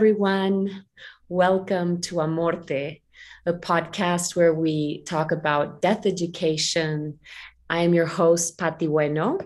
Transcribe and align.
everyone. 0.00 0.86
Welcome 1.28 2.00
to 2.04 2.14
Amorte, 2.22 3.02
a 3.44 3.52
podcast 3.52 4.34
where 4.34 4.54
we 4.54 5.02
talk 5.02 5.30
about 5.30 5.82
death 5.82 6.06
education. 6.06 7.18
I 7.68 7.80
am 7.80 7.92
your 7.92 8.06
host, 8.06 8.56
Pati 8.56 8.86
Bueno, 8.86 9.40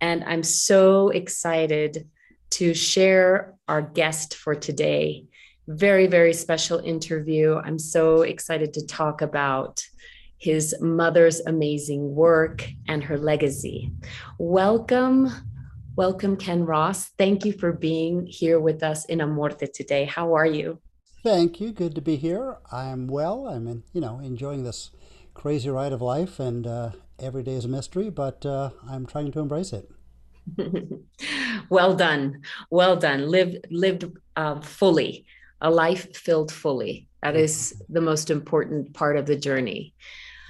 and 0.00 0.24
I'm 0.24 0.42
so 0.42 1.10
excited 1.10 2.08
to 2.52 2.72
share 2.72 3.56
our 3.68 3.82
guest 3.82 4.36
for 4.36 4.54
today. 4.54 5.26
Very, 5.68 6.06
very 6.06 6.32
special 6.32 6.78
interview. 6.78 7.56
I'm 7.62 7.78
so 7.78 8.22
excited 8.22 8.72
to 8.72 8.86
talk 8.86 9.20
about 9.20 9.84
his 10.38 10.74
mother's 10.80 11.40
amazing 11.40 12.14
work 12.14 12.66
and 12.88 13.04
her 13.04 13.18
legacy. 13.18 13.92
Welcome, 14.38 15.30
welcome, 15.96 16.36
Ken 16.36 16.64
Ross. 16.64 17.10
Thank 17.18 17.44
you 17.44 17.52
for 17.52 17.72
being 17.72 18.26
here 18.26 18.60
with 18.60 18.82
us 18.82 19.04
in 19.06 19.18
Amorte 19.18 19.72
today. 19.72 20.04
How 20.04 20.34
are 20.34 20.46
you? 20.46 20.78
Thank 21.22 21.60
you. 21.60 21.72
Good 21.72 21.94
to 21.94 22.00
be 22.00 22.16
here. 22.16 22.58
I'm 22.72 23.06
well. 23.06 23.46
I'm, 23.46 23.66
in, 23.66 23.82
you 23.92 24.00
know, 24.00 24.20
enjoying 24.20 24.64
this 24.64 24.90
crazy 25.34 25.68
ride 25.68 25.92
of 25.92 26.00
life, 26.00 26.40
and 26.40 26.66
uh, 26.66 26.90
every 27.18 27.42
day 27.42 27.54
is 27.54 27.64
a 27.64 27.68
mystery, 27.68 28.10
but 28.10 28.44
uh, 28.46 28.70
I'm 28.88 29.06
trying 29.06 29.32
to 29.32 29.40
embrace 29.40 29.72
it. 29.72 29.90
well 31.70 31.94
done, 31.94 32.42
well 32.70 32.96
done. 32.96 33.28
Lived, 33.28 33.66
lived 33.70 34.04
uh, 34.36 34.60
fully, 34.60 35.26
a 35.60 35.70
life 35.70 36.16
filled 36.16 36.50
fully. 36.50 37.08
That 37.22 37.36
is 37.36 37.82
the 37.88 38.00
most 38.00 38.30
important 38.30 38.94
part 38.94 39.16
of 39.16 39.26
the 39.26 39.36
journey. 39.36 39.94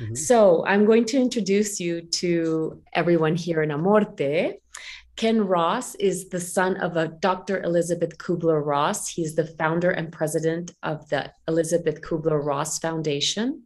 Mm-hmm. 0.00 0.14
So 0.14 0.64
I'm 0.66 0.86
going 0.86 1.04
to 1.06 1.18
introduce 1.18 1.80
you 1.80 2.02
to 2.02 2.80
everyone 2.94 3.36
here 3.36 3.62
in 3.62 3.70
Amorte. 3.70 4.54
Ken 5.16 5.46
Ross 5.46 5.94
is 5.96 6.28
the 6.28 6.40
son 6.40 6.76
of 6.76 6.96
a 6.96 7.08
Dr. 7.08 7.62
Elisabeth 7.62 8.16
Kubler 8.18 8.64
Ross. 8.64 9.08
He's 9.08 9.34
the 9.34 9.46
founder 9.46 9.90
and 9.90 10.12
president 10.12 10.72
of 10.82 11.08
the 11.10 11.32
Elisabeth 11.46 12.00
Kubler 12.00 12.42
Ross 12.42 12.78
Foundation. 12.78 13.64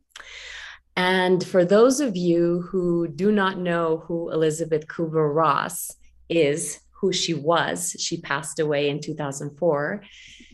And 0.97 1.45
for 1.45 1.65
those 1.65 2.01
of 2.01 2.17
you 2.17 2.63
who 2.71 3.09
do 3.09 3.33
not 3.33 3.59
know 3.59 4.05
who 4.07 4.31
Elisabeth 4.31 4.87
Kubler 4.87 5.33
Ross 5.33 5.91
is, 6.29 6.81
who 7.05 7.13
she 7.13 7.35
was, 7.35 7.95
she 7.99 8.21
passed 8.21 8.59
away 8.59 8.89
in 8.89 9.01
2004. 9.01 10.03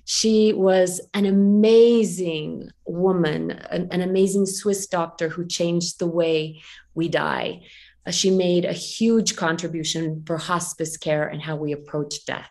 She 0.04 0.52
was 0.52 1.00
an 1.14 1.26
amazing 1.26 2.70
woman, 2.86 3.52
an, 3.52 3.88
an 3.92 4.00
amazing 4.00 4.46
Swiss 4.46 4.86
doctor 4.86 5.28
who 5.28 5.46
changed 5.46 5.98
the 5.98 6.08
way 6.08 6.60
we 6.94 7.08
die. 7.08 7.60
Uh, 8.06 8.10
she 8.10 8.30
made 8.30 8.64
a 8.64 8.72
huge 8.72 9.36
contribution 9.36 10.22
for 10.26 10.38
hospice 10.38 10.96
care 10.96 11.28
and 11.28 11.42
how 11.42 11.56
we 11.56 11.72
approach 11.72 12.24
death. 12.24 12.50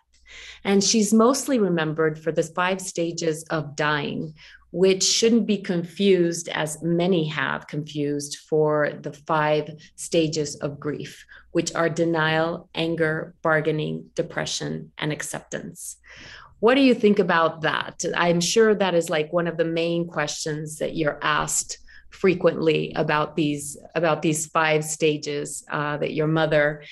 And 0.64 0.82
she's 0.82 1.12
mostly 1.12 1.58
remembered 1.58 2.18
for 2.18 2.32
the 2.32 2.42
five 2.42 2.80
stages 2.80 3.42
of 3.44 3.74
dying, 3.74 4.34
which 4.70 5.02
shouldn't 5.02 5.46
be 5.46 5.58
confused, 5.58 6.48
as 6.48 6.80
many 6.82 7.26
have 7.26 7.66
confused, 7.66 8.38
for 8.48 8.92
the 9.00 9.12
five 9.12 9.68
stages 9.96 10.54
of 10.56 10.78
grief, 10.78 11.24
which 11.50 11.74
are 11.74 11.88
denial, 11.88 12.68
anger, 12.74 13.34
bargaining, 13.42 14.10
depression, 14.14 14.92
and 14.98 15.12
acceptance. 15.12 15.96
What 16.60 16.74
do 16.74 16.82
you 16.82 16.94
think 16.94 17.18
about 17.18 17.62
that? 17.62 18.04
I'm 18.14 18.40
sure 18.40 18.74
that 18.74 18.94
is 18.94 19.10
like 19.10 19.32
one 19.32 19.48
of 19.48 19.56
the 19.56 19.64
main 19.64 20.06
questions 20.06 20.78
that 20.78 20.94
you're 20.94 21.18
asked 21.22 21.78
frequently 22.10 22.92
about 22.96 23.36
these 23.36 23.76
about 23.94 24.22
these 24.22 24.46
five 24.46 24.84
stages 24.84 25.64
uh, 25.70 25.96
that 25.96 26.12
your 26.12 26.26
mother 26.26 26.82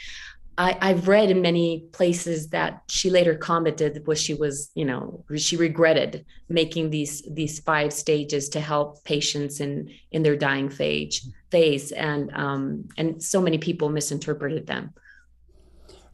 I, 0.58 0.88
have 0.88 1.06
read 1.06 1.30
in 1.30 1.40
many 1.40 1.84
places 1.92 2.48
that 2.48 2.82
she 2.88 3.10
later 3.10 3.36
commented 3.36 4.04
was 4.08 4.20
she 4.20 4.34
was, 4.34 4.72
you 4.74 4.84
know, 4.84 5.24
she 5.36 5.56
regretted 5.56 6.26
making 6.48 6.90
these 6.90 7.22
these 7.30 7.60
five 7.60 7.92
stages 7.92 8.48
to 8.50 8.60
help 8.60 9.04
patients 9.04 9.60
in 9.60 9.88
in 10.10 10.24
their 10.24 10.34
dying 10.34 10.68
phase 10.68 11.30
phase, 11.52 11.92
and 11.92 12.32
um, 12.34 12.88
and 12.96 13.22
so 13.22 13.40
many 13.40 13.56
people 13.56 13.88
misinterpreted 13.88 14.66
them. 14.66 14.92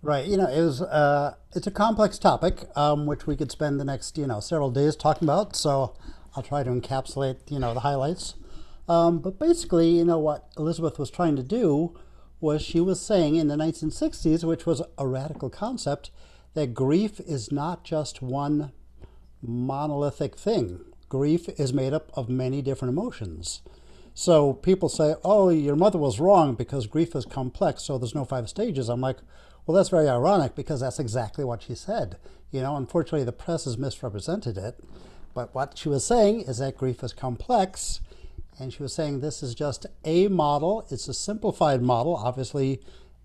Right. 0.02 0.26
You 0.26 0.36
know, 0.36 0.46
it 0.46 0.60
was 0.60 0.82
uh, 0.82 1.36
it's 1.54 1.66
a 1.66 1.70
complex 1.70 2.18
topic, 2.18 2.68
um, 2.76 3.06
which 3.06 3.26
we 3.26 3.36
could 3.36 3.50
spend 3.50 3.80
the 3.80 3.84
next 3.84 4.18
you 4.18 4.26
know 4.26 4.40
several 4.40 4.70
days 4.70 4.94
talking 4.94 5.26
about. 5.26 5.56
So 5.56 5.96
I'll 6.36 6.42
try 6.42 6.62
to 6.62 6.70
encapsulate 6.70 7.50
you 7.50 7.58
know 7.58 7.72
the 7.72 7.80
highlights. 7.80 8.34
Um, 8.88 9.18
but 9.18 9.38
basically, 9.38 9.90
you 9.90 10.04
know 10.04 10.18
what 10.18 10.48
Elisabeth 10.56 10.98
was 10.98 11.10
trying 11.10 11.36
to 11.36 11.42
do 11.42 11.96
was 12.40 12.60
she 12.62 12.80
was 12.80 13.00
saying 13.00 13.36
in 13.36 13.48
the 13.48 13.56
1960s, 13.56 14.44
which 14.44 14.66
was 14.66 14.82
a 14.98 15.06
radical 15.06 15.48
concept, 15.48 16.10
that 16.52 16.74
grief 16.74 17.18
is 17.20 17.50
not 17.50 17.84
just 17.84 18.20
one 18.20 18.72
monolithic 19.42 20.36
thing. 20.36 20.80
Grief 21.08 21.48
is 21.58 21.72
made 21.72 21.92
up 21.92 22.10
of 22.14 22.28
many 22.28 22.60
different 22.60 22.92
emotions. 22.92 23.62
So 24.14 24.52
people 24.52 24.88
say, 24.88 25.16
oh, 25.24 25.48
your 25.48 25.74
mother 25.74 25.98
was 25.98 26.20
wrong 26.20 26.54
because 26.54 26.86
grief 26.86 27.16
is 27.16 27.24
complex, 27.24 27.82
so 27.82 27.98
there's 27.98 28.14
no 28.14 28.24
five 28.24 28.48
stages. 28.48 28.88
I'm 28.88 29.00
like, 29.00 29.18
well, 29.66 29.74
that's 29.74 29.88
very 29.88 30.08
ironic 30.08 30.54
because 30.54 30.80
that's 30.80 31.00
exactly 31.00 31.44
what 31.44 31.62
she 31.62 31.74
said. 31.74 32.16
You 32.50 32.60
know, 32.60 32.76
unfortunately, 32.76 33.24
the 33.24 33.32
press 33.32 33.64
has 33.64 33.76
misrepresented 33.76 34.56
it. 34.56 34.78
But 35.34 35.52
what 35.54 35.76
she 35.76 35.88
was 35.88 36.04
saying 36.04 36.42
is 36.42 36.58
that 36.58 36.76
grief 36.76 37.02
is 37.02 37.12
complex. 37.12 38.00
And 38.58 38.72
she 38.72 38.82
was 38.82 38.94
saying 38.94 39.20
this 39.20 39.42
is 39.42 39.54
just 39.54 39.86
a 40.04 40.28
model. 40.28 40.86
It's 40.90 41.08
a 41.08 41.14
simplified 41.14 41.82
model. 41.82 42.16
Obviously, 42.16 42.80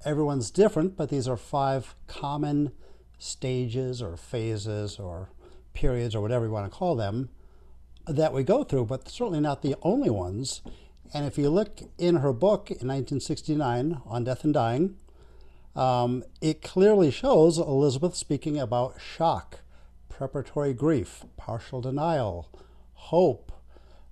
everyone's 0.05 0.49
different, 0.51 0.97
but 0.97 1.09
these 1.09 1.27
are 1.27 1.37
five 1.37 1.95
common 2.07 2.71
stages 3.17 4.01
or 4.01 4.17
phases 4.17 4.97
or 4.97 5.29
periods 5.73 6.15
or 6.15 6.21
whatever 6.21 6.45
you 6.45 6.51
want 6.51 6.71
to 6.71 6.77
call 6.77 6.95
them 6.95 7.29
that 8.07 8.33
we 8.33 8.43
go 8.43 8.63
through, 8.63 8.85
but 8.85 9.07
certainly 9.07 9.39
not 9.39 9.61
the 9.61 9.75
only 9.81 10.09
ones. 10.09 10.61
And 11.13 11.25
if 11.25 11.37
you 11.37 11.49
look 11.49 11.81
in 11.97 12.17
her 12.17 12.33
book 12.33 12.69
in 12.69 12.87
1969 12.87 14.01
on 14.05 14.23
death 14.23 14.43
and 14.43 14.53
dying, 14.53 14.95
um, 15.75 16.23
it 16.41 16.61
clearly 16.61 17.11
shows 17.11 17.57
Elizabeth 17.57 18.15
speaking 18.15 18.59
about 18.59 18.99
shock, 18.99 19.59
preparatory 20.07 20.73
grief, 20.73 21.23
partial 21.37 21.81
denial, 21.81 22.49
hope. 22.93 23.51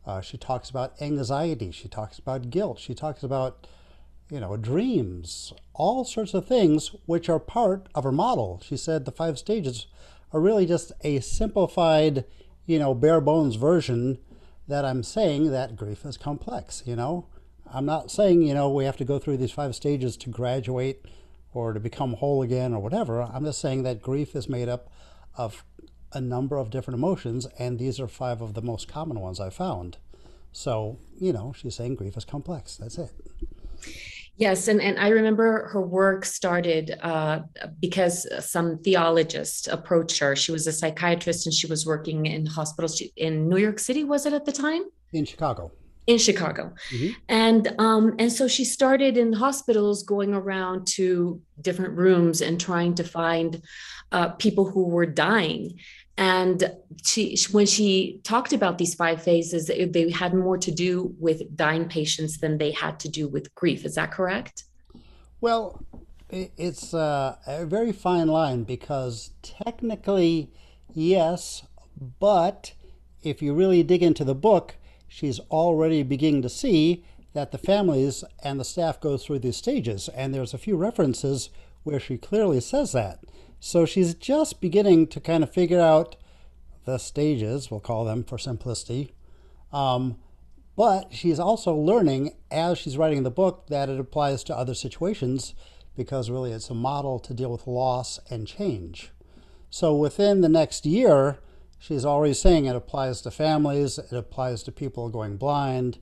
Uh, 0.08 0.22
she 0.22 0.38
talks 0.38 0.70
about 0.70 1.00
anxiety. 1.02 1.70
She 1.70 1.90
talks 1.90 2.18
about 2.18 2.50
guilt. 2.50 2.80
She 2.80 2.94
talks 2.94 3.24
about, 3.24 3.68
you 4.32 4.40
know, 4.40 4.56
dreams, 4.56 5.52
all 5.74 6.06
sorts 6.06 6.34
of 6.34 6.48
things 6.48 6.96
which 7.06 7.28
are 7.28 7.40
part 7.40 7.90
of 7.94 8.06
her 8.06 8.12
model. 8.14 8.62
She 8.66 8.78
said 8.78 9.04
the 9.04 9.12
five 9.12 9.38
stages 9.38 9.88
are 10.32 10.40
really 10.40 10.66
just 10.66 10.94
a 11.02 11.20
simplified, 11.20 12.24
you 12.66 12.80
know, 12.80 12.94
bare 12.94 13.20
bones 13.20 13.58
version 13.58 14.18
that 14.68 14.86
I'm 14.86 15.04
saying 15.04 15.52
that 15.52 15.76
grief 15.76 16.06
is 16.06 16.18
complex, 16.18 16.84
you 16.86 16.96
know. 16.96 17.28
I'm 17.74 17.86
not 17.86 18.10
saying, 18.10 18.44
you 18.44 18.54
know, 18.54 18.70
we 18.70 18.86
have 18.86 18.98
to 18.98 19.06
go 19.06 19.20
through 19.20 19.38
these 19.38 19.52
five 19.52 19.76
stages 19.76 20.16
to 20.18 20.30
graduate 20.30 21.06
or 21.54 21.74
to 21.74 21.82
become 21.82 22.14
whole 22.14 22.42
again 22.42 22.74
or 22.74 22.80
whatever. 22.82 23.22
I'm 23.22 23.44
just 23.44 23.60
saying 23.60 23.84
that 23.84 24.02
grief 24.02 24.36
is 24.38 24.48
made 24.48 24.70
up 24.70 24.90
of 25.36 25.66
a 26.14 26.22
number 26.22 26.58
of 26.58 26.70
different 26.70 26.98
emotions, 26.98 27.48
and 27.60 27.80
these 27.80 28.00
are 28.00 28.08
five 28.08 28.42
of 28.42 28.54
the 28.54 28.62
most 28.62 28.88
common 28.88 29.20
ones 29.20 29.40
I 29.40 29.50
found. 29.50 29.98
So, 30.52 30.98
you 31.20 31.34
know, 31.34 31.54
she's 31.56 31.76
saying 31.76 31.96
grief 31.96 32.18
is 32.18 32.26
complex. 32.26 32.78
That's 32.78 32.98
it. 32.98 33.12
Yes, 34.38 34.68
and, 34.68 34.82
and 34.82 35.00
I 35.00 35.10
remember 35.10 35.68
her 35.70 35.82
work 35.82 36.24
started 36.24 36.98
uh, 37.02 37.42
because 37.80 38.28
some 38.40 38.78
theologists 38.80 39.68
approached 39.68 40.20
her. 40.20 40.36
She 40.36 40.52
was 40.52 40.68
a 40.68 40.72
psychiatrist 40.72 41.48
and 41.48 41.54
she 41.54 41.66
was 41.68 41.86
working 41.86 42.28
in 42.28 42.46
hospitals 42.46 43.02
in 43.16 43.50
New 43.50 43.58
York 43.58 43.80
City, 43.80 44.04
was 44.04 44.26
it 44.28 44.34
at 44.34 44.46
the 44.46 44.52
time? 44.52 44.84
In 45.14 45.26
Chicago 45.26 45.72
in 46.08 46.18
Chicago. 46.18 46.74
Mm-hmm. 46.90 47.14
And 47.28 47.76
um, 47.78 48.16
and 48.18 48.32
so 48.32 48.48
she 48.48 48.64
started 48.64 49.18
in 49.18 49.34
hospitals 49.34 50.04
going 50.04 50.34
around 50.34 50.88
to 50.96 51.42
different 51.62 51.98
rooms 51.98 52.42
and 52.42 52.60
trying 52.60 52.96
to 52.96 53.04
find 53.04 53.62
uh, 54.14 54.30
people 54.30 54.66
who 54.66 54.86
were 54.86 55.06
dying. 55.06 55.78
And 56.18 56.72
she, 57.04 57.38
when 57.52 57.68
she 57.68 58.22
talked 58.24 58.52
about 58.52 58.80
these 58.80 58.96
five 58.96 59.22
phases, 59.22 59.68
they 59.68 60.10
had 60.10 60.34
more 60.34 60.58
to 60.58 60.72
do 60.72 61.14
with 61.20 61.56
dying 61.56 61.88
patients 61.88 62.40
than 62.40 62.58
they 62.58 62.72
had 62.72 63.00
to 63.02 63.10
do 63.10 63.28
with 63.28 63.54
grief. 63.54 63.86
Is 63.86 63.96
that 63.96 64.12
correct? 64.12 64.64
Well, 65.40 65.86
it's 66.30 66.94
a, 66.94 67.38
a 67.46 67.66
very 67.66 67.92
fine 67.92 68.28
line 68.28 68.64
because 68.64 69.32
technically, 69.44 70.52
yes, 70.92 71.64
but 72.20 72.74
if 73.22 73.42
you 73.42 73.54
really 73.54 73.84
dig 73.84 74.02
into 74.02 74.24
the 74.24 74.36
book, 74.36 74.76
she's 75.08 75.40
already 75.52 76.02
beginning 76.02 76.42
to 76.42 76.50
see 76.50 77.06
that 77.34 77.52
the 77.52 77.58
families 77.60 78.24
and 78.44 78.60
the 78.60 78.66
staff 78.66 79.00
go 79.00 79.18
through 79.18 79.40
these 79.40 79.58
stages. 79.58 80.10
And 80.10 80.34
there's 80.34 80.56
a 80.56 80.58
few 80.58 80.76
references 80.76 81.52
where 81.84 82.00
she 82.00 82.18
clearly 82.18 82.60
says 82.60 82.92
that. 82.94 83.20
So 83.60 83.86
she's 83.86 84.14
just 84.14 84.62
beginning 84.62 85.08
to 85.08 85.20
kind 85.20 85.44
of 85.44 85.52
figure 85.52 85.82
out 85.82 86.16
the 86.86 86.98
stages, 86.98 87.70
we'll 87.70 87.80
call 87.80 88.06
them 88.06 88.24
for 88.24 88.38
simplicity. 88.38 89.14
Um, 89.74 90.18
but 90.76 91.12
she's 91.12 91.40
also 91.40 91.74
learning 91.74 92.34
as 92.52 92.78
she's 92.78 92.98
writing 92.98 93.24
the 93.24 93.32
book 93.32 93.66
that 93.68 93.90
it 93.90 94.00
applies 94.00 94.44
to 94.46 94.56
other 94.56 94.76
situations 94.76 95.56
because 95.96 96.30
really 96.30 96.52
it's 96.52 96.70
a 96.70 96.76
model 96.76 97.20
to 97.20 97.34
deal 97.34 97.52
with 97.52 97.66
loss 97.66 98.20
and 98.30 98.48
change. 98.48 99.12
So 99.70 99.96
within 99.96 100.42
the 100.42 100.50
next 100.50 100.86
year, 100.86 101.40
she's 101.80 102.06
already 102.06 102.36
saying 102.36 102.66
it 102.66 102.76
applies 102.76 103.22
to 103.22 103.32
families, 103.32 103.98
it 103.98 104.14
applies 104.14 104.64
to 104.64 104.72
people 104.72 105.10
going 105.10 105.38
blind, 105.38 105.98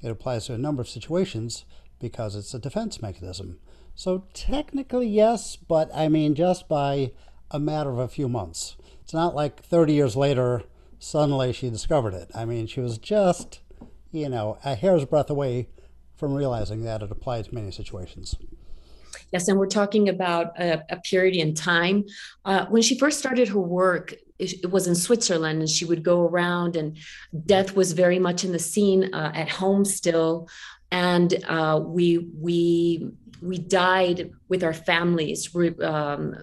it 0.00 0.08
applies 0.08 0.46
to 0.46 0.54
a 0.54 0.58
number 0.58 0.80
of 0.80 0.88
situations 0.88 1.64
because 1.98 2.36
it's 2.36 2.54
a 2.54 2.58
defense 2.58 3.02
mechanism. 3.02 3.58
So 4.00 4.24
technically, 4.32 5.08
yes, 5.08 5.56
but 5.56 5.90
I 5.94 6.08
mean, 6.08 6.34
just 6.34 6.70
by 6.70 7.12
a 7.50 7.60
matter 7.60 7.90
of 7.90 7.98
a 7.98 8.08
few 8.08 8.30
months. 8.30 8.76
It's 9.02 9.12
not 9.12 9.34
like 9.34 9.62
30 9.62 9.92
years 9.92 10.16
later, 10.16 10.62
suddenly 10.98 11.52
she 11.52 11.68
discovered 11.68 12.14
it. 12.14 12.30
I 12.34 12.46
mean, 12.46 12.66
she 12.66 12.80
was 12.80 12.96
just, 12.96 13.60
you 14.10 14.30
know, 14.30 14.56
a 14.64 14.74
hair's 14.74 15.04
breadth 15.04 15.28
away 15.28 15.68
from 16.16 16.32
realizing 16.32 16.82
that 16.84 17.02
it 17.02 17.10
applied 17.10 17.44
to 17.44 17.54
many 17.54 17.70
situations. 17.70 18.36
Yes, 19.32 19.48
and 19.48 19.58
we're 19.58 19.66
talking 19.66 20.08
about 20.08 20.58
a, 20.58 20.82
a 20.88 20.96
period 21.00 21.36
in 21.36 21.54
time. 21.54 22.06
Uh, 22.46 22.64
when 22.70 22.80
she 22.80 22.98
first 22.98 23.18
started 23.18 23.48
her 23.48 23.60
work, 23.60 24.14
it, 24.38 24.70
was 24.70 24.86
in 24.86 24.94
Switzerland, 24.94 25.60
and 25.60 25.68
she 25.68 25.84
would 25.84 26.02
go 26.02 26.26
around, 26.26 26.74
and 26.74 26.96
death 27.44 27.76
was 27.76 27.92
very 27.92 28.18
much 28.18 28.44
in 28.44 28.52
the 28.52 28.58
scene 28.58 29.12
uh, 29.12 29.30
at 29.34 29.50
home 29.50 29.84
still. 29.84 30.48
And 30.90 31.44
uh, 31.46 31.80
we 31.84 32.30
we 32.38 33.10
we 33.42 33.58
died 33.58 34.30
with 34.48 34.64
our 34.64 34.74
families 34.74 35.54
um, 35.82 36.36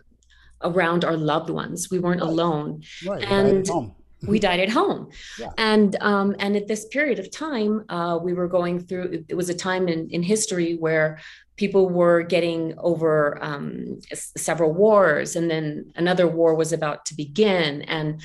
around 0.61 1.05
our 1.05 1.17
loved 1.17 1.49
ones. 1.49 1.89
We 1.91 1.99
weren't 1.99 2.21
right. 2.21 2.29
alone, 2.29 2.83
right. 3.05 3.23
and 3.23 3.69
we 4.25 4.39
died 4.39 4.59
at 4.59 4.69
home 4.69 5.09
yeah. 5.39 5.49
and 5.57 5.95
um, 6.01 6.35
and 6.39 6.55
at 6.55 6.67
this 6.67 6.85
period 6.85 7.19
of 7.19 7.29
time 7.29 7.85
uh, 7.89 8.17
we 8.21 8.33
were 8.33 8.47
going 8.47 8.79
through 8.79 9.23
it 9.27 9.35
was 9.35 9.49
a 9.49 9.53
time 9.53 9.87
in, 9.87 10.09
in 10.09 10.23
history 10.23 10.75
where 10.75 11.19
people 11.55 11.89
were 11.89 12.21
getting 12.23 12.73
over 12.77 13.37
um, 13.43 13.99
several 14.13 14.73
wars 14.73 15.35
and 15.35 15.51
then 15.51 15.91
another 15.95 16.27
war 16.27 16.55
was 16.55 16.73
about 16.73 17.05
to 17.05 17.15
begin 17.15 17.83
and 17.83 18.21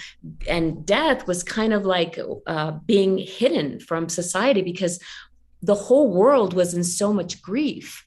and 0.48 0.86
death 0.86 1.26
was 1.26 1.42
kind 1.42 1.72
of 1.74 1.84
like 1.84 2.18
uh, 2.46 2.70
being 2.86 3.18
hidden 3.18 3.78
from 3.78 4.08
society 4.08 4.62
because 4.62 4.98
the 5.62 5.74
whole 5.74 6.12
world 6.12 6.54
was 6.54 6.74
in 6.74 6.84
so 6.84 7.12
much 7.12 7.40
grief 7.40 8.04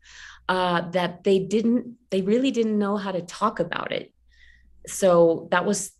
uh, 0.50 0.82
that 0.92 1.24
they 1.24 1.40
didn't 1.40 1.96
they 2.12 2.22
really 2.22 2.52
didn't 2.52 2.78
know 2.78 2.98
how 2.98 3.12
to 3.12 3.22
talk 3.22 3.60
about 3.60 3.92
it. 3.92 4.12
So 4.88 5.48
that 5.52 5.66
was 5.66 5.92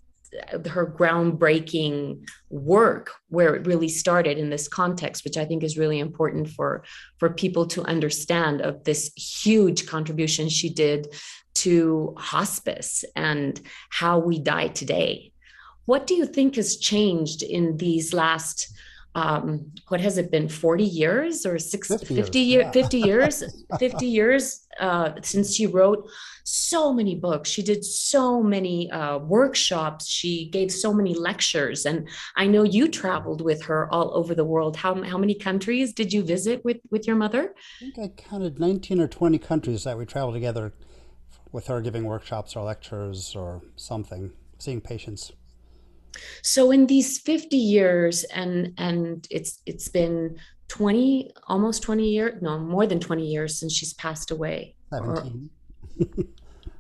her 0.70 0.86
groundbreaking 0.86 2.28
work 2.50 3.12
where 3.30 3.56
it 3.56 3.66
really 3.66 3.88
started 3.88 4.38
in 4.38 4.50
this 4.50 4.68
context 4.68 5.24
which 5.24 5.38
i 5.38 5.46
think 5.46 5.64
is 5.64 5.78
really 5.78 5.98
important 5.98 6.50
for 6.50 6.84
for 7.20 7.30
people 7.30 7.66
to 7.66 7.82
understand 7.84 8.60
of 8.60 8.84
this 8.84 9.14
huge 9.16 9.86
contribution 9.86 10.50
she 10.50 10.70
did 10.70 11.08
to 11.56 12.14
hospice 12.18 13.04
and 13.16 13.60
how 13.90 14.20
we 14.20 14.38
die 14.38 14.68
today. 14.68 15.32
What 15.86 16.06
do 16.06 16.14
you 16.14 16.26
think 16.26 16.56
has 16.56 16.78
changed 16.78 17.42
in 17.42 17.78
these 17.78 18.14
last 18.14 18.72
um, 19.16 19.72
what 19.88 20.02
has 20.02 20.18
it 20.18 20.30
been 20.30 20.50
40 20.50 20.84
years 20.84 21.46
or 21.46 21.58
60, 21.58 21.98
50, 21.98 22.16
50 22.16 22.40
years, 22.40 22.64
yeah. 22.66 22.72
50 22.72 22.98
years 23.00 23.44
50 23.80 24.06
years 24.06 24.68
uh, 24.80 25.12
since 25.24 25.56
she 25.56 25.68
wrote 25.68 26.10
so 26.44 26.94
many 26.94 27.16
books. 27.16 27.50
She 27.50 27.64
did 27.64 27.84
so 27.84 28.44
many 28.44 28.92
uh, 28.92 29.18
workshops. 29.20 30.08
She 30.08 30.50
gave 30.50 30.72
so 30.72 30.94
many 30.94 31.14
lectures. 31.14 31.86
And 31.86 32.08
i 32.36 32.46
know 32.46 32.64
you 32.64 32.90
traveled 32.90 33.42
with 33.42 33.64
her 33.64 33.92
all 33.92 34.16
over 34.16 34.36
the 34.36 34.46
world. 34.46 34.76
How, 34.76 35.02
how 35.04 35.18
many 35.18 35.34
countries 35.34 35.94
did 35.94 36.12
you 36.12 36.22
visit 36.22 36.64
with 36.66 36.78
with 36.92 37.08
your 37.08 37.16
mother? 37.16 37.56
I 37.82 37.92
think 37.92 37.98
i 38.00 38.08
counted 38.22 38.60
19 38.60 39.00
or 39.00 39.08
20 39.08 39.40
countries 39.40 39.86
that 39.86 39.98
we 39.98 40.06
traveled 40.06 40.36
together 40.36 40.74
with 41.52 41.68
her 41.68 41.80
giving 41.80 42.04
workshops 42.04 42.56
or 42.56 42.66
lectures 42.66 43.34
or 43.36 43.62
something 43.78 44.34
seeing 44.58 44.82
patients 44.82 45.32
so 46.42 46.72
in 46.72 46.88
these 46.88 47.20
50 47.20 47.58
years 47.58 48.24
and 48.26 48.74
and 48.78 49.28
it's 49.30 49.62
it's 49.66 49.88
been 49.88 50.38
20 50.68 51.32
almost 51.48 51.84
20 51.84 52.10
years 52.10 52.42
no 52.42 52.58
more 52.60 52.88
than 52.88 53.00
20 53.00 53.26
years 53.26 53.60
since 53.60 53.74
she's 53.74 53.94
passed 53.94 54.32
away. 54.32 54.76
17 54.92 55.50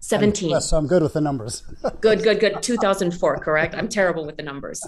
17 0.05 0.49
yes, 0.51 0.69
so 0.69 0.77
i'm 0.77 0.85
good 0.85 1.01
with 1.01 1.13
the 1.13 1.21
numbers. 1.21 1.63
Good 2.01 2.21
good 2.21 2.39
good. 2.39 2.61
2004 2.61 3.39
correct? 3.39 3.73
I'm 3.73 3.87
terrible 3.87 4.23
with 4.23 4.37
the 4.37 4.43
numbers. 4.43 4.83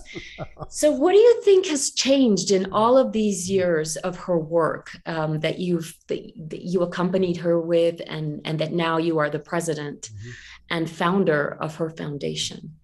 So 0.70 0.92
what 0.92 1.14
do 1.14 1.18
you 1.18 1.42
think 1.42 1.66
has 1.68 1.90
changed 1.90 2.52
in 2.52 2.72
all 2.72 3.00
of 3.00 3.14
these 3.14 3.50
years 3.50 3.96
of 3.98 4.16
her 4.18 4.38
work 4.38 4.92
um, 5.08 5.40
that 5.40 5.58
you've 5.58 5.98
that, 6.08 6.22
you 6.62 6.82
accompanied 6.84 7.38
her 7.38 7.60
with 7.60 8.00
and 8.06 8.42
and 8.46 8.60
that 8.60 8.74
now 8.74 8.98
you 8.98 9.18
are 9.18 9.30
the 9.32 9.40
president 9.40 10.12
mm-hmm. 10.12 10.30
and 10.70 10.90
founder 10.90 11.58
of 11.60 11.76
her 11.78 11.90
foundation 11.90 12.76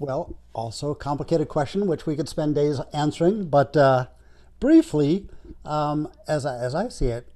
well, 0.00 0.34
also 0.54 0.90
a 0.90 0.96
complicated 0.96 1.48
question, 1.48 1.86
which 1.86 2.06
we 2.06 2.16
could 2.16 2.28
spend 2.28 2.54
days 2.54 2.80
answering. 2.92 3.48
But 3.48 3.76
uh, 3.76 4.06
briefly, 4.58 5.28
um, 5.64 6.10
as, 6.26 6.46
I, 6.46 6.56
as 6.56 6.74
I 6.74 6.88
see 6.88 7.08
it, 7.08 7.28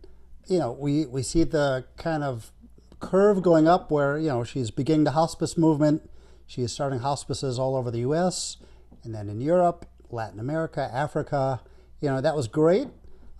you 0.49 0.59
know, 0.59 0.73
we, 0.73 1.05
we 1.07 1.23
see 1.23 1.45
the 1.45 1.85
kind 1.99 2.25
of 2.25 2.51
curve 3.01 3.43
going 3.43 3.69
up 3.69 3.91
where, 3.91 4.19
you 4.19 4.29
know, 4.29 4.45
she's 4.45 4.71
beginning 4.71 5.05
the 5.05 5.11
hospice 5.11 5.59
movement. 5.59 6.09
She 6.47 6.63
is 6.63 6.73
starting 6.73 7.01
hospices 7.01 7.59
all 7.59 7.77
over 7.77 7.91
the 7.91 8.01
U.S. 8.01 8.57
and 9.05 9.15
then 9.15 9.29
in 9.29 9.43
Europe, 9.43 9.87
Latin 10.11 10.41
America, 10.41 10.91
Africa. 10.93 11.61
You 12.01 12.09
know, 12.09 12.23
that 12.23 12.35
was 12.35 12.49
great. 12.49 12.89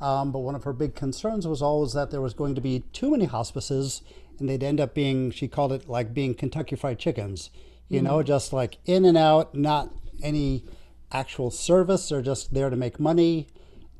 Um, 0.01 0.33
but 0.33 0.41
one 0.41 0.55
of 0.55 0.65
her 0.65 0.75
big 0.75 0.95
concerns 0.95 1.47
was 1.47 1.63
always 1.63 1.95
that 1.95 2.11
there 2.11 2.21
was 2.21 2.35
going 2.35 2.55
to 2.57 2.61
be 2.61 2.81
too 2.93 3.11
many 3.11 3.25
hospices 3.25 4.03
and 4.39 4.51
they'd 4.51 4.63
end 4.63 4.81
up 4.81 4.93
being, 4.93 5.31
she 5.31 5.49
called 5.49 5.73
it 5.73 5.89
like 5.89 6.13
being 6.13 6.35
Kentucky 6.35 6.77
Fried 6.77 6.99
Chickens 6.99 7.49
you 7.89 7.99
mm-hmm. 7.99 8.07
know, 8.07 8.23
just 8.23 8.53
like 8.53 8.79
in 8.85 9.05
and 9.05 9.17
out, 9.17 9.55
not 9.55 9.91
any 10.23 10.65
actual 11.13 11.51
service. 11.51 12.09
They're 12.09 12.23
just 12.23 12.55
there 12.55 12.71
to 12.71 12.77
make 12.77 12.99
money. 12.99 13.49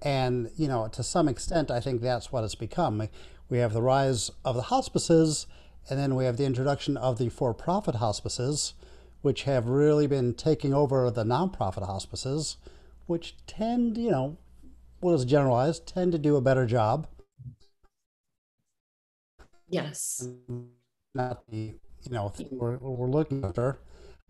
And, 0.03 0.51
you 0.57 0.69
know, 0.69 0.89
to 0.89 1.03
some 1.03 1.29
extent, 1.29 1.71
I 1.71 1.81
think 1.81 2.03
that's 2.03 2.31
what 2.31 2.45
it's 2.45 2.55
become. 2.55 3.09
We 3.49 3.59
have 3.59 3.73
the 3.73 3.83
rise 3.83 4.31
of 4.45 4.55
the 4.55 4.63
hospices, 4.63 5.47
and 5.89 5.99
then 5.99 6.15
we 6.15 6.25
have 6.25 6.37
the 6.37 6.45
introduction 6.45 6.97
of 6.97 7.19
the 7.19 7.29
for 7.29 7.55
profit 7.55 7.97
hospices, 7.97 8.75
which 9.23 9.45
have 9.45 9.67
really 9.67 10.07
been 10.07 10.35
taking 10.35 10.75
over 10.75 11.11
the 11.11 11.25
nonprofit 11.25 11.87
hospices, 11.87 12.59
which 13.07 13.37
tend, 13.47 13.97
you 13.97 14.11
know, 14.11 14.37
what 15.01 15.15
is 15.15 15.25
generalized, 15.25 15.87
tend 15.87 16.13
to 16.13 16.19
do 16.19 16.37
a 16.37 16.43
better 16.43 16.67
job. 16.67 17.07
Yes. 19.69 20.29
Not 21.15 21.47
the 21.49 21.75
you 22.09 22.13
know 22.15 22.33
we're, 22.51 22.77
we're 22.77 23.09
looking 23.09 23.45
after. 23.45 23.79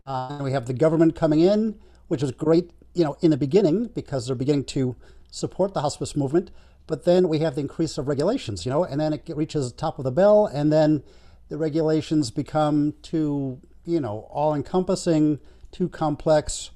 Uh, 0.05 0.39
we 0.41 0.51
have 0.51 0.67
the 0.67 0.73
government 0.73 1.15
coming 1.15 1.39
in, 1.39 1.79
which 2.07 2.21
is 2.21 2.31
great, 2.31 2.71
you 2.93 3.03
know, 3.03 3.17
in 3.21 3.31
the 3.31 3.37
beginning 3.37 3.87
because 3.95 4.27
they're 4.27 4.35
beginning 4.35 4.63
to 4.63 4.95
support 5.31 5.73
the 5.73 5.81
hospice 5.81 6.15
movement. 6.15 6.51
But 6.87 7.05
then 7.05 7.27
we 7.27 7.39
have 7.39 7.55
the 7.55 7.61
increase 7.61 7.97
of 7.97 8.07
regulations, 8.07 8.65
you 8.65 8.71
know, 8.71 8.83
and 8.83 9.01
then 9.01 9.13
it 9.13 9.27
reaches 9.35 9.71
the 9.71 9.77
top 9.77 9.97
of 9.97 10.05
the 10.05 10.11
bell, 10.11 10.45
and 10.45 10.71
then 10.71 11.03
the 11.49 11.57
regulations 11.57 12.29
become 12.29 12.93
too, 13.01 13.59
you 13.83 13.99
know, 13.99 14.27
all-encompassing, 14.29 15.39
too 15.71 15.89
complex. 15.89 16.69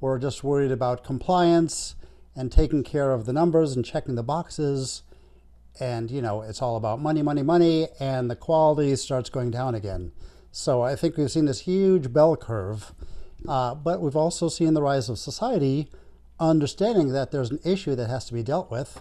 We're 0.00 0.18
just 0.18 0.44
worried 0.44 0.70
about 0.70 1.02
compliance 1.02 1.94
and 2.36 2.52
taking 2.52 2.82
care 2.82 3.12
of 3.12 3.24
the 3.24 3.32
numbers 3.32 3.74
and 3.74 3.84
checking 3.84 4.16
the 4.16 4.22
boxes 4.22 5.02
and 5.80 6.10
you 6.10 6.22
know 6.22 6.42
it's 6.42 6.62
all 6.62 6.76
about 6.76 7.00
money 7.00 7.22
money 7.22 7.42
money 7.42 7.88
and 7.98 8.30
the 8.30 8.36
quality 8.36 8.94
starts 8.96 9.28
going 9.28 9.50
down 9.50 9.74
again 9.74 10.12
so 10.56 10.82
I 10.82 10.94
think 10.94 11.16
we've 11.16 11.32
seen 11.32 11.46
this 11.46 11.62
huge 11.62 12.12
bell 12.12 12.36
curve, 12.36 12.92
uh, 13.48 13.74
but 13.74 14.00
we've 14.00 14.14
also 14.14 14.48
seen 14.48 14.74
the 14.74 14.82
rise 14.82 15.08
of 15.08 15.18
society 15.18 15.88
understanding 16.38 17.08
that 17.08 17.32
there's 17.32 17.50
an 17.50 17.58
issue 17.64 17.96
that 17.96 18.08
has 18.08 18.26
to 18.26 18.34
be 18.34 18.44
dealt 18.44 18.70
with 18.70 19.00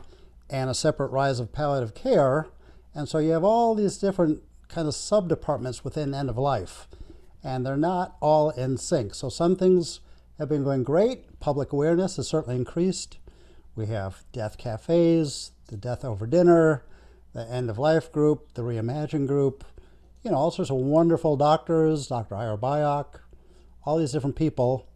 and 0.50 0.67
a 0.67 0.74
separate 0.74 1.12
rise 1.12 1.39
of 1.39 1.53
palliative 1.53 1.93
care. 1.93 2.48
And 2.95 3.07
so 3.07 3.19
you 3.19 3.33
have 3.33 3.43
all 3.43 3.75
these 3.75 4.00
different 4.00 4.41
kind 4.67 4.88
of 4.88 4.95
sub 4.95 5.29
departments 5.29 5.83
within 5.83 6.15
end 6.15 6.31
of 6.31 6.39
life, 6.39 6.88
and 7.43 7.63
they're 7.63 7.77
not 7.77 8.15
all 8.19 8.50
in 8.50 8.77
sync. 8.77 9.13
So 9.13 9.29
some 9.29 9.55
things 9.55 10.00
have 10.39 10.50
been 10.50 10.63
going 10.63 10.81
great. 10.81 11.39
Public 11.39 11.72
awareness 11.72 12.15
has 12.15 12.27
certainly 12.27 12.55
increased. 12.55 13.19
We 13.75 13.86
have 13.86 14.24
death 14.31 14.57
cafes, 14.57 15.51
the 15.67 15.77
death 15.77 16.03
over 16.03 16.25
dinner, 16.25 16.83
the 17.33 17.48
end 17.48 17.69
of 17.69 17.77
life 17.77 18.12
group, 18.12 18.55
the 18.55 18.63
reimagine 18.63 19.27
group, 19.27 19.63
you 20.23 20.31
know, 20.31 20.37
all 20.37 20.51
sorts 20.51 20.71
of 20.71 20.77
wonderful 20.77 21.35
doctors, 21.35 22.07
Dr. 22.07 22.35
Ira 22.35 22.57
Byock, 22.57 23.19
all 23.85 23.97
these 23.97 24.11
different 24.11 24.35
people. 24.35 24.87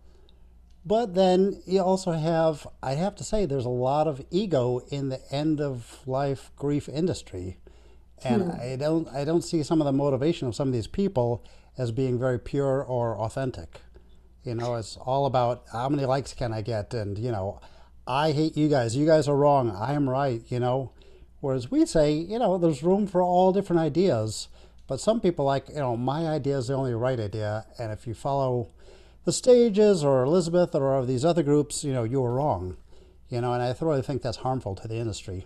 But 0.86 1.16
then 1.16 1.62
you 1.66 1.82
also 1.82 2.14
have, 2.14 2.66
I 2.82 2.94
have 2.94 3.16
to 3.16 3.24
say, 3.24 3.46
there's 3.46 3.66
a 3.66 3.70
lot 3.70 4.08
of 4.08 4.26
ego 4.32 4.80
in 4.90 5.10
the 5.10 5.20
end 5.30 5.60
of 5.60 6.00
life 6.06 6.52
grief 6.56 6.88
industry. 6.88 7.58
And 8.24 8.44
hmm. 8.44 8.62
I 8.62 8.76
don't 8.78 9.08
I 9.10 9.26
don't 9.26 9.44
see 9.44 9.62
some 9.64 9.82
of 9.82 9.86
the 9.86 9.92
motivation 9.92 10.48
of 10.48 10.56
some 10.56 10.70
of 10.70 10.74
these 10.74 10.88
people 10.88 11.44
as 11.78 11.92
being 11.92 12.18
very 12.18 12.40
pure 12.40 12.82
or 12.82 13.18
authentic. 13.18 13.82
You 14.44 14.56
know, 14.56 14.76
it's 14.76 14.96
all 14.96 15.26
about 15.26 15.66
how 15.74 15.90
many 15.90 16.06
likes 16.06 16.34
can 16.34 16.54
I 16.54 16.62
get 16.62 16.94
and, 16.94 17.18
you 17.18 17.32
know, 17.32 17.60
I 18.08 18.32
hate 18.32 18.56
you 18.56 18.70
guys. 18.70 18.96
You 18.96 19.06
guys 19.06 19.28
are 19.28 19.36
wrong. 19.36 19.70
I 19.70 19.92
am 19.92 20.10
right, 20.10 20.42
you 20.48 20.60
know. 20.60 20.94
Whereas 21.42 21.70
we 21.70 21.86
say, 21.86 22.14
you 22.14 22.40
know, 22.40 22.58
there's 22.58 22.82
room 22.82 23.08
for 23.08 23.22
all 23.22 23.52
different 23.52 23.82
ideas 23.82 24.48
but 24.88 25.00
some 25.00 25.20
people 25.20 25.46
like, 25.46 25.68
you 25.70 25.76
know, 25.76 25.98
my 25.98 26.28
idea 26.28 26.58
is 26.58 26.68
the 26.68 26.74
only 26.74 26.94
right 26.94 27.20
idea. 27.20 27.66
And 27.78 27.92
if 27.92 28.08
you 28.08 28.14
follow 28.14 28.72
the 29.26 29.34
stages 29.34 30.04
or 30.04 30.24
Elisabeth 30.24 30.74
or 30.74 31.06
these 31.06 31.26
other 31.26 31.44
groups, 31.44 31.84
you 31.84 31.94
know, 31.94 32.04
you 32.04 32.22
were 32.22 32.34
wrong. 32.34 32.78
You 33.30 33.42
know, 33.42 33.52
and 33.52 33.62
I 33.62 33.76
really 33.82 34.02
think 34.02 34.22
that's 34.22 34.38
harmful 34.38 34.74
to 34.76 34.88
the 34.88 34.96
industry. 34.96 35.46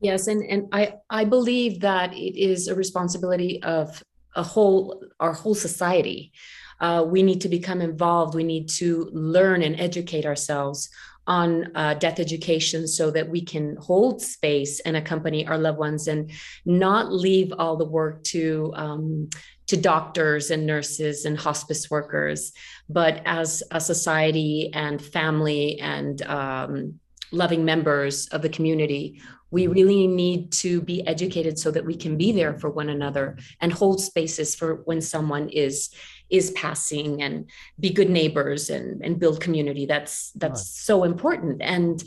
Yes, 0.00 0.26
and, 0.26 0.42
and 0.44 0.68
I, 0.72 0.94
I 1.08 1.24
believe 1.24 1.80
that 1.80 2.12
it 2.12 2.36
is 2.38 2.68
a 2.68 2.74
responsibility 2.74 3.62
of 3.62 4.02
a 4.34 4.42
whole 4.42 5.02
our 5.20 5.32
whole 5.32 5.54
society. 5.54 6.32
Uh, 6.80 7.04
we 7.06 7.22
need 7.22 7.40
to 7.40 7.48
become 7.48 7.80
involved. 7.80 8.34
We 8.34 8.44
need 8.44 8.68
to 8.70 9.08
learn 9.12 9.62
and 9.62 9.78
educate 9.80 10.26
ourselves 10.26 10.90
on 11.26 11.70
uh, 11.76 11.94
death 11.94 12.18
education 12.18 12.86
so 12.86 13.10
that 13.10 13.28
we 13.28 13.40
can 13.40 13.76
hold 13.76 14.20
space 14.20 14.80
and 14.80 14.96
accompany 14.96 15.46
our 15.46 15.58
loved 15.58 15.78
ones 15.78 16.08
and 16.08 16.30
not 16.64 17.12
leave 17.12 17.52
all 17.58 17.76
the 17.76 17.84
work 17.84 18.22
to 18.24 18.72
um, 18.74 19.28
to 19.68 19.76
doctors 19.76 20.50
and 20.50 20.66
nurses 20.66 21.24
and 21.24 21.38
hospice 21.38 21.90
workers, 21.90 22.52
but 22.88 23.22
as 23.24 23.62
a 23.70 23.80
society 23.80 24.70
and 24.74 25.00
family 25.00 25.80
and 25.80 26.20
um, 26.22 26.98
loving 27.30 27.64
members 27.64 28.26
of 28.28 28.42
the 28.42 28.48
community, 28.48 29.22
we 29.50 29.66
really 29.66 30.06
need 30.06 30.50
to 30.50 30.80
be 30.80 31.06
educated 31.06 31.58
so 31.58 31.70
that 31.70 31.84
we 31.84 31.94
can 31.94 32.16
be 32.16 32.32
there 32.32 32.58
for 32.58 32.70
one 32.70 32.88
another 32.88 33.38
and 33.60 33.72
hold 33.72 34.00
spaces 34.00 34.54
for 34.54 34.82
when 34.84 35.00
someone 35.00 35.48
is 35.50 35.90
is 36.32 36.50
passing 36.52 37.22
and 37.22 37.48
be 37.78 37.90
good 37.90 38.10
neighbors 38.10 38.70
and 38.70 39.00
and 39.04 39.20
build 39.20 39.40
community 39.40 39.86
that's 39.86 40.32
that's 40.32 40.60
right. 40.60 40.66
so 40.66 41.04
important 41.04 41.62
and 41.62 42.02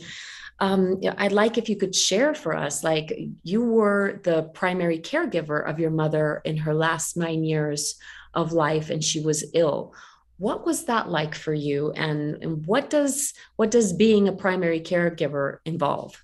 um, 0.60 1.02
I'd 1.18 1.34
like 1.34 1.58
if 1.58 1.68
you 1.68 1.76
could 1.76 1.94
share 1.94 2.34
for 2.34 2.56
us, 2.56 2.84
like 2.84 3.14
you 3.44 3.64
were 3.64 4.22
the 4.24 4.44
primary 4.54 5.00
caregiver 5.00 5.68
of 5.68 5.80
your 5.80 5.92
mother 5.92 6.42
in 6.46 6.58
her 6.58 6.74
last 6.74 7.18
nine 7.18 7.44
years 7.44 7.96
of 8.34 8.54
life, 8.54 8.90
and 8.90 9.04
she 9.04 9.20
was 9.20 9.44
ill. 9.54 9.94
What 10.38 10.66
was 10.66 10.86
that 10.86 11.10
like 11.10 11.36
for 11.36 11.54
you, 11.54 11.92
and, 11.92 12.42
and 12.42 12.66
what 12.66 12.90
does 12.90 13.34
what 13.58 13.72
does 13.72 13.92
being 13.92 14.28
a 14.28 14.34
primary 14.34 14.80
caregiver 14.80 15.60
involve? 15.66 16.24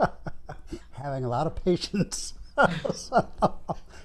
Having 0.92 1.24
a 1.24 1.28
lot 1.28 1.46
of 1.46 1.54
patience, 1.54 2.32
you 2.58 3.22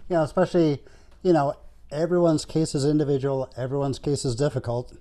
know, 0.10 0.24
especially 0.24 0.84
you 1.24 1.32
know 1.32 1.56
everyone's 1.92 2.46
case 2.46 2.76
is 2.76 2.86
individual, 2.86 3.52
everyone's 3.58 4.00
case 4.00 4.26
is 4.26 4.36
difficult, 4.36 4.98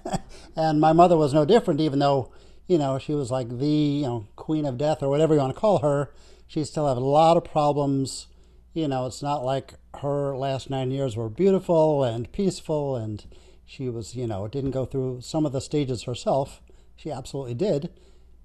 and 0.56 0.80
my 0.80 0.92
mother 0.92 1.16
was 1.16 1.34
no 1.34 1.44
different, 1.44 1.80
even 1.80 1.98
though 1.98 2.32
you 2.68 2.76
know, 2.76 2.98
she 2.98 3.14
was 3.14 3.30
like 3.30 3.58
the 3.58 3.66
you 3.66 4.02
know, 4.02 4.26
queen 4.36 4.66
of 4.66 4.78
death 4.78 5.02
or 5.02 5.08
whatever 5.08 5.34
you 5.34 5.40
want 5.40 5.54
to 5.54 5.60
call 5.60 5.78
her. 5.78 6.12
She 6.46 6.64
still 6.64 6.86
had 6.86 6.98
a 6.98 7.00
lot 7.00 7.36
of 7.36 7.44
problems. 7.44 8.28
You 8.74 8.86
know, 8.86 9.06
it's 9.06 9.22
not 9.22 9.44
like 9.44 9.74
her 10.00 10.36
last 10.36 10.70
nine 10.70 10.90
years 10.90 11.16
were 11.16 11.30
beautiful 11.30 12.04
and 12.04 12.30
peaceful 12.30 12.94
and 12.94 13.24
she 13.64 13.88
was, 13.88 14.14
you 14.14 14.26
know, 14.26 14.46
didn't 14.48 14.70
go 14.70 14.84
through 14.84 15.22
some 15.22 15.44
of 15.44 15.52
the 15.52 15.60
stages 15.60 16.04
herself. 16.04 16.62
She 16.94 17.10
absolutely 17.10 17.54
did. 17.54 17.90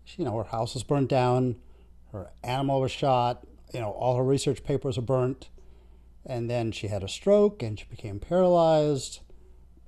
She, 0.03 0.21
you 0.21 0.25
know, 0.25 0.37
her 0.37 0.43
house 0.45 0.73
was 0.73 0.83
burnt 0.83 1.09
down, 1.09 1.57
her 2.11 2.31
animal 2.43 2.81
was 2.81 2.91
shot, 2.91 3.45
you 3.73 3.79
know, 3.79 3.91
all 3.91 4.17
her 4.17 4.23
research 4.23 4.63
papers 4.63 4.97
were 4.97 5.03
burnt. 5.03 5.49
And 6.25 6.49
then 6.49 6.71
she 6.71 6.87
had 6.87 7.03
a 7.03 7.07
stroke 7.07 7.61
and 7.61 7.77
she 7.77 7.85
became 7.85 8.19
paralyzed. 8.19 9.19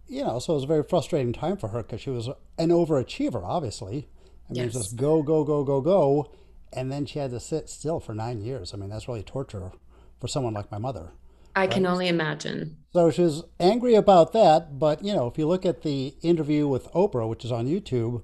You 0.08 0.24
know, 0.24 0.40
so 0.40 0.54
it 0.54 0.58
was 0.58 0.64
a 0.66 0.68
very 0.68 0.84
frustrating 0.84 1.34
time 1.34 1.58
for 1.58 1.70
her 1.70 1.82
because 1.82 2.02
she 2.02 2.10
was 2.10 2.30
an 2.58 2.70
overachiever, 2.70 3.44
obviously. 3.44 4.08
I 4.50 4.54
mean, 4.54 4.64
yes. 4.66 4.74
just 4.74 4.96
go, 4.96 5.24
go, 5.24 5.44
go, 5.44 5.64
go, 5.64 5.82
go. 5.82 6.32
And 6.74 6.92
then 6.92 7.06
she 7.06 7.20
had 7.20 7.32
to 7.32 7.40
sit 7.40 7.70
still 7.70 8.00
for 8.00 8.14
nine 8.14 8.42
years. 8.42 8.74
I 8.74 8.78
mean, 8.78 8.90
that's 8.90 9.08
really 9.08 9.24
torture 9.24 9.72
for 10.20 10.28
someone 10.28 10.54
like 10.54 10.72
my 10.72 10.78
mother. 10.78 11.12
I 11.56 11.62
right? 11.62 11.72
can 11.72 11.86
only 11.86 12.08
imagine. 12.08 12.78
So 12.94 13.10
she 13.12 13.22
was 13.22 13.44
angry 13.60 13.96
about 13.96 14.34
that. 14.34 14.78
But, 14.78 15.04
you 15.04 15.16
know, 15.16 15.28
if 15.28 15.38
you 15.38 15.48
look 15.48 15.66
at 15.66 15.82
the 15.82 16.14
interview 16.22 16.68
with 16.68 16.92
Oprah, 16.92 17.28
which 17.28 17.46
is 17.46 17.52
on 17.52 17.66
YouTube, 17.66 18.24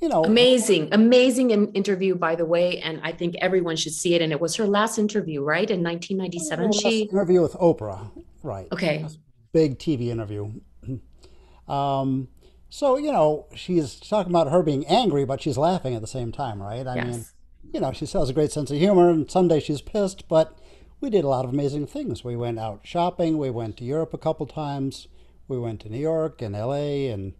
you 0.00 0.08
know. 0.08 0.24
Amazing, 0.24 0.88
amazing 0.92 1.50
interview, 1.50 2.14
by 2.14 2.34
the 2.34 2.44
way. 2.44 2.80
And 2.80 3.00
I 3.02 3.12
think 3.12 3.36
everyone 3.40 3.76
should 3.76 3.92
see 3.92 4.14
it. 4.14 4.22
And 4.22 4.32
it 4.32 4.40
was 4.40 4.56
her 4.56 4.66
last 4.66 4.98
interview, 4.98 5.42
right? 5.42 5.70
In 5.70 5.82
1997. 5.82 6.72
She 6.72 7.02
interview 7.02 7.42
with 7.42 7.54
Oprah, 7.54 8.10
right. 8.42 8.68
Okay. 8.72 9.06
Big 9.52 9.78
TV 9.78 10.08
interview. 10.08 10.52
Um, 11.68 12.28
so, 12.68 12.96
you 12.96 13.10
know, 13.10 13.46
she's 13.54 13.98
talking 13.98 14.30
about 14.30 14.52
her 14.52 14.62
being 14.62 14.86
angry, 14.86 15.24
but 15.24 15.40
she's 15.40 15.58
laughing 15.58 15.94
at 15.94 16.00
the 16.00 16.06
same 16.06 16.30
time, 16.30 16.62
right? 16.62 16.86
I 16.86 16.94
yes. 16.94 17.06
mean, 17.06 17.24
you 17.72 17.80
know, 17.80 17.92
she 17.92 18.06
still 18.06 18.20
has 18.20 18.30
a 18.30 18.32
great 18.32 18.52
sense 18.52 18.70
of 18.70 18.78
humor, 18.78 19.10
and 19.10 19.30
someday 19.30 19.60
she's 19.60 19.80
pissed, 19.80 20.28
but 20.28 20.56
we 21.00 21.10
did 21.10 21.24
a 21.24 21.28
lot 21.28 21.44
of 21.44 21.52
amazing 21.52 21.86
things. 21.86 22.24
We 22.24 22.36
went 22.36 22.58
out 22.58 22.80
shopping, 22.84 23.38
we 23.38 23.50
went 23.50 23.76
to 23.78 23.84
Europe 23.84 24.14
a 24.14 24.18
couple 24.18 24.46
times, 24.46 25.08
we 25.48 25.58
went 25.58 25.80
to 25.80 25.88
New 25.88 25.98
York 25.98 26.42
and 26.42 26.54
LA, 26.54 27.10
and 27.12 27.34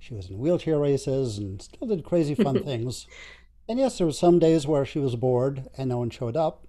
she 0.00 0.14
was 0.14 0.28
in 0.28 0.38
wheelchair 0.38 0.78
races 0.78 1.38
and 1.38 1.62
still 1.62 1.86
did 1.86 2.04
crazy 2.04 2.34
fun 2.34 2.64
things. 2.64 3.06
And 3.68 3.78
yes, 3.78 3.98
there 3.98 4.06
were 4.06 4.12
some 4.12 4.40
days 4.40 4.66
where 4.66 4.84
she 4.84 4.98
was 4.98 5.14
bored 5.14 5.68
and 5.78 5.90
no 5.90 5.98
one 5.98 6.10
showed 6.10 6.36
up. 6.36 6.66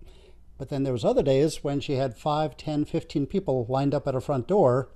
But 0.60 0.70
then 0.70 0.84
there 0.84 0.94
was 0.94 1.04
other 1.04 1.24
days 1.24 1.64
when 1.64 1.80
she 1.80 1.94
had 1.94 2.16
5, 2.16 2.56
10, 2.56 2.86
15 2.86 3.26
people 3.26 3.66
lined 3.68 3.96
up 3.96 4.08
at 4.08 4.14
her 4.14 4.22
front 4.22 4.48
door 4.48 4.92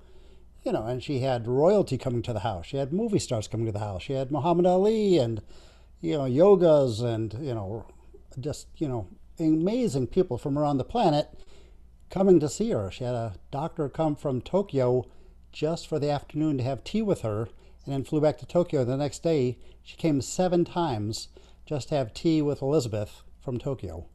you 0.65 0.71
know, 0.71 0.85
and 0.85 1.01
she 1.01 1.19
had 1.19 1.47
royalty 1.47 1.97
coming 1.97 2.23
to 2.23 2.33
the 2.33 2.39
house. 2.39 2.65
She 2.65 2.77
had 2.77 2.91
movie 2.91 3.19
stars 3.19 3.47
coming 3.47 3.67
to 3.67 3.71
the 3.71 3.79
house. 3.79 4.01
She 4.01 4.13
had 4.13 4.31
Muhammad 4.31 4.65
Ali 4.65 5.19
and, 5.19 5.41
you 6.01 6.17
know, 6.17 6.23
yogas 6.23 7.03
and, 7.03 7.33
you 7.39 7.53
know, 7.53 7.85
just, 8.39 8.67
you 8.77 8.87
know, 8.87 9.07
amazing 9.39 10.07
people 10.07 10.39
from 10.39 10.57
around 10.57 10.77
the 10.77 10.83
planet 10.83 11.29
coming 12.09 12.39
to 12.39 12.49
see 12.49 12.71
her. 12.71 12.89
She 12.89 13.03
had 13.03 13.13
a 13.13 13.35
doctor 13.51 13.87
come 13.87 14.15
from 14.15 14.41
Tokyo 14.41 15.05
just 15.51 15.87
for 15.87 15.99
the 15.99 16.09
afternoon 16.09 16.57
to 16.57 16.63
have 16.63 16.83
tea 16.83 17.03
with 17.03 17.21
her 17.21 17.47
and 17.85 17.93
then 17.93 18.03
flew 18.03 18.21
back 18.21 18.37
to 18.39 18.45
Tokyo 18.45 18.83
the 18.83 18.97
next 18.97 19.23
day. 19.23 19.57
She 19.83 19.95
came 19.95 20.21
seven 20.21 20.65
times 20.65 21.29
just 21.65 21.89
to 21.89 21.95
have 21.95 22.13
tea 22.13 22.41
with 22.41 22.61
Elisabeth 22.61 23.23
from 23.43 23.57
Tokyo. 23.57 24.07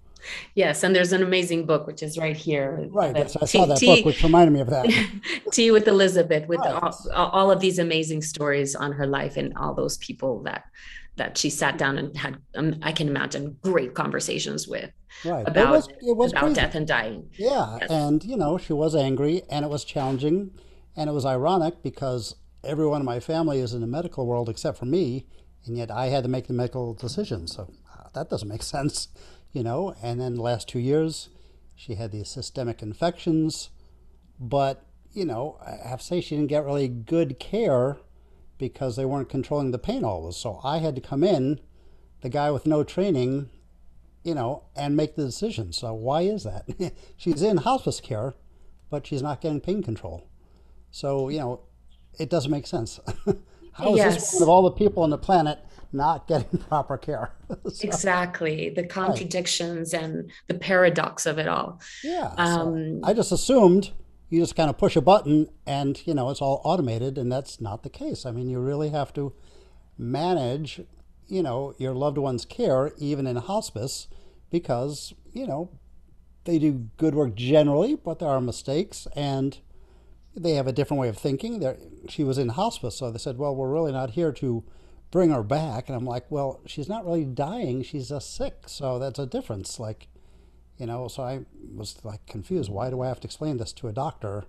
Yes, 0.55 0.83
and 0.83 0.95
there's 0.95 1.13
an 1.13 1.23
amazing 1.23 1.65
book 1.65 1.87
which 1.87 2.03
is 2.03 2.19
right 2.19 2.37
here. 2.37 2.87
Right, 2.91 3.17
I 3.17 3.25
saw 3.25 3.65
that 3.67 3.79
tea, 3.79 3.97
book, 3.97 4.07
which 4.07 4.23
reminded 4.23 4.53
me 4.53 4.61
of 4.61 4.69
that. 4.71 4.87
tea 5.53 5.71
with 5.71 5.89
Elisabeth, 5.89 6.47
with 6.47 6.61
right. 6.61 6.83
all, 7.15 7.31
all, 7.31 7.51
of 7.51 7.61
these 7.61 7.79
amazing 7.79 8.23
stories 8.23 8.75
on 8.75 8.93
her 8.93 9.07
life 9.07 9.37
and 9.37 9.57
all 9.57 9.75
those 9.75 9.97
people 9.99 10.43
that 10.43 10.65
that 11.17 11.37
she 11.37 11.51
sat 11.51 11.79
down 11.79 11.99
and 11.99 12.17
had. 12.17 12.37
Um, 12.55 12.77
I 12.83 12.93
can 12.93 13.09
imagine 13.09 13.57
great 13.63 13.95
conversations 13.95 14.69
with. 14.69 14.91
Right, 15.25 15.47
about, 15.47 15.69
it 15.69 15.71
was, 15.71 15.89
it 15.89 16.17
was 16.17 16.33
about 16.33 16.55
death 16.55 16.75
and 16.75 16.87
dying. 16.87 17.31
Yeah, 17.37 17.79
yes. 17.81 17.91
and 17.91 18.23
you 18.23 18.37
know 18.37 18.59
she 18.59 18.73
was 18.73 18.95
angry, 18.95 19.43
and 19.51 19.65
it 19.65 19.69
was 19.69 19.85
challenging, 19.85 20.51
and 20.97 21.09
it 21.09 21.13
was 21.13 21.25
ironic 21.25 21.83
because 21.83 22.37
everyone 22.65 23.01
in 23.01 23.07
my 23.07 23.21
family 23.21 23.61
is 23.61 23.75
in 23.75 23.81
the 23.81 23.87
medical 23.87 24.27
world 24.27 24.49
except 24.49 24.79
for 24.79 24.87
me, 24.87 25.27
and 25.67 25.77
yet 25.77 25.91
I 25.91 26.07
had 26.07 26.23
to 26.25 26.29
make 26.29 26.47
the 26.47 26.53
medical 26.53 26.95
decisions. 26.95 27.55
So 27.55 27.73
uh, 27.93 28.09
that 28.15 28.31
doesn't 28.31 28.49
make 28.49 28.63
sense 28.77 29.09
you 29.53 29.63
know, 29.63 29.95
and 30.03 30.21
then 30.21 30.35
the 30.35 30.43
last 30.43 30.69
two 30.69 30.79
years 30.79 31.29
she 31.75 31.95
had 31.95 32.13
these 32.13 32.29
systemic 32.29 32.83
infections. 32.83 33.71
But, 34.39 34.87
you 35.13 35.25
know, 35.25 35.59
I 35.65 35.89
have 35.89 36.01
to 36.01 36.05
say 36.05 36.21
she 36.21 36.37
didn't 36.37 36.51
get 36.51 36.65
really 36.65 36.89
good 36.89 37.39
care 37.39 37.99
because 38.59 38.97
they 38.97 39.05
weren't 39.05 39.29
controlling 39.29 39.71
the 39.71 39.79
pain 39.79 40.05
always. 40.05 40.37
So 40.37 40.61
I 40.63 40.79
had 40.79 40.95
to 40.95 41.01
come 41.01 41.25
in, 41.25 41.61
the 42.21 42.29
guy 42.29 42.51
with 42.51 42.67
no 42.67 42.85
training, 42.85 43.49
you 44.23 44.35
know, 44.35 44.65
and 44.77 44.97
make 44.97 45.17
the 45.17 45.25
decision. 45.25 45.73
So 45.73 45.95
why 45.95 46.23
is 46.23 46.45
that? 46.45 46.93
she's 47.17 47.43
in 47.43 47.59
hospice 47.59 48.01
care, 48.01 48.35
but 48.91 49.07
she's 49.07 49.23
not 49.23 49.41
getting 49.41 49.61
pain 49.61 49.83
control. 49.83 50.29
So, 50.91 51.29
you 51.29 51.39
know, 51.39 51.61
it 52.19 52.31
doesn't 52.31 52.51
make 52.51 52.67
sense. 52.67 53.01
How 53.73 53.93
is 53.93 53.99
yes. 53.99 54.15
this 54.15 54.35
one 54.35 54.43
of 54.43 54.49
all 54.49 54.63
the 54.63 54.73
people 54.73 55.03
on 55.03 55.11
the 55.11 55.19
planet 55.19 55.59
not 55.93 56.27
getting 56.27 56.59
proper 56.69 56.97
care. 56.97 57.33
so, 57.49 57.87
exactly. 57.87 58.71
The 58.71 58.87
contradictions 58.87 59.93
right. 59.93 60.03
and 60.03 60.31
the 60.49 60.55
paradox 60.55 61.27
of 61.27 61.39
it 61.39 61.49
all. 61.49 61.81
Yeah. 62.03 62.33
Um, 62.37 63.01
so 63.03 63.09
I 63.09 63.13
just 63.13 63.33
assumed 63.33 63.91
you 64.29 64.41
just 64.41 64.55
kind 64.55 64.71
of 64.71 64.79
push 64.79 64.97
a 64.97 65.01
button 65.01 65.49
and, 65.67 66.01
you 66.07 66.15
know, 66.15 66.31
it's 66.31 66.41
all 66.41 66.61
automated, 66.65 67.19
and 67.19 67.31
that's 67.31 67.61
not 67.61 67.83
the 67.83 67.91
case. 67.91 68.25
I 68.25 68.31
mean, 68.31 68.49
you 68.49 68.61
really 68.61 68.91
have 68.91 69.13
to 69.15 69.33
manage, 69.99 70.81
you 71.27 71.43
know, 71.43 71.75
your 71.79 71.95
loved 71.95 72.17
one's 72.17 72.45
care, 72.45 72.93
even 72.97 73.27
in 73.27 73.37
hospice, 73.37 74.07
because, 74.51 75.13
you 75.33 75.47
know, 75.49 75.71
they 76.45 76.61
do 76.61 76.91
good 76.97 77.15
work 77.15 77.35
generally, 77.35 77.97
but 77.97 78.21
there 78.21 78.29
are 78.29 78.41
mistakes 78.41 79.09
and 79.17 79.59
they 80.37 80.53
have 80.53 80.67
a 80.67 80.73
different 80.73 81.01
way 81.01 81.09
of 81.09 81.19
thinking. 81.19 81.61
They're, 81.61 81.77
she 82.09 82.25
was 82.25 82.39
in 82.39 82.51
hospice, 82.51 82.97
so 82.97 83.11
they 83.11 83.19
said, 83.19 83.39
well, 83.39 83.55
we're 83.55 83.71
really 83.71 83.93
not 83.93 84.11
here 84.11 84.33
to 84.33 84.65
bring 85.11 85.31
her 85.31 85.43
back. 85.43 85.89
And 85.89 85.97
I'm 85.97 86.05
like, 86.05 86.31
well, 86.31 86.61
she's 86.67 86.89
not 86.89 87.05
really 87.05 87.25
dying. 87.25 87.83
She's 87.83 88.09
just 88.11 88.35
sick. 88.35 88.65
So 88.67 88.99
that's 88.99 89.19
a 89.19 89.27
difference. 89.27 89.81
Like, 89.81 90.09
you 90.79 90.87
know, 90.87 91.09
so 91.09 91.23
I 91.23 91.41
was 91.75 91.97
like 92.05 92.25
confused. 92.27 92.71
Why 92.71 92.91
do 92.91 93.03
I 93.03 93.09
have 93.09 93.21
to 93.21 93.29
explain 93.29 93.57
this 93.57 93.73
to 93.75 93.89
a 93.89 93.93
doctor? 93.93 94.45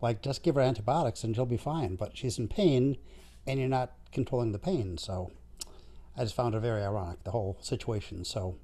Like, 0.00 0.22
just 0.22 0.42
give 0.42 0.56
her 0.56 0.60
antibiotics 0.60 1.24
and 1.24 1.34
she'll 1.34 1.46
be 1.46 1.56
fine. 1.56 1.96
But 1.96 2.16
she's 2.16 2.38
in 2.38 2.48
pain 2.48 2.98
and 3.46 3.58
you're 3.58 3.68
not 3.68 3.92
controlling 4.12 4.52
the 4.52 4.58
pain. 4.58 4.98
So 4.98 5.30
I 6.16 6.22
just 6.22 6.34
found 6.34 6.54
it 6.54 6.60
very 6.60 6.82
ironic, 6.82 7.24
the 7.24 7.30
whole 7.30 7.58
situation. 7.60 8.24
So 8.24 8.56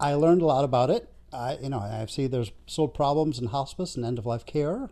I 0.00 0.14
learned 0.14 0.42
a 0.42 0.46
lot 0.46 0.64
about 0.64 0.90
it. 0.90 1.08
I, 1.32 1.56
you 1.62 1.68
know, 1.68 1.78
I 1.78 2.04
see 2.06 2.26
there's 2.26 2.52
still 2.66 2.88
problems 2.88 3.38
in 3.38 3.46
hospice 3.46 3.96
and 3.96 4.04
end 4.04 4.18
of 4.18 4.26
life 4.26 4.44
care, 4.44 4.90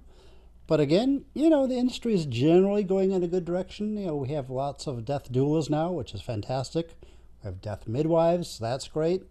but 0.71 0.79
again, 0.79 1.25
you 1.35 1.51
know, 1.51 1.67
the 1.67 1.75
industry 1.75 2.15
is 2.15 2.27
generally 2.27 2.85
going 2.85 3.11
in 3.11 3.25
a 3.25 3.27
good 3.27 3.45
direction. 3.45 3.97
You 3.97 4.07
know, 4.07 4.15
we 4.15 4.29
have 4.29 4.51
lots 4.51 4.87
of 4.87 5.05
death 5.05 5.33
doulas 5.33 5.69
now, 5.69 5.91
which 5.91 6.15
is 6.15 6.23
fantastic. 6.23 6.95
We 7.03 7.49
have 7.49 7.61
death 7.61 7.89
midwives, 7.89 8.57
that's 8.57 8.87
great. 8.87 9.25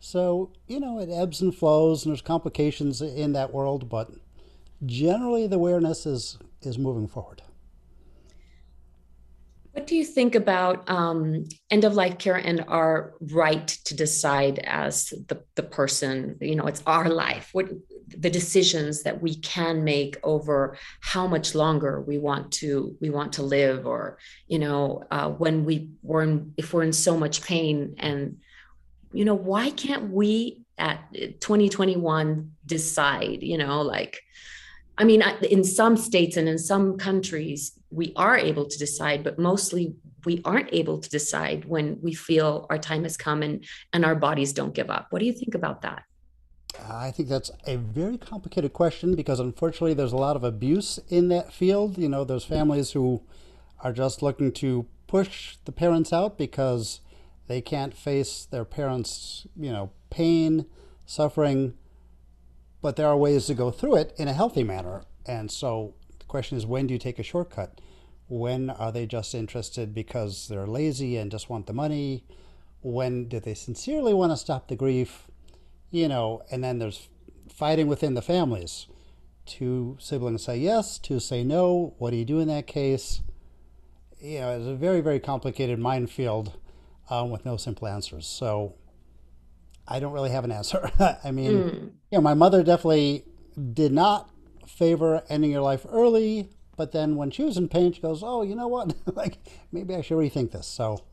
So, 0.00 0.50
you 0.66 0.80
know, 0.80 1.00
it 1.00 1.10
ebbs 1.10 1.42
and 1.42 1.54
flows 1.54 2.02
and 2.02 2.12
there's 2.12 2.22
complications 2.22 3.02
in 3.02 3.34
that 3.34 3.52
world, 3.52 3.90
but 3.90 4.10
generally 4.86 5.46
the 5.46 5.56
awareness 5.56 6.06
is 6.06 6.38
is 6.62 6.78
moving 6.78 7.08
forward. 7.08 7.42
What 9.72 9.86
do 9.86 9.96
you 9.96 10.04
think 10.04 10.34
about 10.34 10.88
um, 10.88 11.44
end 11.70 11.84
of 11.84 11.92
life 11.92 12.16
care 12.16 12.36
and 12.36 12.64
our 12.68 13.12
right 13.20 13.68
to 13.84 13.94
decide 13.94 14.60
as 14.60 15.10
the, 15.28 15.42
the 15.56 15.62
person? 15.62 16.38
You 16.40 16.56
know, 16.56 16.64
it's 16.64 16.82
our 16.86 17.10
life. 17.10 17.50
What 17.52 17.68
the 18.16 18.30
decisions 18.30 19.02
that 19.02 19.20
we 19.20 19.34
can 19.36 19.84
make 19.84 20.16
over 20.22 20.76
how 21.00 21.26
much 21.26 21.54
longer 21.54 22.00
we 22.00 22.18
want 22.18 22.52
to 22.52 22.96
we 23.00 23.10
want 23.10 23.32
to 23.34 23.42
live, 23.42 23.86
or 23.86 24.18
you 24.46 24.58
know, 24.58 25.04
uh, 25.10 25.28
when 25.28 25.64
we 25.64 25.90
were 26.02 26.22
in, 26.22 26.54
if 26.56 26.72
we're 26.72 26.82
in 26.82 26.92
so 26.92 27.16
much 27.16 27.42
pain, 27.42 27.94
and 27.98 28.38
you 29.12 29.24
know, 29.24 29.34
why 29.34 29.70
can't 29.70 30.10
we 30.10 30.62
at 30.78 31.12
2021 31.40 32.52
decide? 32.66 33.42
You 33.42 33.58
know, 33.58 33.82
like 33.82 34.20
I 34.98 35.04
mean, 35.04 35.22
in 35.48 35.62
some 35.62 35.96
states 35.96 36.36
and 36.36 36.48
in 36.48 36.58
some 36.58 36.98
countries, 36.98 37.78
we 37.90 38.12
are 38.16 38.36
able 38.36 38.66
to 38.66 38.78
decide, 38.78 39.22
but 39.22 39.38
mostly 39.38 39.94
we 40.24 40.42
aren't 40.44 40.72
able 40.72 40.98
to 40.98 41.08
decide 41.08 41.64
when 41.64 41.98
we 42.02 42.14
feel 42.14 42.66
our 42.68 42.78
time 42.78 43.04
has 43.04 43.16
come 43.16 43.42
and, 43.42 43.64
and 43.92 44.04
our 44.04 44.16
bodies 44.16 44.52
don't 44.52 44.74
give 44.74 44.90
up. 44.90 45.06
What 45.10 45.20
do 45.20 45.26
you 45.26 45.32
think 45.32 45.54
about 45.54 45.82
that? 45.82 46.02
I 46.86 47.10
think 47.10 47.28
that's 47.28 47.50
a 47.66 47.76
very 47.76 48.18
complicated 48.18 48.72
question 48.72 49.14
because 49.14 49.40
unfortunately 49.40 49.94
there's 49.94 50.12
a 50.12 50.16
lot 50.16 50.36
of 50.36 50.44
abuse 50.44 50.98
in 51.08 51.28
that 51.28 51.52
field. 51.52 51.98
You 51.98 52.08
know, 52.08 52.24
there's 52.24 52.44
families 52.44 52.92
who 52.92 53.22
are 53.80 53.92
just 53.92 54.22
looking 54.22 54.52
to 54.52 54.86
push 55.06 55.56
the 55.64 55.72
parents 55.72 56.12
out 56.12 56.38
because 56.38 57.00
they 57.46 57.60
can't 57.60 57.94
face 57.96 58.44
their 58.44 58.64
parents, 58.64 59.46
you 59.56 59.72
know, 59.72 59.90
pain, 60.10 60.66
suffering, 61.06 61.74
but 62.82 62.96
there 62.96 63.08
are 63.08 63.16
ways 63.16 63.46
to 63.46 63.54
go 63.54 63.70
through 63.70 63.96
it 63.96 64.14
in 64.16 64.28
a 64.28 64.32
healthy 64.32 64.62
manner. 64.62 65.02
And 65.26 65.50
so 65.50 65.94
the 66.18 66.26
question 66.26 66.56
is 66.56 66.66
when 66.66 66.86
do 66.86 66.94
you 66.94 66.98
take 66.98 67.18
a 67.18 67.22
shortcut? 67.22 67.80
When 68.28 68.68
are 68.68 68.92
they 68.92 69.06
just 69.06 69.34
interested 69.34 69.94
because 69.94 70.48
they're 70.48 70.66
lazy 70.66 71.16
and 71.16 71.30
just 71.30 71.48
want 71.48 71.66
the 71.66 71.72
money? 71.72 72.24
When 72.82 73.26
do 73.28 73.40
they 73.40 73.54
sincerely 73.54 74.12
want 74.12 74.32
to 74.32 74.36
stop 74.36 74.68
the 74.68 74.76
grief? 74.76 75.27
You 75.90 76.08
know, 76.08 76.42
and 76.50 76.62
then 76.62 76.78
there's 76.78 77.08
fighting 77.52 77.86
within 77.86 78.14
the 78.14 78.22
families. 78.22 78.86
Two 79.46 79.96
siblings 79.98 80.44
say 80.44 80.58
yes, 80.58 80.98
two 80.98 81.20
say 81.20 81.42
no. 81.42 81.94
What 81.98 82.10
do 82.10 82.16
you 82.16 82.24
do 82.24 82.40
in 82.40 82.48
that 82.48 82.66
case? 82.66 83.22
You 84.20 84.40
know, 84.40 84.56
it's 84.56 84.66
a 84.66 84.74
very, 84.74 85.00
very 85.00 85.20
complicated 85.20 85.78
minefield 85.78 86.58
um, 87.08 87.30
with 87.30 87.44
no 87.44 87.56
simple 87.56 87.88
answers. 87.88 88.26
So 88.26 88.74
I 89.86 90.00
don't 90.00 90.12
really 90.12 90.30
have 90.30 90.44
an 90.44 90.52
answer. 90.52 90.90
I 91.24 91.30
mean, 91.30 91.52
mm. 91.52 91.74
you 91.74 91.92
know, 92.12 92.20
my 92.20 92.34
mother 92.34 92.62
definitely 92.62 93.24
did 93.72 93.92
not 93.92 94.30
favor 94.66 95.22
ending 95.28 95.50
your 95.50 95.62
life 95.62 95.86
early, 95.88 96.50
but 96.76 96.92
then 96.92 97.16
when 97.16 97.30
she 97.30 97.42
was 97.42 97.56
in 97.56 97.68
pain, 97.68 97.92
she 97.92 98.02
goes, 98.02 98.22
"Oh, 98.22 98.42
you 98.42 98.54
know 98.54 98.68
what? 98.68 98.94
like 99.16 99.38
maybe 99.72 99.94
I 99.94 100.02
should 100.02 100.18
rethink 100.18 100.52
this." 100.52 100.66
So, 100.66 101.04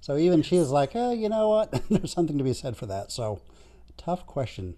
so 0.00 0.16
even 0.16 0.42
she 0.42 0.56
is 0.56 0.70
like, 0.70 0.92
"Oh, 0.94 1.12
you 1.12 1.28
know 1.28 1.48
what? 1.48 1.82
There's 1.90 2.12
something 2.12 2.38
to 2.38 2.44
be 2.44 2.54
said 2.54 2.76
for 2.76 2.86
that." 2.86 3.10
So, 3.10 3.42
tough 4.00 4.26
question. 4.26 4.74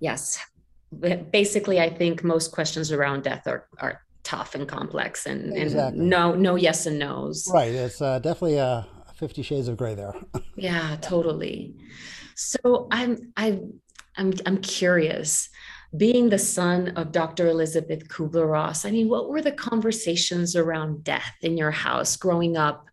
Yes, 0.00 0.38
basically, 1.32 1.80
I 1.80 1.90
think 1.90 2.22
most 2.22 2.52
questions 2.52 2.92
around 2.92 3.24
death 3.24 3.46
are 3.46 3.66
are 3.78 4.02
tough 4.22 4.54
and 4.54 4.66
complex, 4.66 5.26
and, 5.26 5.56
exactly. 5.56 6.00
and 6.00 6.08
no, 6.08 6.34
no, 6.34 6.54
yes 6.54 6.86
and 6.86 6.98
nos. 6.98 7.48
Right. 7.52 7.72
It's 7.72 8.00
uh, 8.00 8.18
definitely 8.20 8.58
a 8.58 8.86
Fifty 9.14 9.42
Shades 9.42 9.68
of 9.68 9.76
Grey 9.76 9.94
there. 9.94 10.14
yeah, 10.56 10.96
totally. 11.00 11.74
So 12.36 12.88
I'm 12.90 13.32
I'm 13.36 13.80
I'm 14.16 14.32
I'm 14.46 14.58
curious. 14.58 15.48
Being 15.96 16.28
the 16.28 16.40
son 16.40 16.88
of 16.96 17.12
Dr. 17.12 17.46
Elisabeth 17.46 18.08
Kubler 18.08 18.50
Ross, 18.50 18.84
I 18.84 18.90
mean, 18.90 19.08
what 19.08 19.28
were 19.28 19.40
the 19.40 19.52
conversations 19.52 20.56
around 20.56 21.04
death 21.04 21.36
in 21.42 21.56
your 21.56 21.70
house 21.70 22.16
growing 22.16 22.56
up? 22.56 22.86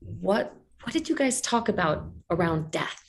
What 0.00 0.54
what 0.82 0.92
did 0.92 1.08
you 1.08 1.16
guys 1.16 1.40
talk 1.40 1.68
about 1.68 2.06
around 2.30 2.70
death? 2.70 3.05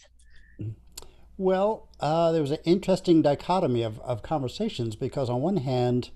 Well, 1.39 1.88
uh, 2.00 2.32
there 2.32 2.41
was 2.41 2.50
an 2.50 2.58
interesting 2.65 3.21
dichotomy 3.21 3.84
of, 3.84 4.00
of 4.00 4.23
conversations 4.23 4.95
because, 4.95 5.30
on 5.30 5.41
one 5.41 5.58
hand, 5.58 6.10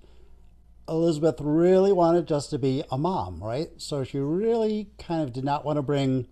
Elizabeth 0.89 1.36
really 1.39 1.93
wanted 1.93 2.27
just 2.27 2.49
to 2.49 2.57
be 2.57 2.84
a 2.89 2.97
mom, 2.97 3.41
right? 3.43 3.69
So 3.77 4.03
she 4.03 4.17
really 4.17 4.89
kind 4.97 5.21
of 5.21 5.31
did 5.31 5.43
not 5.43 5.63
want 5.63 5.77
to 5.77 5.84
bring 5.84 6.27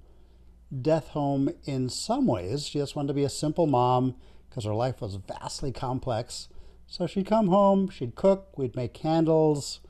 death 0.82 1.10
home 1.10 1.49
in 1.65 1.88
some 1.89 2.25
ways. 2.25 2.65
She 2.67 2.80
just 2.80 2.95
wanted 2.95 3.10
to 3.10 3.13
be 3.13 3.23
a 3.23 3.30
simple 3.30 3.67
mom 3.67 4.15
because 4.49 4.65
her 4.65 4.73
life 4.73 5.02
was 5.02 5.15
vastly 5.15 5.71
complex. 5.71 6.47
So 6.88 7.06
she'd 7.06 7.28
come 7.28 7.49
home, 7.49 7.89
she'd 7.89 8.15
cook, 8.15 8.58
we'd 8.58 8.75
make 8.75 8.95
candles, 8.95 9.82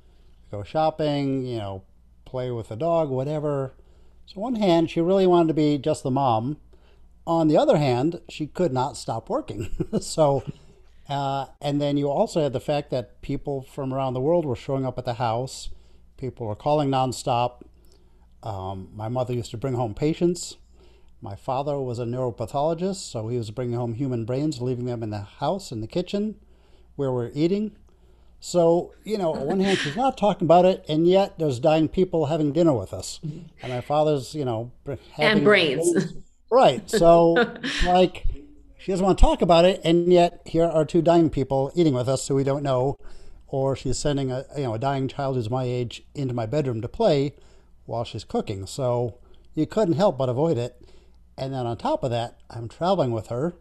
go 0.51 0.61
shopping, 0.61 1.45
you 1.45 1.57
know, 1.57 1.83
play 2.25 2.51
with 2.51 2.67
the 2.67 2.75
dog, 2.75 3.09
whatever. 3.09 3.75
So, 4.25 4.43
on 4.43 4.53
one 4.53 4.61
hand, 4.61 4.91
she 4.91 4.99
really 4.99 5.25
wanted 5.25 5.47
to 5.47 5.53
be 5.53 5.77
just 5.77 6.03
the 6.03 6.11
mom. 6.11 6.57
On 7.29 7.47
the 7.47 7.57
other 7.57 7.77
hand, 7.77 8.21
she 8.27 8.47
could 8.47 8.73
not 8.73 8.97
stop 8.97 9.29
working. 9.29 9.69
so, 10.01 10.43
uh, 11.07 11.45
and 11.61 11.79
then 11.79 11.95
you 11.95 12.09
also 12.09 12.41
had 12.41 12.53
the 12.53 12.59
fact 12.59 12.89
that 12.89 13.21
people 13.21 13.61
from 13.61 13.93
around 13.93 14.15
the 14.15 14.19
world 14.19 14.45
were 14.45 14.55
showing 14.55 14.85
up 14.85 14.97
at 14.97 15.05
the 15.05 15.13
house. 15.13 15.69
People 16.17 16.47
were 16.47 16.55
calling 16.55 16.89
nonstop. 16.89 17.61
Um, 18.41 18.89
my 18.93 19.09
mother 19.09 19.33
used 19.33 19.51
to 19.51 19.57
bring 19.57 19.75
home 19.75 19.93
patients 19.93 20.57
my 21.21 21.35
father 21.35 21.79
was 21.79 21.99
a 21.99 22.05
neuropathologist, 22.05 23.11
so 23.11 23.27
he 23.27 23.37
was 23.37 23.51
bringing 23.51 23.75
home 23.75 23.93
human 23.93 24.23
brains, 24.23 24.61
leaving 24.61 24.85
them 24.85 25.03
in 25.03 25.09
the 25.09 25.19
house, 25.19 25.71
in 25.71 25.81
the 25.81 25.87
kitchen, 25.87 26.35
where 26.95 27.11
we're 27.11 27.31
eating. 27.33 27.75
So, 28.39 28.93
you 29.03 29.17
know, 29.17 29.33
on 29.33 29.45
one 29.45 29.59
hand, 29.59 29.79
she's 29.79 29.97
not 29.97 30.17
talking 30.17 30.45
about 30.45 30.63
it, 30.63 30.85
and 30.87 31.05
yet 31.05 31.37
there's 31.37 31.59
dying 31.59 31.89
people 31.89 32.27
having 32.27 32.53
dinner 32.53 32.71
with 32.73 32.93
us. 32.93 33.19
And 33.61 33.73
my 33.73 33.81
father's, 33.81 34.33
you 34.33 34.45
know, 34.45 34.71
and 35.17 35.43
brains. 35.43 35.91
brains. 35.91 36.13
Right. 36.49 36.89
So, 36.89 37.33
like, 37.85 38.25
she 38.77 38.91
doesn't 38.91 39.05
want 39.05 39.17
to 39.17 39.21
talk 39.21 39.41
about 39.41 39.65
it, 39.65 39.81
and 39.83 40.11
yet 40.11 40.41
here 40.45 40.65
are 40.65 40.85
two 40.85 41.01
dying 41.01 41.29
people 41.29 41.71
eating 41.75 41.93
with 41.93 42.09
us 42.09 42.27
who 42.27 42.35
we 42.35 42.43
don't 42.43 42.63
know. 42.63 42.97
Or 43.47 43.75
she's 43.75 43.97
sending 43.97 44.31
a, 44.31 44.45
you 44.55 44.63
know, 44.63 44.75
a 44.75 44.79
dying 44.79 45.07
child 45.07 45.35
who's 45.35 45.49
my 45.49 45.63
age 45.63 46.03
into 46.13 46.35
my 46.35 46.45
bedroom 46.45 46.81
to 46.81 46.87
play 46.87 47.33
while 47.85 48.03
she's 48.03 48.23
cooking. 48.23 48.67
So 48.67 49.17
you 49.55 49.65
couldn't 49.65 49.95
help 49.95 50.17
but 50.17 50.29
avoid 50.29 50.57
it. 50.57 50.79
And 51.37 51.53
then 51.53 51.65
on 51.65 51.77
top 51.77 52.03
of 52.03 52.11
that, 52.11 52.37
I'm 52.49 52.67
traveling 52.67 53.11
with 53.11 53.27
her, 53.27 53.55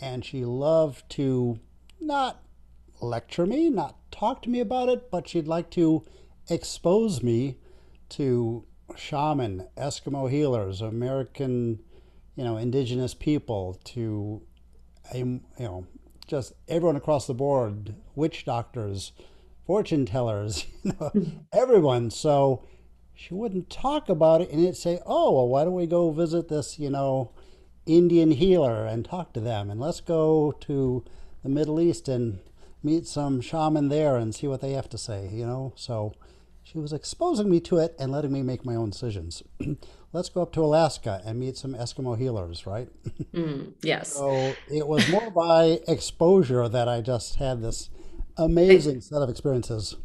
and 0.00 0.24
she 0.24 0.44
loved 0.44 1.08
to 1.10 1.60
not 2.00 2.42
lecture 3.00 3.46
me, 3.46 3.70
not 3.70 3.96
talk 4.10 4.42
to 4.42 4.50
me 4.50 4.60
about 4.60 4.88
it, 4.88 5.10
but 5.10 5.28
she'd 5.28 5.48
like 5.48 5.70
to 5.70 6.04
expose 6.48 7.22
me 7.22 7.56
to 8.10 8.64
shaman, 8.96 9.66
Eskimo 9.76 10.30
healers, 10.30 10.80
American, 10.80 11.80
you 12.36 12.44
know, 12.44 12.56
indigenous 12.56 13.14
people, 13.14 13.80
to, 13.84 14.42
you 15.14 15.40
know, 15.58 15.86
just 16.26 16.52
everyone 16.68 16.96
across 16.96 17.26
the 17.26 17.34
board, 17.34 17.94
witch 18.14 18.44
doctors, 18.44 19.12
fortune 19.64 20.06
tellers, 20.06 20.66
you 20.82 20.92
know, 21.00 21.10
everyone. 21.52 22.10
So 22.10 22.62
she 23.14 23.34
wouldn't 23.34 23.70
talk 23.70 24.08
about 24.08 24.42
it 24.42 24.50
and 24.50 24.60
it'd 24.60 24.76
say, 24.76 25.00
oh, 25.06 25.32
well, 25.32 25.48
why 25.48 25.64
don't 25.64 25.74
we 25.74 25.86
go 25.86 26.10
visit 26.10 26.48
this, 26.48 26.78
you 26.78 26.90
know, 26.90 27.32
Indian 27.86 28.32
healer 28.32 28.86
and 28.86 29.04
talk 29.04 29.32
to 29.32 29.40
them? 29.40 29.70
And 29.70 29.80
let's 29.80 30.00
go 30.00 30.52
to 30.60 31.04
the 31.42 31.48
Middle 31.48 31.80
East 31.80 32.08
and 32.08 32.40
meet 32.82 33.06
some 33.06 33.40
shaman 33.40 33.88
there 33.88 34.16
and 34.16 34.34
see 34.34 34.46
what 34.46 34.60
they 34.60 34.72
have 34.72 34.88
to 34.90 34.98
say, 34.98 35.28
you 35.32 35.46
know? 35.46 35.72
So 35.76 36.12
she 36.66 36.78
was 36.78 36.92
exposing 36.92 37.48
me 37.48 37.60
to 37.60 37.78
it 37.78 37.94
and 37.96 38.10
letting 38.10 38.32
me 38.32 38.42
make 38.42 38.64
my 38.64 38.74
own 38.74 38.90
decisions. 38.90 39.40
let's 40.12 40.28
go 40.28 40.42
up 40.42 40.52
to 40.52 40.64
Alaska 40.64 41.22
and 41.24 41.38
meet 41.38 41.56
some 41.56 41.74
Eskimo 41.74 42.18
healers, 42.18 42.66
right? 42.66 42.88
Mm, 43.32 43.74
yes. 43.82 44.14
so 44.14 44.54
it 44.72 44.88
was 44.88 45.06
more 45.10 45.30
by 45.30 45.80
exposure 45.86 46.70
that 46.70 46.88
I 46.88 47.02
just 47.02 47.34
had 47.36 47.60
this 47.60 47.90
amazing 48.38 49.02
set 49.02 49.20
of 49.20 49.28
experiences. 49.28 49.96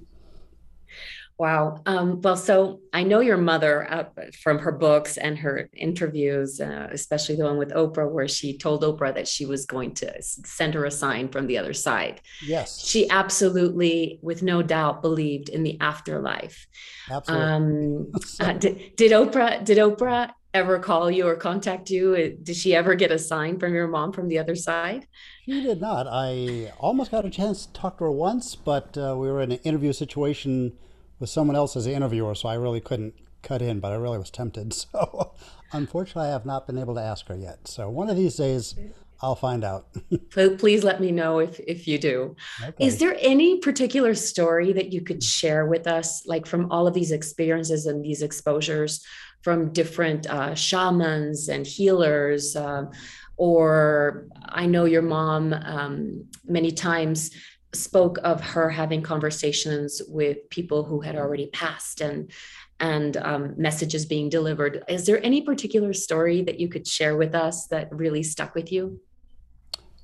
Wow. 1.42 1.82
Um, 1.88 2.22
well, 2.22 2.38
so 2.38 2.82
I 2.94 3.02
know 3.02 3.20
your 3.20 3.36
mother 3.36 3.92
uh, 3.92 4.04
from 4.44 4.60
her 4.60 4.72
books 4.72 5.18
and 5.18 5.36
her 5.40 5.72
interviews, 5.74 6.62
uh, 6.62 6.88
especially 6.92 7.36
the 7.36 7.46
one 7.46 7.58
with 7.58 7.72
Oprah, 7.72 8.12
where 8.12 8.28
she 8.28 8.60
told 8.60 8.84
Oprah 8.84 9.16
that 9.16 9.28
she 9.28 9.48
was 9.48 9.66
going 9.66 9.96
to 9.96 10.22
send 10.22 10.76
her 10.76 10.86
a 10.86 10.92
sign 10.92 11.30
from 11.30 11.48
the 11.48 11.58
other 11.58 11.74
side. 11.74 12.22
Yes. 12.46 12.86
She 12.86 13.10
absolutely, 13.10 14.20
with 14.22 14.44
no 14.44 14.62
doubt, 14.62 15.02
believed 15.02 15.50
in 15.50 15.64
the 15.64 15.82
afterlife. 15.82 16.68
Absolutely. 17.10 17.48
Um, 17.48 18.12
uh, 18.40 18.54
did, 18.54 18.96
did 18.96 19.12
Oprah? 19.12 19.66
Did 19.66 19.80
Oprah 19.80 20.30
ever 20.54 20.78
call 20.78 21.10
you 21.10 21.26
or 21.26 21.36
contact 21.36 21.90
you? 21.90 22.38
Did 22.44 22.56
she 22.56 22.76
ever 22.76 22.94
get 22.94 23.12
a 23.12 23.18
sign 23.18 23.58
from 23.58 23.74
your 23.74 23.88
mom 23.88 24.14
from 24.14 24.28
the 24.28 24.38
other 24.38 24.56
side? 24.56 25.08
She 25.46 25.64
did 25.64 25.82
not. 25.82 26.06
I 26.08 26.72
almost 26.78 27.10
got 27.10 27.26
a 27.26 27.32
chance 27.32 27.66
to 27.66 27.74
talk 27.74 27.98
to 27.98 28.04
her 28.04 28.12
once, 28.12 28.54
but 28.54 28.96
uh, 28.96 29.16
we 29.18 29.28
were 29.28 29.42
in 29.42 29.54
an 29.54 29.60
interview 29.64 29.92
situation 29.92 30.74
with 31.22 31.30
someone 31.30 31.56
else 31.56 31.78
as 31.78 31.86
the 31.86 31.94
interviewer, 31.94 32.36
so 32.36 32.50
I 32.50 32.56
really 32.56 32.82
couldn't 32.82 33.14
cut 33.44 33.62
in, 33.62 33.80
but 33.80 33.94
I 33.94 33.96
really 33.96 34.18
was 34.18 34.32
tempted. 34.32 34.76
So 34.92 35.34
unfortunately, 35.72 36.30
I 36.30 36.32
have 36.32 36.46
not 36.46 36.68
been 36.68 36.78
able 36.78 36.96
to 36.96 37.02
ask 37.02 37.28
her 37.28 37.36
yet. 37.36 37.68
So 37.68 37.90
one 37.90 38.10
of 38.10 38.18
these 38.18 38.36
days, 38.36 38.76
I'll 39.22 39.36
find 39.36 39.64
out. 39.64 39.88
Please 40.32 40.84
let 40.84 41.00
me 41.00 41.12
know 41.12 41.40
if 41.40 41.60
if 41.60 41.88
you 41.88 41.98
do. 41.98 42.36
Okay. 42.62 42.86
Is 42.86 42.98
there 42.98 43.16
any 43.22 43.60
particular 43.60 44.16
story 44.16 44.74
that 44.74 44.92
you 44.92 45.02
could 45.02 45.24
share 45.24 45.68
with 45.68 45.88
us, 45.88 46.26
like 46.26 46.46
from 46.46 46.70
all 46.72 46.88
of 46.88 46.94
these 46.94 47.12
experiences 47.12 47.86
and 47.86 48.04
these 48.04 48.22
exposures 48.22 49.06
from 49.44 49.72
different 49.72 50.28
uh, 50.28 50.56
shamans 50.56 51.48
and 51.48 51.66
healers? 51.66 52.56
Um, 52.56 52.92
or 53.38 54.28
I 54.44 54.66
know 54.66 54.86
your 54.86 55.02
mom 55.02 55.54
um, 55.54 56.26
many 56.46 56.72
times 56.72 57.32
spoke 57.74 58.18
of 58.24 58.42
her 58.42 58.70
having 58.70 59.02
conversations 59.02 60.02
with 60.08 60.50
people 60.50 60.84
who 60.84 61.02
had 61.02 61.16
already 61.16 61.48
passed 61.48 62.02
and 62.02 62.32
and 62.80 63.18
um, 63.18 63.54
messages 63.58 64.08
being 64.08 64.28
delivered. 64.28 64.84
Is 64.88 65.06
there 65.06 65.24
any 65.24 65.42
particular 65.42 65.94
story 65.94 66.42
that 66.42 66.60
you 66.60 66.68
could 66.68 66.88
share 66.88 67.16
with 67.16 67.36
us 67.36 67.68
that 67.68 67.94
really 67.94 68.24
stuck 68.24 68.56
with 68.56 68.72
you? 68.72 69.00